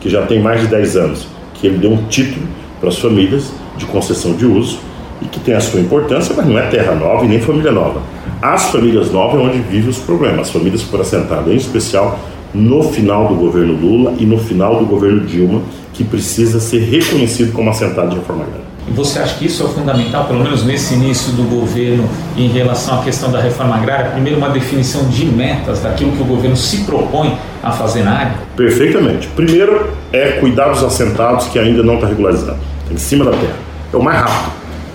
que 0.01 0.09
já 0.09 0.27
tem 0.27 0.41
mais 0.41 0.61
de 0.63 0.67
10 0.69 0.97
anos, 0.97 1.27
que 1.55 1.67
ele 1.67 1.79
deu 1.79 1.93
um 1.93 2.05
título 2.09 2.47
para 2.81 2.89
as 2.89 2.99
famílias 2.99 3.53
de 3.77 3.85
concessão 3.87 4.33
de 4.33 4.47
uso 4.47 4.79
e 5.21 5.27
que 5.27 5.39
tem 5.39 5.55
a 5.55 5.61
sua 5.61 5.81
importância, 5.81 6.35
mas 6.37 6.47
não 6.47 6.59
é 6.59 6.67
terra 6.69 6.95
nova 6.95 7.25
e 7.25 7.29
nem 7.29 7.41
família 7.41 7.71
nova. 7.71 8.03
As 8.41 8.71
famílias 8.71 9.13
novas 9.13 9.41
é 9.41 9.45
onde 9.45 9.59
vivem 9.59 9.89
os 9.89 9.99
problemas. 9.99 10.49
As 10.49 10.51
famílias 10.51 10.83
que 10.83 10.89
foram 10.89 11.03
assentadas, 11.03 11.53
em 11.53 11.57
especial 11.57 12.19
no 12.53 12.83
final 12.83 13.29
do 13.29 13.35
governo 13.35 13.75
Lula 13.75 14.15
e 14.19 14.27
no 14.27 14.39
final 14.39 14.79
do 14.79 14.85
governo 14.85 15.21
Dilma, 15.21 15.63
que 15.93 16.05
precisa 16.05 16.59
ser 16.59 16.81
reconhecido 16.81 17.53
como 17.53 17.71
assentado 17.71 18.11
de 18.11 18.17
reforma 18.17 18.45
agrária. 18.45 18.72
Você 18.89 19.21
acha 19.21 19.37
que 19.37 19.47
isso 19.47 19.63
é 19.63 19.69
fundamental, 19.69 20.25
pelo 20.25 20.41
menos 20.41 20.65
nesse 20.65 20.95
início 20.95 21.33
do 21.33 21.45
governo, 21.45 22.09
em 22.37 22.49
relação 22.49 23.01
à 23.01 23.03
questão 23.03 23.31
da 23.31 23.41
reforma 23.41 23.77
agrária? 23.77 24.11
Primeiro, 24.11 24.39
uma 24.39 24.51
definição 24.51 25.09
de 25.09 25.25
metas 25.25 25.81
daquilo 25.81 26.13
que 26.13 26.23
o 26.23 26.27
governo 26.27 26.57
se 26.57 26.79
propõe 26.79 27.39
a 27.63 27.71
fazer 27.71 28.03
na 28.03 28.13
área? 28.13 28.35
Perfeitamente. 28.57 29.29
Primeiro 29.29 29.91
é 30.13 30.33
cuidar 30.33 30.69
dos 30.69 30.83
assentados 30.83 31.47
que 31.47 31.59
ainda 31.59 31.83
não 31.83 31.95
está 31.95 32.09
regularizado, 32.09 32.59
tá 32.87 32.93
em 32.93 32.99
cima 32.99 33.25
da 33.25 33.31
terra. 33.31 33.57
É 33.93 33.97
o 33.97 34.03
mais 34.03 34.19
rápido. 34.19 34.53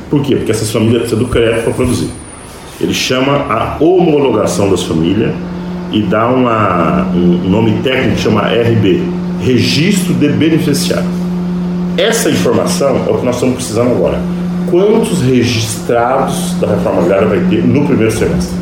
Por 0.10 0.22
quê? 0.22 0.36
Porque 0.36 0.52
essas 0.52 0.70
famílias 0.72 1.04
precisam 1.04 1.20
do 1.20 1.30
crédito 1.30 1.64
para 1.64 1.74
produzir. 1.74 2.10
Ele 2.80 2.94
chama 2.94 3.46
a 3.50 3.78
homologação 3.80 4.70
das 4.70 4.84
famílias 4.84 5.34
e 5.92 6.02
dá 6.02 6.28
uma, 6.28 7.08
um 7.14 7.50
nome 7.50 7.80
técnico 7.82 8.16
que 8.16 8.22
chama 8.22 8.42
RB 8.42 9.02
Registro 9.42 10.14
de 10.14 10.30
Beneficiário. 10.30 11.17
Essa 11.98 12.30
informação 12.30 13.06
é 13.08 13.10
o 13.10 13.18
que 13.18 13.26
nós 13.26 13.36
estamos 13.38 13.56
precisando 13.56 13.90
agora. 13.90 14.20
Quantos 14.70 15.20
registrados 15.24 16.54
da 16.62 16.68
reforma 16.68 17.02
agrária 17.02 17.28
vai 17.28 17.40
ter 17.50 17.66
no 17.66 17.88
primeiro 17.88 18.12
semestre? 18.12 18.56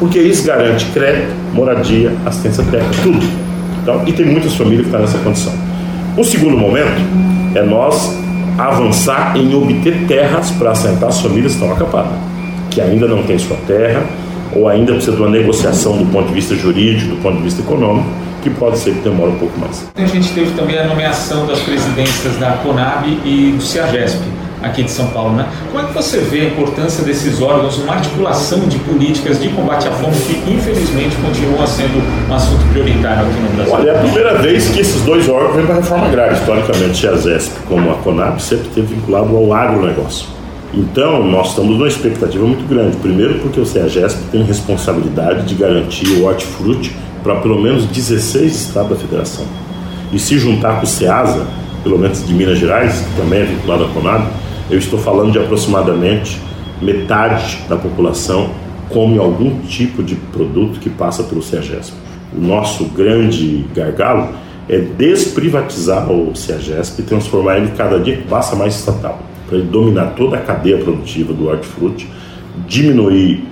Porque 0.00 0.18
isso 0.18 0.44
garante 0.44 0.86
crédito, 0.86 1.32
moradia, 1.54 2.12
assistência 2.26 2.64
técnica, 2.64 2.96
tudo. 3.00 3.24
Então, 3.80 4.02
e 4.08 4.12
tem 4.12 4.26
muitas 4.26 4.56
famílias 4.56 4.80
que 4.80 4.86
estão 4.88 5.00
nessa 5.02 5.18
condição. 5.18 5.52
O 6.16 6.24
segundo 6.24 6.56
momento 6.56 7.00
é 7.54 7.62
nós 7.62 8.12
avançar 8.58 9.36
em 9.36 9.54
obter 9.54 10.06
terras 10.08 10.50
para 10.50 10.72
assentar 10.72 11.10
as 11.10 11.20
famílias 11.20 11.52
que 11.54 11.60
estão 11.60 11.72
acampadas, 11.72 12.18
que 12.70 12.80
ainda 12.80 13.06
não 13.06 13.22
têm 13.22 13.38
sua 13.38 13.56
terra 13.68 14.02
ou 14.52 14.66
ainda 14.66 14.94
precisa 14.94 15.14
de 15.14 15.22
uma 15.22 15.30
negociação 15.30 15.96
do 15.96 16.06
ponto 16.06 16.26
de 16.26 16.34
vista 16.34 16.56
jurídico, 16.56 17.14
do 17.14 17.22
ponto 17.22 17.36
de 17.36 17.44
vista 17.44 17.62
econômico 17.62 18.08
que 18.42 18.50
pode 18.50 18.78
ser 18.78 18.94
que 18.94 19.00
demore 19.00 19.32
um 19.32 19.38
pouco 19.38 19.58
mais. 19.58 19.86
A 19.96 20.06
gente 20.06 20.32
teve 20.32 20.50
também 20.52 20.78
a 20.78 20.84
nomeação 20.84 21.46
das 21.46 21.58
presidências 21.60 22.36
da 22.36 22.52
CONAB 22.52 23.06
e 23.24 23.54
do 23.56 23.62
CIAGESP, 23.62 24.20
aqui 24.62 24.82
de 24.82 24.90
São 24.90 25.06
Paulo, 25.08 25.34
né? 25.34 25.46
Como 25.70 25.84
é 25.84 25.86
que 25.88 25.94
você 25.94 26.18
vê 26.18 26.40
a 26.40 26.44
importância 26.44 27.04
desses 27.04 27.40
órgãos, 27.40 27.78
uma 27.78 27.94
articulação 27.94 28.60
de 28.60 28.78
políticas 28.78 29.40
de 29.40 29.48
combate 29.48 29.88
à 29.88 29.90
fome 29.92 30.14
que 30.16 30.52
infelizmente 30.52 31.16
continua 31.16 31.66
sendo 31.66 32.02
um 32.28 32.34
assunto 32.34 32.62
prioritário 32.72 33.26
aqui 33.26 33.40
no 33.40 33.48
Brasil? 33.56 33.74
Olha, 33.74 33.90
é 33.90 33.96
a 33.96 33.98
primeira 34.00 34.38
vez 34.38 34.68
que 34.68 34.80
esses 34.80 35.02
dois 35.02 35.28
órgãos 35.28 35.56
vêm 35.56 35.66
para 35.66 35.76
a 35.76 35.78
reforma 35.78 36.06
agrária. 36.06 36.34
Historicamente, 36.34 37.06
a 37.06 37.16
CIAGESP 37.16 37.60
como 37.66 37.90
a 37.90 37.94
CONAB 37.94 38.40
sempre 38.40 38.68
esteve 38.68 38.94
vinculado 38.94 39.36
ao 39.36 39.52
agronegócio. 39.52 40.40
Então, 40.72 41.26
nós 41.26 41.48
estamos 41.48 41.72
numa 41.72 41.88
expectativa 41.88 42.46
muito 42.46 42.64
grande. 42.68 42.96
Primeiro, 42.98 43.40
porque 43.40 43.58
o 43.58 43.66
CEAGESP 43.66 44.30
tem 44.30 44.44
responsabilidade 44.44 45.46
de 45.46 45.54
garantir 45.56 46.06
o 46.18 46.26
hortifruti 46.26 46.94
para 47.22 47.36
pelo 47.36 47.60
menos 47.60 47.86
16 47.86 48.54
estados 48.54 48.90
da 48.90 48.96
federação. 48.96 49.44
E 50.12 50.18
se 50.18 50.38
juntar 50.38 50.76
com 50.78 50.84
o 50.84 50.86
SEASA, 50.86 51.46
pelo 51.82 51.98
menos 51.98 52.26
de 52.26 52.34
Minas 52.34 52.58
Gerais, 52.58 53.00
que 53.00 53.20
também 53.20 53.40
é 53.40 53.44
vinculado 53.44 53.84
à 53.84 53.88
Conab, 53.88 54.26
eu 54.70 54.78
estou 54.78 54.98
falando 54.98 55.32
de 55.32 55.38
aproximadamente 55.38 56.38
metade 56.80 57.58
da 57.68 57.76
população 57.76 58.50
come 58.88 59.18
algum 59.18 59.60
tipo 59.60 60.02
de 60.02 60.16
produto 60.16 60.80
que 60.80 60.90
passa 60.90 61.22
pelo 61.22 61.42
CEAGESP. 61.42 61.94
O 62.36 62.40
nosso 62.40 62.84
grande 62.86 63.64
gargalo 63.74 64.34
é 64.68 64.78
desprivatizar 64.78 66.10
o 66.10 66.34
CEAGESP 66.34 67.00
e 67.00 67.04
transformar 67.04 67.58
ele 67.58 67.72
cada 67.76 67.98
dia 67.98 68.16
que 68.16 68.28
passa 68.28 68.54
mais 68.56 68.74
estatal, 68.74 69.20
para 69.46 69.58
ele 69.58 69.66
dominar 69.66 70.14
toda 70.16 70.36
a 70.36 70.40
cadeia 70.40 70.78
produtiva 70.78 71.32
do 71.32 71.48
hortifruti, 71.48 72.08
diminuir 72.66 73.44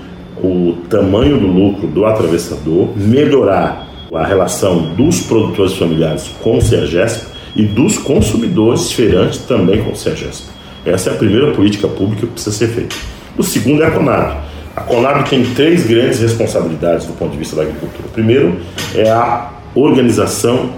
o 0.42 0.76
tamanho 0.88 1.38
do 1.38 1.46
lucro 1.46 1.86
do 1.86 2.04
atravessador, 2.04 2.90
melhorar 2.96 3.88
a 4.12 4.24
relação 4.24 4.94
dos 4.94 5.20
produtores 5.20 5.74
familiares 5.74 6.30
com 6.40 6.58
o 6.58 6.62
CEAGESP 6.62 7.26
e 7.54 7.62
dos 7.62 7.98
consumidores 7.98 8.92
feirantes 8.92 9.38
também 9.38 9.82
com 9.82 9.92
o 9.92 9.96
CEAGESP. 9.96 10.48
Essa 10.86 11.10
é 11.10 11.12
a 11.12 11.16
primeira 11.16 11.52
política 11.52 11.88
pública 11.88 12.26
que 12.26 12.32
precisa 12.32 12.56
ser 12.56 12.68
feita. 12.68 12.96
O 13.36 13.42
segundo 13.42 13.82
é 13.82 13.86
a 13.86 13.90
Conab. 13.90 14.36
A 14.74 14.80
Conab 14.80 15.28
tem 15.28 15.44
três 15.54 15.86
grandes 15.86 16.20
responsabilidades 16.20 17.06
do 17.06 17.12
ponto 17.12 17.32
de 17.32 17.38
vista 17.38 17.56
da 17.56 17.62
agricultura. 17.62 18.08
Primeiro 18.12 18.60
é 18.94 19.10
a 19.10 19.50
organização 19.74 20.70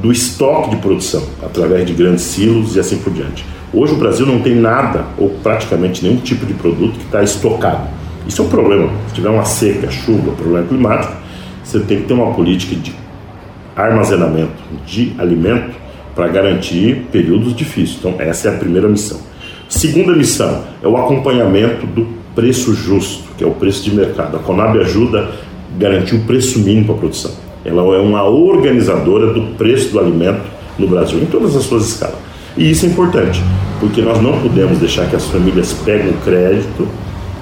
do 0.00 0.12
estoque 0.12 0.70
de 0.70 0.76
produção, 0.76 1.22
através 1.42 1.86
de 1.86 1.92
grandes 1.92 2.22
silos 2.22 2.76
e 2.76 2.80
assim 2.80 2.98
por 2.98 3.12
diante. 3.12 3.44
Hoje 3.72 3.92
o 3.92 3.96
Brasil 3.96 4.24
não 4.24 4.40
tem 4.40 4.54
nada, 4.54 5.04
ou 5.18 5.30
praticamente 5.42 6.02
nenhum 6.02 6.18
tipo 6.18 6.46
de 6.46 6.54
produto 6.54 6.98
que 6.98 7.04
está 7.04 7.22
estocado. 7.22 7.88
Isso 8.28 8.42
é 8.42 8.44
um 8.44 8.48
problema. 8.48 8.90
Se 9.08 9.14
tiver 9.14 9.30
uma 9.30 9.44
seca, 9.46 9.90
chuva, 9.90 10.32
problema 10.32 10.66
climático, 10.66 11.14
você 11.64 11.80
tem 11.80 12.02
que 12.02 12.04
ter 12.04 12.12
uma 12.12 12.34
política 12.34 12.76
de 12.76 12.94
armazenamento 13.74 14.52
de 14.86 15.14
alimento 15.18 15.74
para 16.14 16.28
garantir 16.28 17.06
períodos 17.10 17.56
difíceis. 17.56 17.96
Então, 17.98 18.14
essa 18.18 18.48
é 18.48 18.54
a 18.54 18.58
primeira 18.58 18.86
missão. 18.86 19.18
Segunda 19.68 20.12
missão 20.12 20.64
é 20.82 20.86
o 20.86 20.96
acompanhamento 20.96 21.86
do 21.86 22.06
preço 22.34 22.74
justo, 22.74 23.24
que 23.36 23.44
é 23.44 23.46
o 23.46 23.52
preço 23.52 23.82
de 23.82 23.94
mercado. 23.94 24.36
A 24.36 24.40
Conab 24.40 24.78
ajuda 24.78 25.22
a 25.22 25.78
garantir 25.78 26.16
o 26.16 26.20
preço 26.20 26.58
mínimo 26.58 26.86
para 26.86 26.94
a 26.96 26.98
produção. 26.98 27.30
Ela 27.64 27.82
é 27.96 28.00
uma 28.00 28.24
organizadora 28.24 29.32
do 29.32 29.54
preço 29.56 29.90
do 29.90 30.00
alimento 30.00 30.42
no 30.78 30.86
Brasil, 30.86 31.18
em 31.18 31.26
todas 31.26 31.56
as 31.56 31.64
suas 31.64 31.88
escalas. 31.88 32.16
E 32.56 32.70
isso 32.70 32.84
é 32.86 32.88
importante, 32.88 33.40
porque 33.80 34.02
nós 34.02 34.20
não 34.20 34.40
podemos 34.40 34.78
deixar 34.78 35.08
que 35.08 35.16
as 35.16 35.26
famílias 35.26 35.72
peguem 35.84 36.12
crédito 36.24 36.88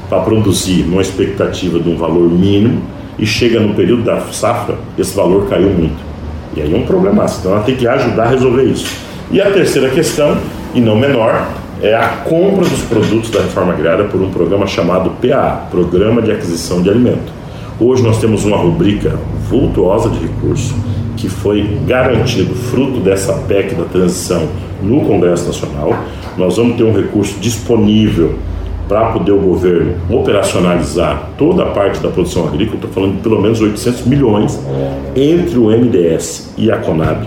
para 0.09 0.21
produzir 0.21 0.85
numa 0.85 1.03
expectativa 1.03 1.79
de 1.79 1.89
um 1.89 1.97
valor 1.97 2.31
mínimo 2.31 2.83
e 3.19 3.27
chega 3.27 3.61
no 3.61 3.75
período 3.75 4.03
da 4.03 4.21
safra, 4.33 4.77
esse 4.99 5.17
valor 5.17 5.49
caiu 5.49 5.71
muito. 5.71 6.05
E 6.55 6.63
aí 6.63 6.73
é 6.73 6.77
um 6.77 6.85
problema. 6.85 7.27
Então 7.39 7.53
ela 7.53 7.63
tem 7.63 7.77
que 7.77 7.87
ajudar 7.87 8.25
a 8.25 8.29
resolver 8.29 8.65
isso. 8.65 8.87
E 9.31 9.41
a 9.41 9.51
terceira 9.51 9.91
questão 9.91 10.37
E 10.75 10.81
não 10.81 10.95
menor 10.95 11.49
é 11.83 11.95
a 11.95 12.09
compra 12.09 12.65
dos 12.65 12.83
produtos 12.83 13.31
da 13.31 13.41
reforma 13.41 13.73
agrária 13.73 14.05
por 14.05 14.21
um 14.21 14.31
programa 14.31 14.67
chamado 14.67 15.11
PA 15.21 15.67
Programa 15.71 16.23
de 16.23 16.31
Aquisição 16.31 16.83
de 16.83 16.89
Alimento. 16.89 17.33
Hoje 17.79 18.03
nós 18.03 18.19
temos 18.19 18.45
uma 18.45 18.57
rubrica 18.57 19.19
vultuosa 19.49 20.09
de 20.09 20.19
recurso 20.19 20.75
que 21.17 21.29
foi 21.29 21.79
garantido 21.87 22.55
fruto 22.55 23.01
dessa 23.01 23.33
PEC 23.33 23.75
da 23.75 23.85
transição 23.85 24.49
no 24.83 25.01
Congresso 25.03 25.47
Nacional. 25.47 25.95
Nós 26.37 26.57
vamos 26.57 26.77
ter 26.77 26.85
um 26.85 26.95
recurso 26.95 27.39
disponível 27.41 28.35
para 28.89 29.13
poder 29.13 29.33
o 29.33 29.39
governo 29.39 29.97
operacionalizar 30.09 31.31
toda 31.37 31.65
a 31.65 31.67
parte 31.67 32.01
da 32.01 32.09
produção 32.09 32.47
agrícola, 32.47 32.77
estou 32.77 32.91
falando 32.91 33.17
de 33.17 33.23
pelo 33.23 33.41
menos 33.41 33.61
800 33.61 34.07
milhões 34.07 34.61
entre 35.15 35.59
o 35.59 35.67
MDS 35.67 36.55
e 36.57 36.71
a 36.71 36.79
Conab. 36.79 37.27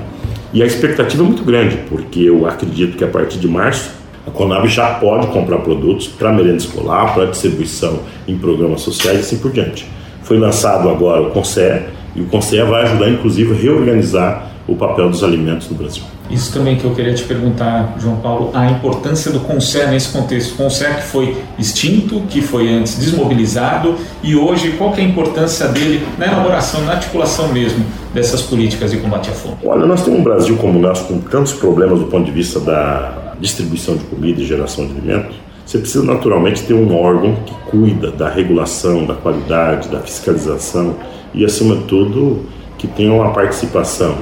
E 0.53 0.63
a 0.63 0.65
expectativa 0.65 1.21
é 1.21 1.25
muito 1.25 1.43
grande, 1.43 1.77
porque 1.89 2.21
eu 2.21 2.47
acredito 2.47 2.97
que 2.97 3.03
a 3.03 3.07
partir 3.07 3.39
de 3.39 3.47
março 3.47 3.91
a 4.25 4.31
Conab 4.31 4.67
já 4.67 4.95
pode 4.95 5.27
comprar 5.27 5.59
produtos 5.59 6.07
para 6.07 6.31
merenda 6.31 6.57
escolar, 6.57 7.13
para 7.13 7.25
distribuição 7.25 7.99
em 8.27 8.37
programas 8.37 8.81
sociais 8.81 9.17
e 9.17 9.21
assim 9.21 9.37
por 9.37 9.51
diante. 9.51 9.87
Foi 10.23 10.37
lançado 10.37 10.89
agora 10.89 11.21
o 11.21 11.31
CONSER, 11.31 11.87
e 12.15 12.21
o 12.21 12.25
Conselho 12.25 12.67
vai 12.67 12.83
ajudar, 12.83 13.09
inclusive, 13.09 13.53
a 13.53 13.55
reorganizar 13.55 14.51
o 14.67 14.75
papel 14.75 15.09
dos 15.09 15.23
alimentos 15.23 15.69
no 15.69 15.77
Brasil. 15.77 16.03
Isso 16.29 16.53
também 16.53 16.77
que 16.77 16.85
eu 16.85 16.91
queria 16.91 17.13
te 17.13 17.23
perguntar, 17.23 17.95
João 17.99 18.17
Paulo, 18.17 18.51
a 18.53 18.69
importância 18.69 19.31
do 19.31 19.39
CONSER 19.39 19.89
nesse 19.89 20.09
contexto. 20.09 20.53
O 20.53 20.57
CONSER 20.57 20.97
que 20.97 21.03
foi 21.03 21.37
extinto, 21.57 22.21
que 22.29 22.41
foi 22.41 22.69
antes 22.69 22.99
desmobilizado 22.99 23.95
e 24.21 24.35
hoje 24.35 24.73
qual 24.77 24.91
que 24.91 25.01
é 25.01 25.03
a 25.05 25.07
importância 25.07 25.67
dele 25.67 26.05
na 26.17 26.27
elaboração, 26.27 26.81
na 26.81 26.93
articulação 26.93 27.47
mesmo 27.49 27.83
dessas 28.13 28.41
políticas 28.43 28.91
de 28.91 28.97
combate 28.97 29.29
à 29.29 29.33
fome? 29.33 29.55
Olha, 29.65 29.85
nós 29.85 30.03
temos 30.03 30.19
um 30.19 30.23
Brasil 30.23 30.55
como 30.57 30.77
o 30.77 30.81
nosso 30.81 31.05
com 31.05 31.19
tantos 31.19 31.53
problemas 31.53 31.99
do 31.99 32.05
ponto 32.05 32.25
de 32.25 32.31
vista 32.31 32.59
da 32.59 33.33
distribuição 33.39 33.95
de 33.97 34.03
comida 34.03 34.41
e 34.41 34.45
geração 34.45 34.85
de 34.85 34.91
alimentos. 34.91 35.35
Você 35.65 35.77
precisa 35.77 36.03
naturalmente 36.03 36.63
ter 36.63 36.73
um 36.73 36.95
órgão 36.95 37.35
que 37.45 37.53
cuida 37.69 38.11
da 38.11 38.29
regulação, 38.29 39.05
da 39.05 39.13
qualidade, 39.13 39.87
da 39.89 39.99
fiscalização 39.99 40.95
e, 41.33 41.45
acima 41.45 41.75
de 41.75 41.83
tudo, 41.83 42.45
que 42.77 42.87
tenha 42.87 43.13
uma 43.13 43.31
participação 43.31 44.15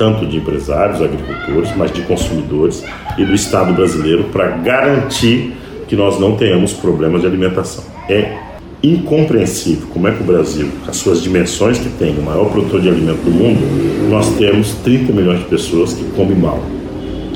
tanto 0.00 0.24
de 0.24 0.38
empresários, 0.38 1.02
agricultores, 1.02 1.76
mas 1.76 1.92
de 1.92 2.00
consumidores 2.00 2.82
e 3.18 3.24
do 3.26 3.34
Estado 3.34 3.74
brasileiro 3.74 4.24
para 4.32 4.48
garantir 4.48 5.52
que 5.86 5.94
nós 5.94 6.18
não 6.18 6.36
tenhamos 6.36 6.72
problemas 6.72 7.20
de 7.20 7.26
alimentação. 7.26 7.84
É 8.08 8.38
incompreensível 8.82 9.88
como 9.92 10.08
é 10.08 10.12
que 10.12 10.22
o 10.22 10.24
Brasil, 10.24 10.68
com 10.82 10.90
as 10.90 10.96
suas 10.96 11.22
dimensões 11.22 11.78
que 11.78 11.90
tem, 11.90 12.16
o 12.18 12.22
maior 12.22 12.46
produtor 12.46 12.80
de 12.80 12.88
alimento 12.88 13.22
do 13.22 13.30
mundo, 13.30 13.60
nós 14.08 14.26
temos 14.38 14.72
30 14.82 15.12
milhões 15.12 15.40
de 15.40 15.44
pessoas 15.44 15.92
que 15.92 16.04
comem 16.12 16.34
mal 16.34 16.62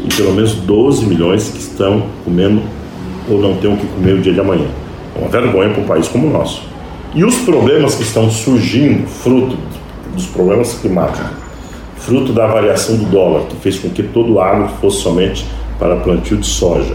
e 0.03 0.15
pelo 0.15 0.33
menos 0.33 0.55
12 0.55 1.05
milhões 1.05 1.51
que 1.51 1.59
estão 1.59 2.07
comendo 2.25 2.63
ou 3.29 3.43
não 3.43 3.57
têm 3.57 3.75
o 3.75 3.77
que 3.77 3.87
comer 3.89 4.15
o 4.15 4.23
dia 4.23 4.33
de 4.33 4.41
amanhã. 4.41 4.69
É 5.15 5.19
uma 5.19 5.29
vergonha 5.29 5.69
para 5.69 5.83
um 5.83 5.87
país 5.87 6.09
como 6.09 6.29
o 6.29 6.31
nosso. 6.31 6.63
E 7.15 7.23
os 7.25 7.37
problemas 7.41 7.95
que 7.95 8.03
estão 8.03 8.31
surgindo, 8.31 9.07
fruto 9.07 9.55
dos 10.15 10.27
problemas 10.27 10.73
climáticos, 10.81 11.44
fruto 12.05 12.33
da 12.33 12.47
variação 12.47 12.97
do 12.97 13.07
dólar, 13.07 13.47
que 13.49 13.57
fez 13.57 13.79
com 13.79 13.89
que 13.89 14.03
todo 14.03 14.35
o 14.35 14.41
agro 14.41 14.69
fosse 14.81 15.03
somente 15.03 15.45
para 15.79 15.97
plantio 15.97 16.37
de 16.37 16.47
soja, 16.47 16.95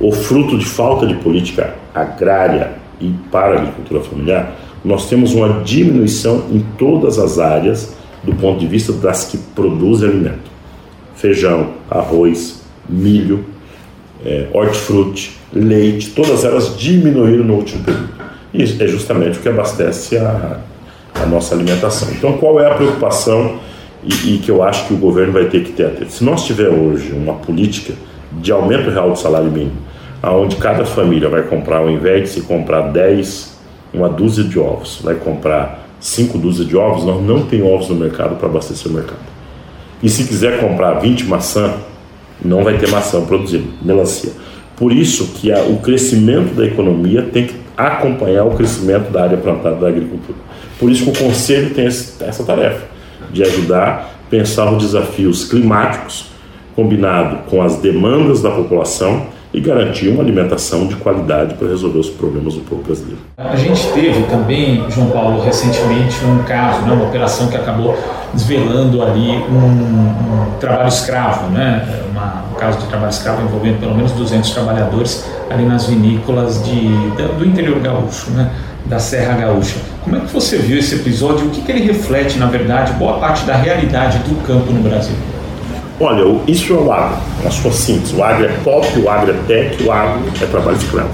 ou 0.00 0.12
fruto 0.12 0.58
de 0.58 0.64
falta 0.64 1.06
de 1.06 1.14
política 1.16 1.74
agrária 1.94 2.72
e 3.00 3.12
para 3.30 3.54
a 3.54 3.58
agricultura 3.58 4.00
familiar, 4.00 4.56
nós 4.84 5.08
temos 5.08 5.34
uma 5.34 5.60
diminuição 5.62 6.44
em 6.50 6.64
todas 6.78 7.18
as 7.18 7.38
áreas 7.38 7.94
do 8.22 8.34
ponto 8.34 8.58
de 8.58 8.66
vista 8.66 8.92
das 8.92 9.24
que 9.24 9.38
produzem 9.38 10.08
alimento. 10.08 10.50
Feijão, 11.14 11.70
arroz, 11.90 12.62
milho, 12.88 13.44
é, 14.24 14.48
hortifruti, 14.52 15.36
leite, 15.52 16.10
todas 16.10 16.44
elas 16.44 16.76
diminuíram 16.78 17.44
no 17.44 17.54
último 17.54 17.84
período. 17.84 18.08
E 18.54 18.62
é 18.62 18.86
justamente 18.86 19.38
o 19.38 19.42
que 19.42 19.48
abastece 19.48 20.16
a, 20.16 20.60
a 21.14 21.26
nossa 21.26 21.54
alimentação. 21.54 22.08
Então, 22.12 22.34
qual 22.34 22.60
é 22.60 22.70
a 22.70 22.74
preocupação 22.74 23.58
e, 24.06 24.34
e, 24.34 24.38
que 24.38 24.50
eu 24.50 24.62
acho 24.62 24.86
que 24.86 24.94
o 24.94 24.96
governo 24.96 25.32
vai 25.32 25.46
ter 25.46 25.64
que 25.64 25.72
ter? 25.72 25.92
Se 26.08 26.22
nós 26.22 26.46
tiver 26.46 26.68
hoje 26.68 27.12
uma 27.12 27.34
política 27.34 27.94
de 28.32 28.52
aumento 28.52 28.88
real 28.90 29.10
do 29.10 29.18
salário 29.18 29.50
mínimo, 29.50 29.76
aonde 30.22 30.56
cada 30.56 30.84
família 30.84 31.28
vai 31.28 31.42
comprar, 31.42 31.78
ao 31.78 31.90
invés 31.90 32.22
de 32.22 32.28
se 32.28 32.40
comprar 32.42 32.92
10, 32.92 33.56
uma 33.92 34.08
dúzia 34.08 34.44
de 34.44 34.58
ovos, 34.58 35.00
vai 35.02 35.16
comprar 35.16 35.88
5 35.98 36.38
dúzias 36.38 36.68
de 36.68 36.76
ovos, 36.76 37.04
nós 37.04 37.20
não 37.22 37.42
tem 37.42 37.62
ovos 37.62 37.88
no 37.88 37.96
mercado 37.96 38.36
para 38.36 38.48
abastecer 38.48 38.90
o 38.90 38.94
mercado. 38.94 39.18
E 40.02 40.08
se 40.08 40.24
quiser 40.24 40.60
comprar 40.60 41.00
20 41.00 41.24
maçã, 41.24 41.74
não 42.44 42.62
vai 42.62 42.78
ter 42.78 42.88
maçã 42.88 43.20
produzida, 43.22 43.64
melancia. 43.82 44.30
Por 44.76 44.92
isso 44.92 45.32
que 45.34 45.50
a, 45.50 45.62
o 45.62 45.78
crescimento 45.78 46.54
da 46.54 46.64
economia 46.64 47.22
tem 47.22 47.46
que 47.46 47.54
acompanhar 47.76 48.44
o 48.44 48.54
crescimento 48.54 49.10
da 49.10 49.22
área 49.22 49.38
plantada 49.38 49.76
da 49.76 49.88
agricultura. 49.88 50.38
Por 50.78 50.90
isso 50.90 51.04
que 51.04 51.10
o 51.10 51.24
Conselho 51.24 51.70
tem 51.70 51.86
essa 51.86 52.44
tarefa 52.44 52.95
de 53.36 53.42
ajudar 53.42 53.88
a 54.26 54.30
pensar 54.30 54.72
os 54.72 54.82
desafios 54.82 55.44
climáticos 55.44 56.30
combinado 56.74 57.38
com 57.48 57.62
as 57.62 57.76
demandas 57.76 58.42
da 58.42 58.50
população 58.50 59.34
e 59.52 59.60
garantir 59.60 60.08
uma 60.08 60.22
alimentação 60.22 60.86
de 60.86 60.96
qualidade 60.96 61.54
para 61.54 61.68
resolver 61.68 61.98
os 61.98 62.10
problemas 62.10 62.54
do 62.54 62.60
povo 62.60 62.82
brasileiro. 62.82 63.18
A 63.38 63.56
gente 63.56 63.86
teve 63.92 64.24
também, 64.24 64.84
João 64.90 65.08
Paulo, 65.08 65.42
recentemente 65.42 66.22
um 66.26 66.42
caso, 66.42 66.82
né, 66.82 66.92
uma 66.92 67.06
operação 67.06 67.48
que 67.48 67.56
acabou 67.56 67.96
desvelando 68.34 69.02
ali 69.02 69.30
um, 69.30 70.54
um 70.54 70.58
trabalho 70.60 70.88
escravo, 70.88 71.48
né, 71.50 72.02
uma, 72.10 72.44
um 72.52 72.54
caso 72.56 72.78
de 72.80 72.86
trabalho 72.86 73.10
escravo 73.10 73.42
envolvendo 73.42 73.80
pelo 73.80 73.94
menos 73.94 74.12
200 74.12 74.50
trabalhadores 74.50 75.24
ali 75.48 75.64
nas 75.64 75.86
vinícolas 75.86 76.62
de, 76.62 76.88
do 77.38 77.46
interior 77.46 77.78
gaúcho, 77.78 78.30
né, 78.32 78.50
da 78.88 78.98
Serra 78.98 79.34
Gaúcha. 79.34 79.76
Como 80.02 80.16
é 80.16 80.20
que 80.20 80.32
você 80.32 80.58
viu 80.58 80.78
esse 80.78 80.94
episódio? 80.94 81.46
O 81.46 81.50
que, 81.50 81.60
que 81.60 81.72
ele 81.72 81.84
reflete, 81.84 82.38
na 82.38 82.46
verdade, 82.46 82.92
boa 82.92 83.18
parte 83.18 83.44
da 83.44 83.56
realidade 83.56 84.18
do 84.18 84.34
campo 84.46 84.72
no 84.72 84.80
Brasil? 84.80 85.16
Olha, 85.98 86.40
isso 86.46 86.72
é 86.74 86.76
o 86.76 86.92
agro, 86.92 87.16
na 87.42 87.50
sua 87.50 87.72
síntese. 87.72 88.14
O 88.14 88.22
agro 88.22 88.44
é 88.44 88.52
pop, 88.62 88.86
o 88.98 89.08
agro 89.08 89.30
é 89.30 89.34
tech, 89.46 89.82
o 89.82 89.90
agro 89.90 90.22
é 90.40 90.46
trabalho 90.46 90.76
escravo. 90.76 91.10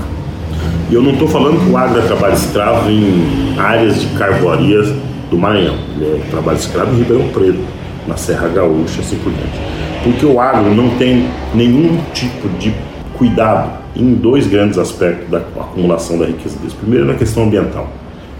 E 0.90 0.94
eu 0.94 1.02
não 1.02 1.12
estou 1.12 1.28
falando 1.28 1.64
que 1.64 1.70
o 1.70 1.76
agro 1.76 2.00
é 2.00 2.02
trabalho 2.02 2.34
escravo 2.34 2.90
em 2.90 3.54
áreas 3.58 4.00
de 4.00 4.06
carvoarias 4.08 4.92
do 5.30 5.38
Maranhão. 5.38 5.76
Ele 5.96 6.20
é 6.20 6.30
trabalho 6.30 6.58
escravo 6.58 6.92
em 6.94 6.98
Ribeirão 6.98 7.28
Preto, 7.28 7.64
na 8.06 8.16
Serra 8.16 8.48
Gaúcha, 8.48 9.00
assim 9.00 9.16
por 9.16 9.32
diante. 9.32 9.58
Porque 10.02 10.26
o 10.26 10.40
agro 10.40 10.74
não 10.74 10.90
tem 10.96 11.28
nenhum 11.54 11.98
tipo 12.12 12.48
de 12.58 12.74
cuidado 13.22 13.70
em 13.94 14.14
dois 14.14 14.48
grandes 14.48 14.76
aspectos 14.78 15.30
da 15.30 15.38
acumulação 15.38 16.18
da 16.18 16.26
riqueza 16.26 16.58
deles. 16.58 16.74
Primeiro, 16.74 17.06
na 17.06 17.14
questão 17.14 17.44
ambiental. 17.44 17.88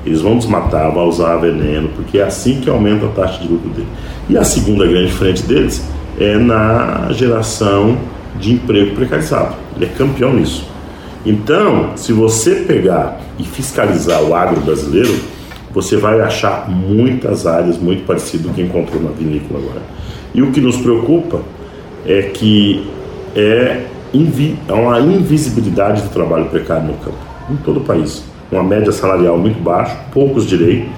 Eles 0.05 0.20
vão 0.20 0.37
desmatar, 0.37 0.93
vão 0.93 1.09
usar 1.09 1.37
veneno, 1.37 1.89
porque 1.95 2.18
é 2.18 2.24
assim 2.24 2.61
que 2.61 2.68
aumenta 2.68 3.07
a 3.07 3.09
taxa 3.11 3.41
de 3.41 3.47
lucro 3.47 3.70
dele. 3.70 3.87
E 4.28 4.37
a 4.37 4.43
segunda 4.43 4.85
grande 4.85 5.12
frente 5.12 5.45
deles 5.45 5.87
é 6.18 6.37
na 6.37 7.12
geração 7.12 7.97
de 8.41 8.55
emprego 8.55 8.97
precarizado. 8.97 9.55
Ele 9.76 9.85
é 9.85 9.89
campeão 9.89 10.35
nisso. 10.35 10.68
Então, 11.24 11.93
se 11.95 12.12
você 12.12 12.57
pegar 12.57 13.20
e 13.39 13.45
fiscalizar 13.45 14.20
o 14.24 14.35
agro 14.35 14.61
brasileiro, 14.62 15.14
você 15.72 15.97
vai 15.97 16.20
achar 16.20 16.68
muitas 16.68 17.47
áreas 17.47 17.78
muito 17.78 18.05
parecidas 18.05 18.47
com 18.47 18.53
o 18.53 18.55
que 18.55 18.62
encontrou 18.62 19.01
na 19.01 19.11
vinícola 19.11 19.61
agora. 19.61 19.83
E 20.35 20.43
o 20.43 20.51
que 20.51 20.61
nos 20.61 20.76
preocupa 20.78 21.41
é 22.05 22.22
que 22.22 22.85
é, 23.37 23.83
invi 24.13 24.59
é 24.69 24.73
uma 24.73 25.01
invisibilidade 25.01 26.03
do 26.03 26.09
trabalho 26.09 26.47
precário 26.47 26.87
no 26.87 26.95
campo, 26.95 27.19
em 27.51 27.57
todo 27.57 27.81
o 27.81 27.85
país. 27.85 28.25
Uma 28.51 28.63
média 28.63 28.93
salarial 28.93 29.39
muito 29.39 29.63
baixa, 29.63 29.97
poucos 30.13 30.47
direitos, 30.47 30.91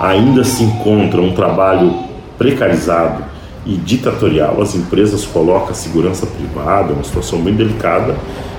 ainda 0.00 0.44
se 0.44 0.62
encontra 0.62 1.20
um 1.20 1.32
trabalho 1.32 1.94
precarizado 2.38 3.24
e 3.64 3.76
ditatorial, 3.76 4.60
as 4.60 4.74
empresas 4.74 5.24
colocam 5.24 5.70
a 5.70 5.74
segurança 5.74 6.26
privada, 6.26 6.92
uma 6.92 7.04
situação 7.04 7.40
bem 7.40 7.54
delicada, 7.54 8.16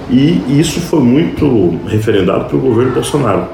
e 0.09 0.59
isso 0.59 0.79
foi 0.81 0.99
muito 0.99 1.79
referendado 1.87 2.45
pelo 2.45 2.61
governo 2.61 2.93
Bolsonaro. 2.93 3.47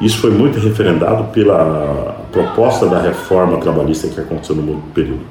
Isso 0.00 0.18
foi 0.18 0.30
muito 0.30 0.58
referendado 0.58 1.24
pela 1.24 2.16
proposta 2.32 2.86
da 2.86 3.00
reforma 3.00 3.58
trabalhista 3.58 4.08
que 4.08 4.20
aconteceu 4.20 4.56
no 4.56 4.82
período. 4.94 5.22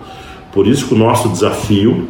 Por 0.52 0.68
isso 0.68 0.88
que 0.88 0.94
o 0.94 0.98
nosso 0.98 1.30
desafio 1.30 2.08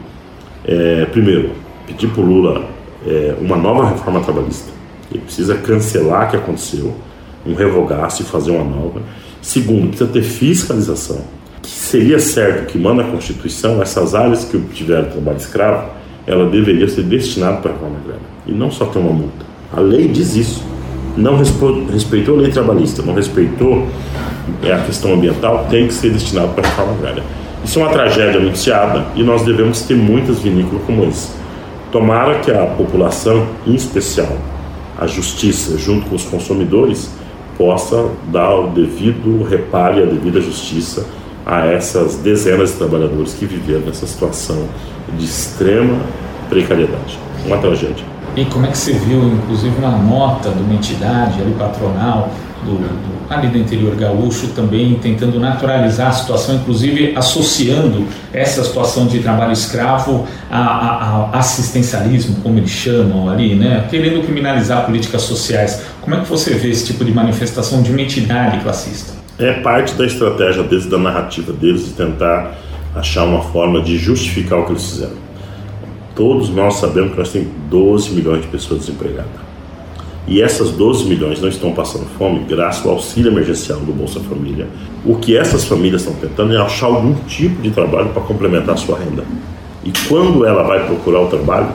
é, 0.66 1.06
primeiro, 1.06 1.52
pedir 1.86 2.10
para 2.10 2.22
o 2.22 2.26
Lula 2.26 2.66
é, 3.06 3.36
uma 3.40 3.56
nova 3.56 3.90
reforma 3.90 4.22
trabalhista. 4.22 4.72
Ele 5.12 5.22
precisa 5.22 5.56
cancelar 5.56 6.28
o 6.28 6.32
que 6.32 6.38
aconteceu, 6.38 6.94
um 7.46 7.54
revogar-se 7.54 8.24
e 8.24 8.26
fazer 8.26 8.52
uma 8.52 8.64
nova. 8.64 9.02
Segundo, 9.42 9.90
precisa 9.90 10.10
ter 10.10 10.24
fiscalização 10.24 11.22
que 11.64 11.70
seria 11.70 12.20
certo 12.20 12.68
que 12.68 12.78
manda 12.78 13.02
a 13.02 13.06
Constituição, 13.06 13.82
essas 13.82 14.14
áreas 14.14 14.44
que 14.44 14.60
tiveram 14.74 15.10
trabalho 15.10 15.38
escravo, 15.38 15.90
ela 16.28 16.50
deveria 16.50 16.88
ser 16.90 17.04
destinada 17.04 17.58
para 17.58 17.72
a 17.72 17.74
reforma 17.74 17.98
agrária. 18.04 18.22
E 18.46 18.52
não 18.52 18.70
só 18.70 18.86
ter 18.86 19.00
uma 19.00 19.14
multa. 19.14 19.46
A 19.72 19.80
lei 19.80 20.08
diz 20.10 20.36
isso. 20.36 20.64
Não 21.16 21.38
respeitou 21.38 22.38
a 22.38 22.42
lei 22.42 22.52
trabalhista, 22.52 23.02
não 23.02 23.14
respeitou 23.14 23.88
é, 24.64 24.74
a 24.74 24.80
questão 24.80 25.14
ambiental, 25.14 25.68
tem 25.70 25.88
que 25.88 25.94
ser 25.94 26.12
destinado 26.12 26.50
para 26.50 26.68
a 26.68 26.70
reforma 26.70 26.94
agrária. 26.94 27.24
Isso 27.64 27.80
é 27.80 27.84
uma 27.84 27.92
tragédia 27.92 28.42
anunciada 28.42 29.06
e 29.16 29.24
nós 29.24 29.44
devemos 29.44 29.82
ter 29.84 29.96
muitas 29.96 30.40
vinícolas 30.40 30.84
como 30.86 31.06
essa. 31.06 31.32
Tomara 31.94 32.40
que 32.40 32.50
a 32.50 32.66
população, 32.66 33.46
em 33.68 33.76
especial 33.76 34.36
a 34.98 35.06
justiça, 35.06 35.78
junto 35.78 36.10
com 36.10 36.16
os 36.16 36.26
consumidores, 36.26 37.12
possa 37.56 38.10
dar 38.32 38.52
o 38.56 38.68
devido 38.72 39.44
reparo 39.44 40.00
e 40.00 40.02
a 40.02 40.06
devida 40.08 40.42
justiça 40.42 41.06
a 41.46 41.68
essas 41.68 42.16
dezenas 42.16 42.72
de 42.72 42.78
trabalhadores 42.78 43.36
que 43.36 43.46
viveram 43.46 43.82
nessa 43.82 44.08
situação 44.08 44.68
de 45.16 45.24
extrema 45.24 46.00
precariedade. 46.50 47.20
Uma 47.46 47.60
tragédia. 47.60 48.04
E 48.36 48.44
como 48.46 48.66
é 48.66 48.70
que 48.70 48.78
você 48.80 48.94
viu, 48.94 49.22
inclusive, 49.28 49.78
uma 49.78 49.96
nota 49.96 50.50
de 50.50 50.64
uma 50.64 50.74
entidade 50.74 51.40
ali 51.40 51.54
patronal 51.60 52.32
do, 52.64 52.80
ali 53.30 53.48
do 53.48 53.58
interior 53.58 53.96
gaúcho 53.96 54.48
também 54.50 54.96
tentando 54.96 55.40
naturalizar 55.40 56.10
a 56.10 56.12
situação, 56.12 56.56
inclusive 56.56 57.14
associando 57.16 58.06
essa 58.32 58.64
situação 58.64 59.08
de 59.08 59.20
trabalho 59.20 59.52
escravo 59.54 60.28
a, 60.50 60.60
a, 60.60 61.30
a 61.34 61.40
assistencialismo, 61.40 62.38
como 62.42 62.58
eles 62.58 62.72
chamam 62.72 63.30
ali, 63.30 63.56
né? 63.56 63.86
querendo 63.90 64.24
criminalizar 64.24 64.86
políticas 64.86 65.22
sociais. 65.24 65.82
Como 66.02 66.16
é 66.16 66.22
que 66.22 66.30
você 66.30 66.54
vê 66.56 66.70
esse 66.70 66.86
tipo 66.86 67.06
de 67.06 67.12
manifestação 67.12 67.82
de 67.82 67.92
uma 67.92 68.02
entidade 68.02 68.60
classista? 68.62 69.14
É 69.38 69.54
parte 69.54 69.94
da 69.96 70.06
estratégia 70.06 70.64
deles, 70.64 70.86
da 70.86 70.98
narrativa 70.98 71.52
deles, 71.52 71.86
de 71.86 71.92
tentar 71.92 72.56
achar 72.96 73.26
uma 73.26 73.42
forma 73.42 73.82
de 73.82 73.98
justificar 73.98 74.60
o 74.60 74.66
que 74.66 74.74
eles 74.74 74.86
fizeram. 74.86 75.24
Todos 76.16 76.50
nós 76.50 76.76
sabemos 76.76 77.12
que 77.14 77.18
nós 77.18 77.30
temos 77.32 77.48
12 77.70 78.12
milhões 78.12 78.42
de 78.44 78.48
pessoas 78.48 78.82
desempregadas. 78.82 79.43
E 80.28 80.42
essas 80.42 80.72
12 80.72 81.06
milhões 81.06 81.42
não 81.42 81.50
estão 81.50 81.74
passando 81.74 82.06
fome 82.18 82.46
graças 82.48 82.86
ao 82.86 82.94
auxílio 82.94 83.32
emergencial 83.32 83.80
do 83.80 83.92
Bolsa 83.92 84.20
Família. 84.22 84.68
O 85.06 85.16
que 85.16 85.36
essas 85.36 85.66
famílias 85.66 86.02
estão 86.02 86.16
tentando 86.16 86.54
é 86.54 86.58
achar 86.58 86.88
algum 86.88 87.14
tipo 87.28 87.62
de 87.62 87.72
trabalho 87.72 88.10
para 88.10 88.22
complementar 88.22 88.76
a 88.76 88.78
sua 88.78 88.98
renda. 88.98 89.24
E 89.84 89.92
quando 90.08 90.46
ela 90.46 90.64
vai 90.64 90.86
procurar 90.86 91.22
o 91.22 91.28
trabalho, 91.28 91.68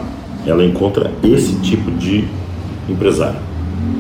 ela 0.47 0.65
encontra 0.65 1.11
esse 1.23 1.57
tipo 1.57 1.91
de 1.91 2.25
empresário 2.89 3.39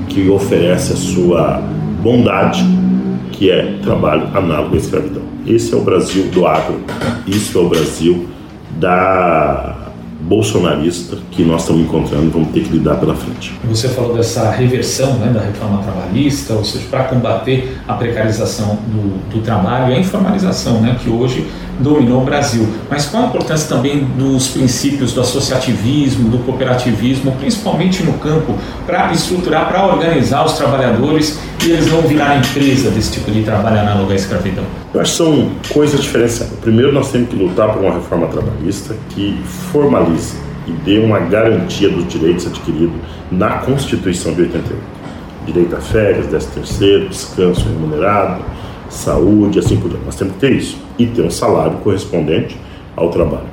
que 0.08 0.30
oferece 0.30 0.94
a 0.94 0.96
sua 0.96 1.62
bondade, 2.02 2.64
que 3.32 3.50
é 3.50 3.78
trabalho 3.82 4.28
análogo 4.34 4.74
à 4.74 4.78
escravidão. 4.78 5.22
Esse 5.46 5.74
é 5.74 5.76
o 5.76 5.82
Brasil 5.82 6.24
do 6.28 6.46
agro. 6.46 6.80
Isso 7.26 7.58
é 7.58 7.60
o 7.60 7.68
Brasil 7.68 8.26
da 8.78 9.90
bolsonarista 10.20 11.18
que 11.38 11.44
nós 11.44 11.60
estamos 11.60 11.82
encontrando 11.82 12.26
e 12.26 12.30
vamos 12.30 12.48
ter 12.48 12.64
que 12.64 12.72
lidar 12.72 12.96
pela 12.96 13.14
frente. 13.14 13.56
Você 13.66 13.88
falou 13.90 14.12
dessa 14.12 14.50
reversão 14.50 15.14
né, 15.18 15.30
da 15.32 15.38
reforma 15.38 15.80
trabalhista, 15.84 16.52
ou 16.54 16.64
seja, 16.64 16.84
para 16.90 17.04
combater 17.04 17.78
a 17.86 17.94
precarização 17.94 18.76
do, 18.88 19.36
do 19.36 19.40
trabalho 19.40 19.92
e 19.92 19.96
a 19.96 20.00
informalização 20.00 20.80
né, 20.80 20.98
que 21.00 21.08
hoje 21.08 21.46
dominou 21.78 22.22
o 22.22 22.24
Brasil. 22.24 22.66
Mas 22.90 23.06
qual 23.06 23.22
a 23.22 23.26
importância 23.26 23.68
também 23.68 24.04
dos 24.18 24.48
princípios 24.48 25.12
do 25.12 25.20
associativismo, 25.20 26.28
do 26.28 26.38
cooperativismo, 26.38 27.30
principalmente 27.38 28.02
no 28.02 28.14
campo, 28.14 28.56
para 28.84 29.12
estruturar, 29.12 29.68
para 29.68 29.86
organizar 29.86 30.44
os 30.44 30.54
trabalhadores 30.54 31.38
e 31.64 31.70
eles 31.70 31.86
não 31.86 32.02
virarem 32.02 32.42
presa 32.52 32.90
desse 32.90 33.12
tipo 33.12 33.30
de 33.30 33.44
trabalho 33.44 33.78
análogo 33.78 34.10
à 34.10 34.16
escravidão? 34.16 34.64
Eu 34.92 35.00
acho 35.00 35.12
que 35.12 35.16
são 35.18 35.50
coisas 35.72 36.02
diferenciadas. 36.02 36.58
Primeiro, 36.58 36.92
nós 36.92 37.12
temos 37.12 37.28
que 37.28 37.36
lutar 37.36 37.72
por 37.72 37.80
uma 37.80 37.94
reforma 37.94 38.26
trabalhista 38.26 38.96
que 39.10 39.38
formalize 39.70 40.47
e 40.68 40.72
dê 40.84 40.98
uma 40.98 41.18
garantia 41.18 41.88
dos 41.88 42.06
direitos 42.06 42.46
adquiridos 42.46 42.94
na 43.30 43.58
Constituição 43.58 44.34
de 44.34 44.42
88. 44.42 44.98
Direito 45.46 45.76
a 45.76 45.80
férias, 45.80 46.26
13 46.26 46.48
terceiro, 46.48 47.08
descanso 47.08 47.64
remunerado, 47.66 48.44
saúde, 48.90 49.58
assim 49.58 49.78
por 49.78 49.88
diante. 49.88 50.04
Nós 50.04 50.16
temos 50.16 50.34
que 50.34 50.40
ter 50.40 50.52
isso 50.52 50.76
e 50.98 51.06
ter 51.06 51.22
um 51.22 51.30
salário 51.30 51.78
correspondente 51.78 52.56
ao 52.94 53.08
trabalho. 53.10 53.48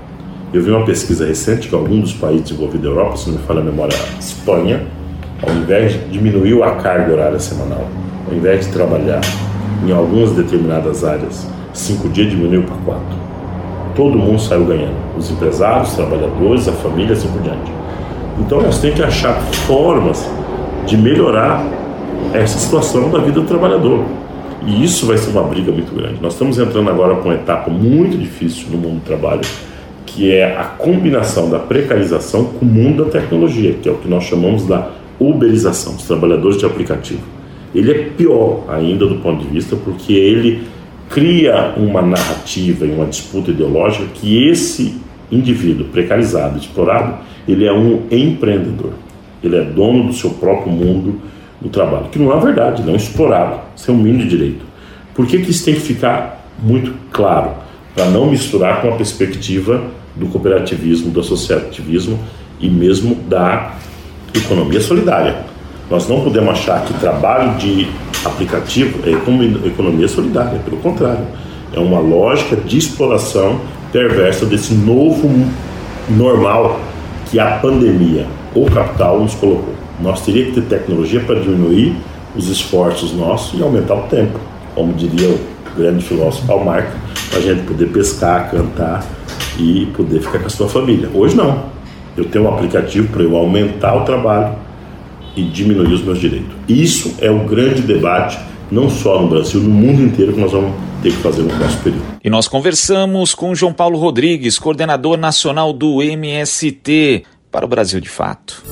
Eu 0.53 0.61
vi 0.61 0.71
uma 0.71 0.85
pesquisa 0.85 1.25
recente 1.25 1.69
que 1.69 1.75
algum 1.75 2.01
dos 2.01 2.13
países 2.13 2.49
desenvolvidos 2.49 2.81
da 2.83 2.89
Europa, 2.89 3.17
se 3.17 3.29
não 3.29 3.37
me 3.37 3.43
falha 3.43 3.61
a 3.61 3.63
memória, 3.63 3.97
a 3.97 4.19
Espanha, 4.19 4.85
ao 5.41 5.53
invés 5.53 5.93
de 5.93 5.99
diminuiu 6.09 6.63
a 6.63 6.75
carga 6.75 7.13
horária 7.13 7.39
semanal, 7.39 7.87
ao 8.27 8.35
invés 8.35 8.65
de 8.65 8.73
trabalhar 8.73 9.21
em 9.85 9.91
algumas 9.91 10.31
determinadas 10.31 11.03
áreas, 11.03 11.47
cinco 11.73 12.09
dias 12.09 12.29
diminuiu 12.29 12.63
para 12.63 12.75
quatro. 12.77 13.24
Todo 13.95 14.17
mundo 14.17 14.39
saiu 14.39 14.65
ganhando, 14.65 14.95
os 15.17 15.31
empresários, 15.31 15.89
os 15.89 15.95
trabalhadores, 15.95 16.67
a 16.67 16.73
família, 16.73 17.13
assim 17.13 17.29
por 17.29 17.41
diante. 17.41 17.71
Então 18.39 18.61
nós 18.61 18.79
temos 18.79 18.97
que 18.97 19.03
achar 19.03 19.33
formas 19.67 20.29
de 20.85 20.97
melhorar 20.97 21.65
essa 22.33 22.59
situação 22.59 23.09
da 23.09 23.19
vida 23.19 23.39
do 23.39 23.47
trabalhador. 23.47 24.03
E 24.65 24.83
isso 24.83 25.05
vai 25.05 25.17
ser 25.17 25.29
uma 25.29 25.43
briga 25.43 25.71
muito 25.71 25.93
grande. 25.95 26.17
Nós 26.21 26.33
estamos 26.33 26.57
entrando 26.57 26.89
agora 26.89 27.15
com 27.15 27.29
uma 27.29 27.35
etapa 27.35 27.69
muito 27.69 28.17
difícil 28.17 28.67
no 28.71 28.77
mundo 28.77 28.95
do 28.95 29.05
trabalho, 29.05 29.41
que 30.05 30.31
é 30.31 30.57
a 30.57 30.63
combinação 30.63 31.49
da 31.49 31.59
precarização 31.59 32.45
com 32.45 32.65
o 32.65 32.67
mundo 32.67 33.05
da 33.05 33.11
tecnologia, 33.11 33.73
que 33.73 33.87
é 33.87 33.91
o 33.91 33.95
que 33.95 34.07
nós 34.07 34.23
chamamos 34.23 34.65
da 34.65 34.89
uberização, 35.19 35.93
dos 35.93 36.03
trabalhadores 36.03 36.57
de 36.57 36.65
aplicativo. 36.65 37.21
Ele 37.73 37.91
é 37.91 38.09
pior 38.17 38.63
ainda 38.67 39.05
do 39.05 39.15
ponto 39.15 39.43
de 39.43 39.47
vista 39.47 39.75
porque 39.75 40.13
ele 40.13 40.63
cria 41.09 41.73
uma 41.77 42.01
narrativa 42.01 42.85
e 42.85 42.91
uma 42.91 43.05
disputa 43.05 43.51
ideológica 43.51 44.05
que 44.13 44.47
esse 44.47 44.99
indivíduo 45.31 45.87
precarizado, 45.87 46.57
explorado, 46.57 47.17
ele 47.47 47.65
é 47.65 47.73
um 47.73 48.03
empreendedor. 48.11 48.93
Ele 49.43 49.57
é 49.57 49.63
dono 49.63 50.07
do 50.07 50.13
seu 50.13 50.31
próprio 50.31 50.71
mundo 50.71 51.21
do 51.61 51.69
trabalho, 51.69 52.09
que 52.11 52.19
não 52.19 52.35
é 52.35 52.39
verdade, 52.39 52.83
não 52.83 52.93
é 52.93 52.97
explorado, 52.97 53.59
isso 53.75 53.89
é 53.89 53.93
um 53.93 53.97
mínimo 53.97 54.23
de 54.23 54.29
direito. 54.29 54.65
Por 55.13 55.25
que, 55.25 55.39
que 55.39 55.51
isso 55.51 55.63
tem 55.63 55.75
que 55.75 55.79
ficar 55.79 56.45
muito 56.61 56.93
claro? 57.11 57.51
Para 57.93 58.05
não 58.05 58.29
misturar 58.29 58.81
com 58.81 58.89
a 58.89 58.95
perspectiva 58.97 59.81
do 60.15 60.27
cooperativismo, 60.27 61.11
do 61.11 61.19
associativismo 61.19 62.19
e 62.59 62.69
mesmo 62.69 63.15
da 63.15 63.75
economia 64.33 64.81
solidária. 64.81 65.45
Nós 65.89 66.07
não 66.07 66.21
podemos 66.21 66.49
achar 66.49 66.83
que 66.83 66.93
trabalho 66.95 67.57
de 67.57 67.87
aplicativo 68.23 68.99
é 69.07 69.11
economia 69.67 70.07
solidária, 70.07 70.59
pelo 70.59 70.77
contrário, 70.77 71.25
é 71.73 71.79
uma 71.79 71.99
lógica 71.99 72.55
de 72.55 72.77
exploração 72.77 73.59
perversa 73.91 74.45
desse 74.45 74.73
novo 74.73 75.29
normal 76.09 76.79
que 77.29 77.39
a 77.39 77.57
pandemia, 77.57 78.25
o 78.53 78.65
capital, 78.65 79.19
nos 79.19 79.35
colocou. 79.35 79.73
Nós 80.01 80.21
teríamos 80.21 80.55
que 80.55 80.61
ter 80.61 80.79
tecnologia 80.79 81.19
para 81.21 81.39
diminuir 81.39 81.95
os 82.35 82.49
esforços 82.49 83.13
nossos 83.13 83.57
e 83.59 83.63
aumentar 83.63 83.95
o 83.95 84.03
tempo, 84.03 84.39
como 84.73 84.93
diria 84.93 85.29
o 85.29 85.39
grande 85.77 86.03
filósofo 86.03 86.47
Karl 86.47 86.63
para 86.63 87.39
a 87.39 87.41
gente 87.41 87.63
poder 87.63 87.87
pescar, 87.87 88.49
cantar 88.49 89.05
e 89.57 89.87
poder 89.95 90.19
ficar 90.21 90.39
com 90.39 90.47
a 90.47 90.49
sua 90.49 90.67
família. 90.67 91.09
Hoje 91.13 91.35
não. 91.35 91.75
Eu 92.17 92.25
tenho 92.25 92.45
um 92.45 92.53
aplicativo 92.53 93.09
para 93.09 93.23
eu 93.23 93.35
aumentar 93.35 93.95
o 93.95 94.05
trabalho 94.05 94.55
e 95.35 95.43
diminuir 95.43 95.93
os 95.93 96.03
meus 96.03 96.19
direitos. 96.19 96.55
Isso 96.67 97.15
é 97.19 97.29
o 97.29 97.45
grande 97.45 97.81
debate, 97.81 98.37
não 98.71 98.89
só 98.89 99.21
no 99.21 99.27
Brasil, 99.27 99.61
no 99.61 99.69
mundo 99.69 100.01
inteiro, 100.01 100.33
que 100.33 100.39
nós 100.39 100.51
vamos 100.51 100.73
ter 101.01 101.11
que 101.11 101.17
fazer 101.17 101.43
no 101.43 101.49
próximo 101.49 101.83
período. 101.83 102.05
E 102.23 102.29
nós 102.29 102.47
conversamos 102.47 103.35
com 103.35 103.53
João 103.53 103.73
Paulo 103.73 103.97
Rodrigues, 103.97 104.57
coordenador 104.57 105.17
nacional 105.17 105.71
do 105.71 106.01
MST, 106.01 107.23
para 107.51 107.65
o 107.65 107.67
Brasil 107.67 107.99
de 107.99 108.09
Fato. 108.09 108.63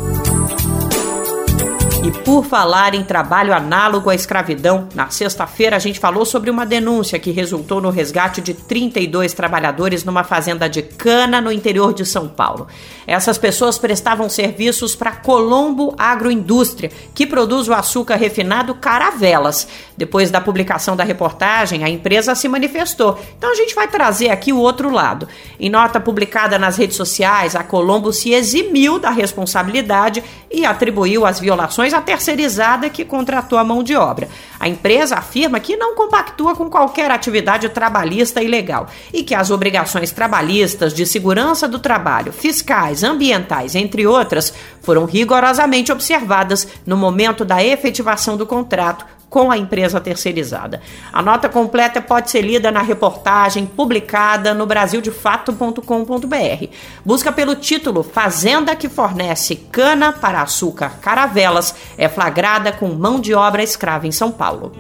E 2.04 2.12
por 2.12 2.44
falar 2.44 2.94
em 2.94 3.02
trabalho 3.02 3.54
análogo 3.54 4.10
à 4.10 4.16
escravidão, 4.16 4.90
na 4.94 5.10
sexta-feira 5.10 5.78
a 5.78 5.80
gente 5.80 6.02
falou 6.02 6.26
sobre 6.26 6.50
uma 6.50 6.66
denúncia 6.66 7.18
que 7.18 7.32
resultou 7.32 7.80
no 7.80 7.90
resgate 7.90 8.42
de 8.42 8.54
32 8.54 9.32
trabalhadores 9.32 10.04
numa 10.04 10.26
fazenda 10.26 10.68
de 10.68 10.82
cana 10.82 11.40
no 11.40 11.50
interior 11.50 11.94
de 11.94 12.06
São 12.06 12.28
Paulo. 12.28 12.68
Essas 13.08 13.38
pessoas 13.38 13.78
prestavam 13.78 14.28
serviços 14.28 14.98
para 14.98 15.14
Colombo 15.14 15.96
Agroindústria, 15.98 16.92
que 17.16 17.26
produz 17.26 17.70
o 17.70 17.74
açúcar 17.74 18.18
refinado 18.18 18.76
Caravelas. 18.76 19.66
Depois 19.96 20.30
da 20.30 20.42
publicação 20.42 20.98
da 20.98 21.06
reportagem, 21.06 21.86
a 21.86 21.90
empresa 21.90 22.36
se 22.36 22.50
manifestou. 22.50 23.18
Então 23.38 23.50
a 23.50 23.56
gente 23.56 23.74
vai 23.74 23.88
trazer 23.88 24.30
aqui 24.30 24.52
o 24.52 24.60
outro 24.60 24.90
lado. 24.90 25.26
Em 25.58 25.70
nota 25.70 26.02
publicada 26.02 26.60
nas 26.60 26.76
redes 26.76 26.98
sociais, 26.98 27.56
a 27.56 27.64
Colombo 27.64 28.12
se 28.12 28.34
eximiu 28.34 29.00
da 29.00 29.10
responsabilidade 29.10 30.22
e 30.52 30.66
atribuiu 30.66 31.26
as 31.26 31.40
violações 31.40 31.93
a 31.98 32.02
terceirizada 32.02 32.90
que 32.90 33.06
contratou 33.06 33.58
a 33.58 33.64
mão 33.64 33.84
de 33.84 33.96
obra. 33.96 34.30
A 34.60 34.68
empresa 34.68 35.16
afirma 35.16 35.60
que 35.60 35.76
não 35.76 35.96
compactua 35.96 36.56
com 36.56 36.70
qualquer 36.70 37.12
atividade 37.12 37.70
trabalhista 37.70 38.42
ilegal 38.42 38.88
e 39.12 39.24
que 39.24 39.36
as 39.36 39.52
obrigações 39.52 40.12
trabalhistas 40.12 40.94
de 40.94 41.06
segurança 41.06 41.68
do 41.68 41.80
trabalho, 41.80 42.32
fiscais, 42.32 43.04
ambientais, 43.04 43.76
entre 43.76 44.08
outras, 44.08 44.54
foram 44.82 45.06
rigorosamente 45.06 45.92
observadas 45.92 46.68
no 46.86 46.98
momento 46.98 47.46
da 47.46 47.64
efetivação 47.64 48.38
do 48.38 48.46
contrato 48.46 49.06
com 49.34 49.50
a 49.50 49.58
empresa 49.58 50.00
terceirizada. 50.00 50.80
A 51.12 51.20
nota 51.20 51.50
completa 51.50 52.00
pode 52.00 52.30
ser 52.30 52.42
lida 52.42 52.72
na 52.72 52.84
reportagem 52.84 53.66
publicada 53.66 54.54
no 54.54 54.68
brasildefato.com.br. 54.68 56.68
Busca 57.04 57.32
pelo 57.32 57.56
título 57.56 58.04
Fazenda 58.04 58.76
que 58.76 58.88
fornece 58.88 59.56
cana 59.56 60.12
para 60.12 60.44
açúcar 60.44 61.00
caravelas 61.02 61.74
é 61.98 62.08
flagrada 62.08 62.72
com 62.72 62.90
mão 62.90 63.20
de 63.20 63.34
obra 63.34 63.64
escrava 63.64 64.06
em 64.06 64.12
São 64.12 64.32
Paulo. 64.32 64.72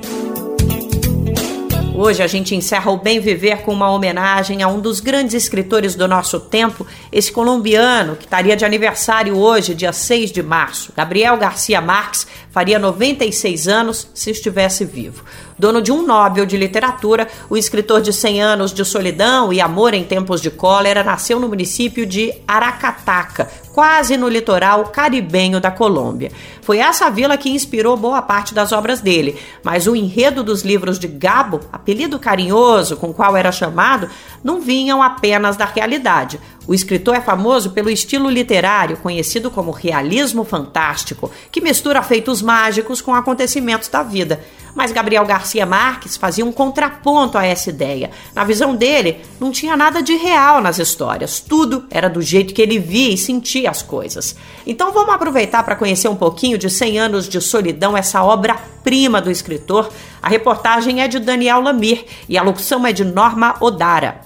Hoje 1.95 2.23
a 2.23 2.27
gente 2.27 2.55
encerra 2.55 2.89
o 2.89 2.97
Bem 2.97 3.19
Viver 3.19 3.61
com 3.61 3.71
uma 3.71 3.91
homenagem 3.91 4.63
a 4.63 4.67
um 4.67 4.79
dos 4.79 4.99
grandes 4.99 5.35
escritores 5.35 5.93
do 5.93 6.07
nosso 6.07 6.39
tempo, 6.39 6.87
esse 7.11 7.31
colombiano 7.31 8.15
que 8.15 8.23
estaria 8.23 8.55
de 8.55 8.65
aniversário 8.65 9.37
hoje, 9.37 9.75
dia 9.75 9.93
6 9.93 10.31
de 10.31 10.41
março. 10.41 10.91
Gabriel 10.97 11.37
Garcia 11.37 11.79
Marques 11.79 12.25
faria 12.49 12.79
96 12.79 13.67
anos 13.67 14.07
se 14.11 14.31
estivesse 14.31 14.83
vivo. 14.83 15.23
Dono 15.64 15.82
de 15.82 15.93
um 15.93 16.05
Nobel 16.05 16.45
de 16.45 16.57
Literatura, 16.57 17.26
o 17.49 17.55
escritor 17.55 18.01
de 18.01 18.11
100 18.11 18.41
anos 18.41 18.74
de 18.74 18.84
solidão 18.84 19.53
e 19.53 19.61
amor 19.61 19.93
em 19.93 20.03
tempos 20.03 20.41
de 20.41 20.51
cólera 20.51 21.05
nasceu 21.05 21.39
no 21.39 21.47
município 21.47 22.05
de 22.05 22.34
Aracataca, 22.45 23.49
quase 23.72 24.18
no 24.18 24.28
litoral 24.28 24.84
caribenho 24.88 25.61
da 25.61 25.72
Colômbia. 25.72 26.34
Foi 26.61 26.80
essa 26.80 27.09
vila 27.09 27.38
que 27.38 27.49
inspirou 27.49 27.95
boa 27.95 28.22
parte 28.22 28.53
das 28.53 28.74
obras 28.74 28.99
dele, 28.99 29.39
mas 29.64 29.88
o 29.88 29.95
enredo 29.95 30.43
dos 30.43 30.64
livros 30.64 30.99
de 30.99 31.07
Gabo, 31.07 31.61
apelido 31.72 32.20
carinhoso 32.20 32.97
com 32.97 33.14
qual 33.14 33.38
era 33.38 33.49
chamado, 33.49 34.09
não 34.43 34.59
vinham 34.59 35.01
apenas 35.01 35.55
da 35.55 35.64
realidade. 35.64 36.41
O 36.68 36.74
escritor 36.74 37.16
é 37.16 37.22
famoso 37.22 37.72
pelo 37.72 37.89
estilo 37.89 38.30
literário 38.30 38.97
conhecido 38.97 39.49
como 39.49 39.72
realismo 39.72 40.43
fantástico, 40.43 41.32
que 41.49 41.61
mistura 41.61 42.03
feitos 42.03 42.41
mágicos 42.41 43.01
com 43.01 43.16
acontecimentos 43.16 43.88
da 43.88 44.03
vida. 44.03 44.41
Mas 44.76 44.91
Gabriel 44.91 45.26
Garcia 45.26 45.65
Marques 45.65 46.17
fazia 46.17 46.45
um 46.45 46.51
contraponto 46.51 47.38
a 47.38 47.45
essa 47.45 47.69
ideia. 47.69 48.11
Na 48.34 48.43
visão 48.43 48.76
dele, 48.76 49.21
não 49.39 49.51
tinha 49.51 49.78
nada 49.78 50.01
de 50.01 50.15
real 50.15 50.61
nas 50.61 50.80
histórias, 50.80 51.39
tudo 51.39 51.86
era 51.89 52.09
do 52.09 52.21
jeito 52.21 52.53
que 52.53 52.61
ele 52.61 52.80
via 52.80 53.13
e 53.13 53.17
sentia 53.17 53.69
as 53.69 53.82
coisas. 53.82 54.36
Então 54.65 54.91
vamos 54.91 55.13
aproveitar 55.13 55.63
para 55.63 55.76
conhecer 55.76 56.07
um 56.07 56.15
pouquinho 56.15 56.57
de 56.57 56.69
100 56.69 56.99
anos 56.99 57.30
de 57.30 57.39
solidão, 57.39 57.95
essa 57.95 58.24
obra-prima 58.24 59.21
do 59.21 59.30
escritor. 59.30 59.89
A 60.21 60.30
reportagem 60.30 61.01
é 61.01 61.07
de 61.07 61.19
Daniel 61.19 61.61
Lamir 61.61 62.05
e 62.28 62.38
a 62.38 62.43
locução 62.43 62.86
é 62.86 62.91
de 62.93 63.03
Norma 63.03 63.55
Odara. 63.59 64.21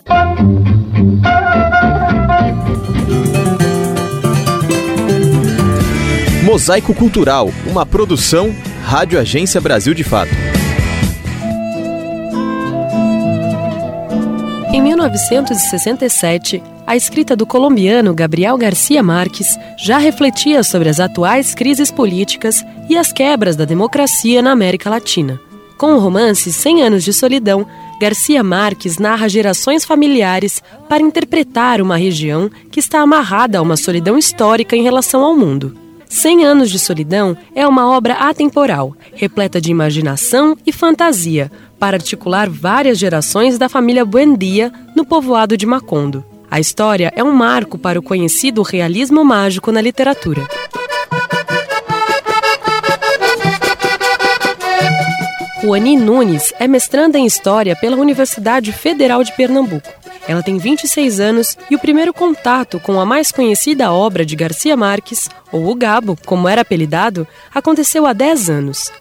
Mosaico 6.43 6.93
Cultural, 6.93 7.52
uma 7.66 7.86
produção 7.86 8.56
Rádio 8.88 9.20
Agência 9.20 9.60
Brasil 9.60 9.94
de 9.94 10.02
Fato. 10.02 10.32
Em 14.74 14.82
1967, 14.82 16.64
a 16.86 16.96
escrita 16.96 17.36
do 17.36 17.46
colombiano 17.46 18.14
Gabriel 18.14 18.58
Garcia 18.58 19.04
Marques 19.04 19.60
já 19.78 19.98
refletia 19.98 20.64
sobre 20.64 20.88
as 20.88 21.02
atuais 21.02 21.54
crises 21.54 21.92
políticas 21.92 22.66
e 22.90 22.96
as 22.96 23.12
quebras 23.12 23.58
da 23.58 23.66
democracia 23.66 24.42
na 24.42 24.52
América 24.52 24.90
Latina. 24.90 25.38
Com 25.78 25.88
o 25.96 26.00
romance 26.00 26.54
100 26.54 26.84
anos 26.84 27.04
de 27.04 27.12
solidão, 27.12 27.68
Garcia 28.00 28.42
Marques 28.42 28.98
narra 28.98 29.28
gerações 29.28 29.84
familiares 29.84 30.64
para 30.88 31.04
interpretar 31.04 31.82
uma 31.82 31.98
região 31.98 32.50
que 32.72 32.80
está 32.80 33.02
amarrada 33.02 33.60
a 33.60 33.62
uma 33.62 33.76
solidão 33.76 34.18
histórica 34.18 34.78
em 34.78 34.84
relação 34.84 35.26
ao 35.26 35.36
mundo. 35.36 35.87
Cem 36.10 36.45
Anos 36.45 36.70
de 36.70 36.80
Solidão 36.80 37.38
é 37.53 37.68
uma 37.68 37.89
obra 37.89 38.14
atemporal, 38.16 38.95
repleta 39.14 39.60
de 39.60 39.72
imaginação 39.72 40.58
e 40.66 40.72
fantasia, 40.72 41.51
para 41.80 41.97
articular 41.97 42.49
várias 42.49 42.97
gerações 42.97 43.58
da 43.58 43.70
família 43.70 44.05
Buendia 44.05 44.72
no 44.95 45.05
povoado 45.05 45.55
de 45.55 45.66
Macondo. 45.66 46.26
A 46.49 46.60
história 46.60 47.12
é 47.16 47.24
um 47.24 47.32
marco 47.32 47.78
para 47.78 47.99
o 47.99 48.03
conhecido 48.03 48.62
realismo 48.62 49.24
mágico 49.24 49.72
na 49.72 49.82
literatura. 49.82 50.47
Juani 55.62 55.97
Nunes 55.97 56.53
é 56.60 56.68
mestranda 56.68 57.18
em 57.18 57.26
História 57.26 57.76
pela 57.76 57.97
Universidade 57.97 58.72
Federal 58.72 59.24
de 59.24 59.32
Pernambuco. 59.32 59.89
Ela 60.28 60.43
tem 60.43 60.58
26 60.58 61.20
anos 61.20 61.58
e 61.70 61.76
o 61.76 61.80
primeiro 61.80 62.14
contato 62.14 62.80
com 62.80 62.99
a 62.99 63.05
mais 63.05 63.32
conhecida 63.32 63.91
obra 63.91 64.24
de 64.24 64.36
Garcia 64.36 64.78
Marques, 64.78 65.28
ou 65.51 65.68
o 65.68 65.76
Gabo, 65.76 66.16
como 66.26 66.47
era 66.47 66.62
apelidado, 66.62 67.28
aconteceu 67.53 68.05
há 68.05 68.14
10 68.14 68.49
anos. 68.49 68.91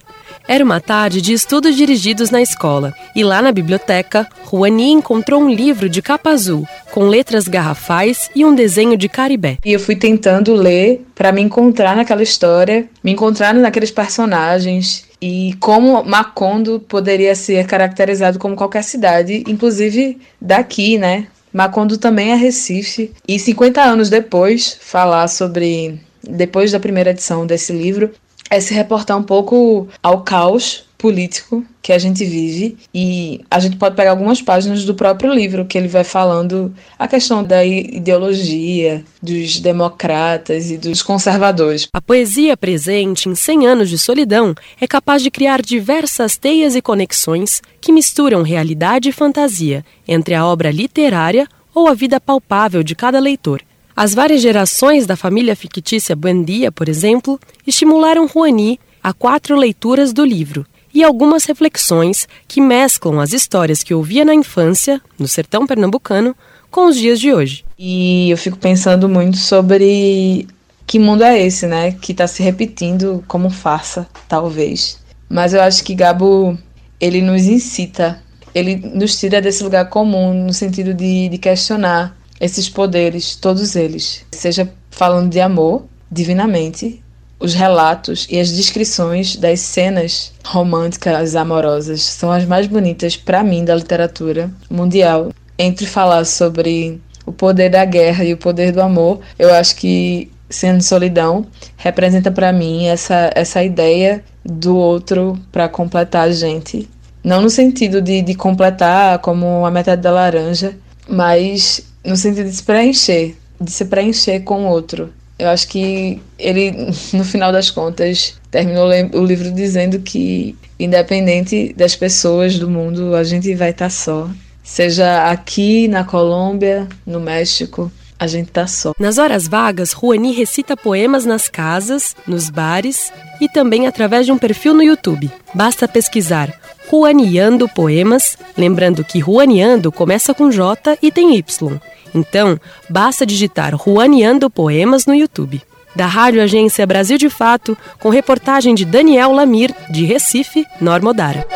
Era 0.48 0.64
uma 0.64 0.80
tarde 0.80 1.20
de 1.20 1.32
estudos 1.32 1.74
dirigidos 1.74 2.30
na 2.30 2.40
escola, 2.40 2.94
e 3.16 3.24
lá 3.24 3.42
na 3.42 3.50
biblioteca, 3.50 4.28
Juani 4.48 4.92
encontrou 4.92 5.42
um 5.42 5.50
livro 5.50 5.88
de 5.88 6.00
capa 6.00 6.30
azul, 6.30 6.64
com 6.92 7.08
letras 7.08 7.48
garrafais 7.48 8.30
e 8.34 8.44
um 8.44 8.54
desenho 8.54 8.96
de 8.96 9.08
caribé. 9.08 9.58
E 9.64 9.72
eu 9.72 9.80
fui 9.80 9.96
tentando 9.96 10.54
ler 10.54 11.04
para 11.16 11.32
me 11.32 11.42
encontrar 11.42 11.96
naquela 11.96 12.22
história, 12.22 12.88
me 13.02 13.10
encontrar 13.10 13.54
naqueles 13.54 13.90
personagens 13.90 15.04
e 15.20 15.54
como 15.58 16.04
Macondo 16.04 16.78
poderia 16.78 17.34
ser 17.34 17.66
caracterizado 17.66 18.38
como 18.38 18.54
qualquer 18.54 18.84
cidade, 18.84 19.42
inclusive 19.48 20.18
daqui, 20.40 20.96
né? 20.96 21.26
Macondo 21.52 21.98
também 21.98 22.30
é 22.30 22.36
Recife. 22.36 23.12
E 23.26 23.38
50 23.38 23.82
anos 23.82 24.10
depois, 24.10 24.78
falar 24.80 25.26
sobre 25.26 25.98
depois 26.22 26.70
da 26.70 26.80
primeira 26.80 27.10
edição 27.10 27.46
desse 27.46 27.72
livro, 27.72 28.10
é 28.50 28.60
se 28.60 28.74
reportar 28.74 29.16
um 29.16 29.22
pouco 29.22 29.88
ao 30.02 30.22
caos 30.22 30.86
político 30.98 31.64
que 31.82 31.92
a 31.92 31.98
gente 31.98 32.24
vive 32.24 32.76
e 32.92 33.40
a 33.50 33.60
gente 33.60 33.76
pode 33.76 33.94
pegar 33.94 34.10
algumas 34.10 34.40
páginas 34.40 34.84
do 34.84 34.94
próprio 34.94 35.32
livro 35.32 35.64
que 35.64 35.76
ele 35.76 35.88
vai 35.88 36.02
falando 36.02 36.74
a 36.98 37.06
questão 37.06 37.44
da 37.44 37.64
ideologia 37.64 39.04
dos 39.22 39.60
democratas 39.60 40.70
e 40.70 40.78
dos 40.78 41.02
conservadores. 41.02 41.86
A 41.92 42.00
poesia 42.00 42.56
presente 42.56 43.28
em 43.28 43.34
100 43.34 43.66
anos 43.66 43.90
de 43.90 43.98
solidão 43.98 44.54
é 44.80 44.86
capaz 44.86 45.22
de 45.22 45.30
criar 45.30 45.60
diversas 45.60 46.36
teias 46.36 46.74
e 46.74 46.82
conexões 46.82 47.60
que 47.80 47.92
misturam 47.92 48.42
realidade 48.42 49.08
e 49.08 49.12
fantasia 49.12 49.84
entre 50.08 50.34
a 50.34 50.46
obra 50.46 50.70
literária 50.70 51.46
ou 51.74 51.88
a 51.88 51.94
vida 51.94 52.18
palpável 52.18 52.82
de 52.82 52.94
cada 52.94 53.20
leitor. 53.20 53.60
As 53.96 54.12
várias 54.12 54.42
gerações 54.42 55.06
da 55.06 55.16
família 55.16 55.56
fictícia 55.56 56.14
Buendia, 56.14 56.70
por 56.70 56.86
exemplo, 56.86 57.40
estimularam 57.66 58.28
Juani 58.28 58.78
a 59.02 59.14
quatro 59.14 59.56
leituras 59.56 60.12
do 60.12 60.22
livro 60.22 60.66
e 60.92 61.02
algumas 61.02 61.46
reflexões 61.46 62.28
que 62.46 62.60
mesclam 62.60 63.18
as 63.18 63.32
histórias 63.32 63.82
que 63.82 63.94
ouvia 63.94 64.22
na 64.22 64.34
infância, 64.34 65.00
no 65.18 65.26
sertão 65.26 65.66
pernambucano, 65.66 66.36
com 66.70 66.88
os 66.88 66.96
dias 66.96 67.18
de 67.18 67.32
hoje. 67.32 67.64
E 67.78 68.28
eu 68.28 68.36
fico 68.36 68.58
pensando 68.58 69.08
muito 69.08 69.38
sobre 69.38 70.46
que 70.86 70.98
mundo 70.98 71.24
é 71.24 71.40
esse, 71.40 71.66
né? 71.66 71.92
Que 71.92 72.12
está 72.12 72.26
se 72.26 72.42
repetindo 72.42 73.24
como 73.26 73.48
farsa, 73.48 74.06
talvez. 74.28 74.98
Mas 75.26 75.54
eu 75.54 75.62
acho 75.62 75.82
que 75.82 75.94
Gabo, 75.94 76.58
ele 77.00 77.22
nos 77.22 77.44
incita, 77.44 78.22
ele 78.54 78.76
nos 78.76 79.18
tira 79.18 79.40
desse 79.40 79.64
lugar 79.64 79.88
comum, 79.88 80.34
no 80.34 80.52
sentido 80.52 80.92
de, 80.92 81.30
de 81.30 81.38
questionar 81.38 82.14
esses 82.40 82.68
poderes, 82.68 83.36
todos 83.36 83.76
eles, 83.76 84.24
seja 84.30 84.70
falando 84.90 85.30
de 85.30 85.40
amor, 85.40 85.84
divinamente, 86.10 87.02
os 87.38 87.54
relatos 87.54 88.26
e 88.30 88.38
as 88.40 88.50
descrições 88.50 89.36
das 89.36 89.60
cenas 89.60 90.32
românticas 90.44 91.36
amorosas 91.36 92.02
são 92.02 92.32
as 92.32 92.44
mais 92.46 92.66
bonitas 92.66 93.16
para 93.16 93.44
mim 93.44 93.64
da 93.64 93.74
literatura 93.74 94.50
mundial. 94.70 95.30
Entre 95.58 95.86
falar 95.86 96.24
sobre 96.24 97.00
o 97.26 97.32
poder 97.32 97.70
da 97.70 97.84
guerra 97.84 98.24
e 98.24 98.32
o 98.32 98.38
poder 98.38 98.72
do 98.72 98.80
amor, 98.80 99.20
eu 99.38 99.52
acho 99.52 99.76
que 99.76 100.30
Sendo 100.48 100.82
Solidão 100.82 101.46
representa 101.76 102.30
para 102.30 102.52
mim 102.52 102.86
essa, 102.86 103.30
essa 103.34 103.64
ideia 103.64 104.22
do 104.44 104.76
outro 104.76 105.38
para 105.50 105.68
completar 105.68 106.28
a 106.28 106.32
gente. 106.32 106.88
Não 107.22 107.42
no 107.42 107.50
sentido 107.50 108.00
de, 108.00 108.22
de 108.22 108.34
completar 108.34 109.18
como 109.18 109.66
a 109.66 109.70
metade 109.72 110.02
da 110.02 110.12
laranja, 110.12 110.76
mas 111.08 111.82
no 112.06 112.16
sentido 112.16 112.48
de 112.48 112.56
se 112.56 112.62
preencher, 112.62 113.36
de 113.60 113.70
se 113.70 113.84
preencher 113.84 114.40
com 114.40 114.64
o 114.64 114.68
outro. 114.68 115.12
Eu 115.38 115.48
acho 115.48 115.68
que 115.68 116.20
ele, 116.38 116.72
no 117.12 117.24
final 117.24 117.52
das 117.52 117.70
contas, 117.70 118.38
terminou 118.50 118.88
o 119.14 119.24
livro 119.24 119.50
dizendo 119.50 119.98
que, 119.98 120.56
independente 120.78 121.74
das 121.76 121.94
pessoas 121.94 122.58
do 122.58 122.70
mundo, 122.70 123.14
a 123.14 123.24
gente 123.24 123.54
vai 123.54 123.70
estar 123.70 123.86
tá 123.86 123.90
só. 123.90 124.30
Seja 124.62 125.30
aqui 125.30 125.86
na 125.88 126.04
Colômbia, 126.04 126.88
no 127.06 127.20
México, 127.20 127.92
a 128.18 128.26
gente 128.26 128.50
tá 128.50 128.66
só. 128.66 128.92
Nas 128.98 129.18
horas 129.18 129.46
vagas, 129.46 129.92
Ruani 129.92 130.32
recita 130.32 130.76
poemas 130.76 131.24
nas 131.24 131.48
casas, 131.48 132.16
nos 132.26 132.48
bares 132.48 133.12
e 133.40 133.48
também 133.48 133.86
através 133.86 134.26
de 134.26 134.32
um 134.32 134.38
perfil 134.38 134.74
no 134.74 134.82
YouTube. 134.82 135.30
Basta 135.54 135.86
pesquisar 135.86 136.65
Ruaniando 136.88 137.68
Poemas, 137.68 138.36
lembrando 138.56 139.04
que 139.04 139.18
Ruaniando 139.18 139.90
começa 139.90 140.32
com 140.32 140.50
J 140.50 140.96
e 141.02 141.10
tem 141.10 141.36
Y. 141.36 141.80
Então, 142.14 142.58
basta 142.88 143.26
digitar 143.26 143.74
Ruaneando 143.74 144.48
Poemas 144.48 145.04
no 145.04 145.14
YouTube. 145.14 145.60
Da 145.94 146.06
Rádio 146.06 146.42
Agência 146.42 146.86
Brasil 146.86 147.18
de 147.18 147.28
Fato, 147.28 147.76
com 147.98 148.08
reportagem 148.08 148.74
de 148.74 148.84
Daniel 148.84 149.32
Lamir, 149.32 149.74
de 149.90 150.04
Recife, 150.04 150.64
Normodara. 150.80 151.46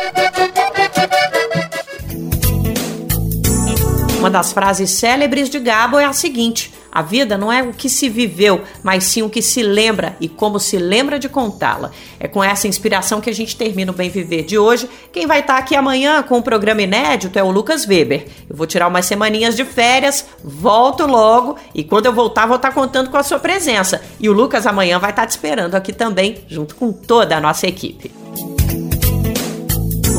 Uma 4.19 4.29
das 4.29 4.51
frases 4.51 4.91
célebres 4.91 5.49
de 5.49 5.59
Gabo 5.59 5.97
é 5.97 6.05
a 6.05 6.13
seguinte: 6.13 6.73
A 6.91 7.01
vida 7.01 7.37
não 7.37 7.51
é 7.51 7.63
o 7.63 7.71
que 7.71 7.89
se 7.89 8.09
viveu, 8.09 8.61
mas 8.83 9.05
sim 9.05 9.21
o 9.21 9.29
que 9.29 9.41
se 9.41 9.63
lembra 9.63 10.17
e 10.19 10.27
como 10.27 10.59
se 10.59 10.77
lembra 10.77 11.17
de 11.17 11.29
contá-la. 11.29 11.91
É 12.19 12.27
com 12.27 12.43
essa 12.43 12.67
inspiração 12.67 13.21
que 13.21 13.29
a 13.29 13.33
gente 13.33 13.55
termina 13.55 13.91
o 13.91 13.95
Bem 13.95 14.09
Viver 14.09 14.43
de 14.43 14.57
hoje. 14.57 14.89
Quem 15.11 15.25
vai 15.25 15.39
estar 15.39 15.57
aqui 15.57 15.75
amanhã 15.75 16.21
com 16.21 16.37
um 16.37 16.41
programa 16.41 16.81
inédito 16.81 17.39
é 17.39 17.43
o 17.43 17.51
Lucas 17.51 17.87
Weber. 17.87 18.27
Eu 18.49 18.55
vou 18.55 18.67
tirar 18.67 18.87
umas 18.87 19.05
semaninhas 19.05 19.55
de 19.55 19.63
férias, 19.63 20.25
volto 20.43 21.05
logo 21.05 21.55
e 21.73 21.83
quando 21.83 22.07
eu 22.07 22.13
voltar 22.13 22.45
vou 22.45 22.57
estar 22.57 22.73
contando 22.73 23.09
com 23.09 23.17
a 23.17 23.23
sua 23.23 23.39
presença. 23.39 24.01
E 24.19 24.27
o 24.27 24.33
Lucas 24.33 24.67
amanhã 24.67 24.99
vai 24.99 25.11
estar 25.11 25.25
te 25.25 25.31
esperando 25.31 25.75
aqui 25.75 25.93
também, 25.93 26.43
junto 26.47 26.75
com 26.75 26.91
toda 26.91 27.37
a 27.37 27.41
nossa 27.41 27.67
equipe. 27.67 28.11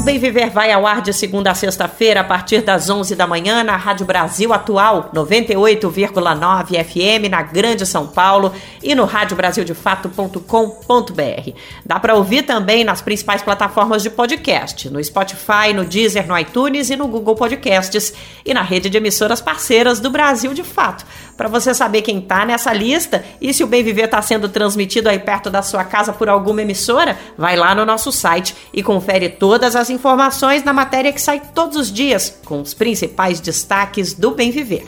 O 0.03 0.05
Bem 0.05 0.18
Viver 0.18 0.50
vai 0.50 0.72
ao 0.72 0.84
ar 0.84 1.00
de 1.00 1.12
segunda 1.12 1.53
a 1.53 1.55
sexta-feira, 1.55 2.22
a 2.22 2.24
partir 2.24 2.61
das 2.61 2.90
11 2.90 3.14
da 3.14 3.24
manhã, 3.24 3.62
na 3.62 3.76
Rádio 3.76 4.05
Brasil 4.05 4.53
Atual, 4.53 5.12
98,9 5.14 6.84
FM, 6.84 7.30
na 7.30 7.40
Grande 7.40 7.86
São 7.86 8.09
Paulo, 8.09 8.53
e 8.82 8.96
no 8.96 9.05
radiobrasildefato.com.br. 9.05 11.50
Dá 11.86 12.00
para 12.00 12.16
ouvir 12.16 12.42
também 12.42 12.82
nas 12.82 13.00
principais 13.00 13.42
plataformas 13.42 14.03
de 14.03 14.11
podcast, 14.11 14.90
no 14.90 15.03
Spotify, 15.03 15.72
no 15.72 15.84
Deezer, 15.84 16.26
no 16.26 16.36
iTunes 16.36 16.90
e 16.90 16.96
no 16.96 17.07
Google 17.07 17.36
Podcasts, 17.36 18.12
e 18.44 18.53
na 18.53 18.62
rede 18.62 18.90
de 18.90 18.96
emissoras 18.96 19.40
parceiras 19.40 20.00
do 20.00 20.11
Brasil 20.11 20.53
de 20.53 20.64
Fato. 20.64 21.07
Para 21.36 21.48
você 21.48 21.72
saber 21.72 22.03
quem 22.03 22.18
está 22.18 22.44
nessa 22.44 22.72
lista 22.72 23.24
e 23.40 23.55
se 23.55 23.64
o 23.64 23.66
Bem 23.66 23.82
Viver 23.82 24.07
está 24.07 24.20
sendo 24.20 24.48
transmitido 24.48 25.09
aí 25.09 25.18
perto 25.18 25.48
da 25.48 25.62
sua 25.62 25.84
casa 25.84 26.12
por 26.12 26.28
alguma 26.28 26.62
emissora, 26.62 27.18
vai 27.38 27.57
lá 27.57 27.74
no 27.74 27.86
nosso 27.86 28.11
site 28.11 28.55
e 28.72 28.82
confere 28.82 29.28
todas 29.28 29.76
as 29.76 29.91
informações 29.93 30.64
na 30.64 30.72
matéria 30.72 31.12
que 31.12 31.20
sai 31.20 31.40
todos 31.55 31.76
os 31.76 31.93
dias, 31.93 32.34
com 32.45 32.61
os 32.61 32.74
principais 32.74 33.40
destaques 33.40 34.14
do 34.14 34.32
Bem 34.32 34.51
Viver. 34.51 34.86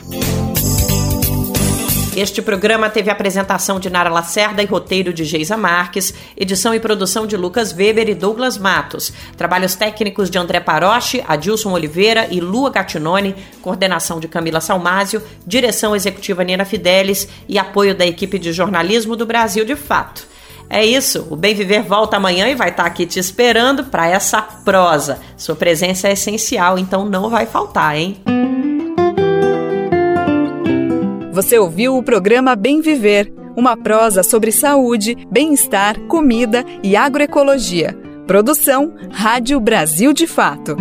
Este 2.15 2.41
programa 2.41 2.89
teve 2.89 3.09
apresentação 3.09 3.77
de 3.77 3.89
Nara 3.89 4.09
Lacerda 4.09 4.63
e 4.63 4.65
roteiro 4.65 5.13
de 5.13 5.25
Geisa 5.25 5.57
Marques, 5.57 6.13
edição 6.37 6.73
e 6.73 6.79
produção 6.79 7.27
de 7.27 7.35
Lucas 7.35 7.73
Weber 7.73 8.07
e 8.07 8.15
Douglas 8.15 8.57
Matos, 8.57 9.11
trabalhos 9.35 9.75
técnicos 9.75 10.29
de 10.29 10.37
André 10.37 10.61
Paroche, 10.61 11.21
Adilson 11.27 11.73
Oliveira 11.73 12.25
e 12.31 12.39
Lua 12.39 12.69
Gattinone, 12.69 13.35
coordenação 13.61 14.17
de 14.17 14.29
Camila 14.29 14.61
Salmásio, 14.61 15.21
direção 15.45 15.93
executiva 15.93 16.41
Nina 16.41 16.63
Fidelis 16.63 17.27
e 17.49 17.59
apoio 17.59 17.93
da 17.93 18.05
equipe 18.05 18.39
de 18.39 18.53
jornalismo 18.53 19.17
do 19.17 19.25
Brasil 19.25 19.65
de 19.65 19.75
Fato. 19.75 20.34
É 20.69 20.85
isso, 20.85 21.27
o 21.29 21.35
Bem 21.35 21.53
Viver 21.53 21.83
volta 21.83 22.17
amanhã 22.17 22.47
e 22.47 22.55
vai 22.55 22.69
estar 22.69 22.85
aqui 22.85 23.05
te 23.05 23.19
esperando 23.19 23.85
para 23.85 24.07
essa 24.07 24.41
prosa. 24.41 25.19
Sua 25.37 25.55
presença 25.55 26.07
é 26.07 26.13
essencial, 26.13 26.77
então 26.77 27.05
não 27.05 27.29
vai 27.29 27.45
faltar, 27.45 27.95
hein? 27.95 28.17
Você 31.31 31.59
ouviu 31.59 31.97
o 31.97 32.03
programa 32.03 32.55
Bem 32.55 32.81
Viver, 32.81 33.31
uma 33.55 33.77
prosa 33.77 34.23
sobre 34.23 34.51
saúde, 34.51 35.17
bem-estar, 35.29 35.99
comida 36.07 36.65
e 36.81 36.95
agroecologia. 36.95 37.97
Produção 38.25 38.93
Rádio 39.11 39.59
Brasil 39.59 40.13
de 40.13 40.27
Fato. 40.27 40.75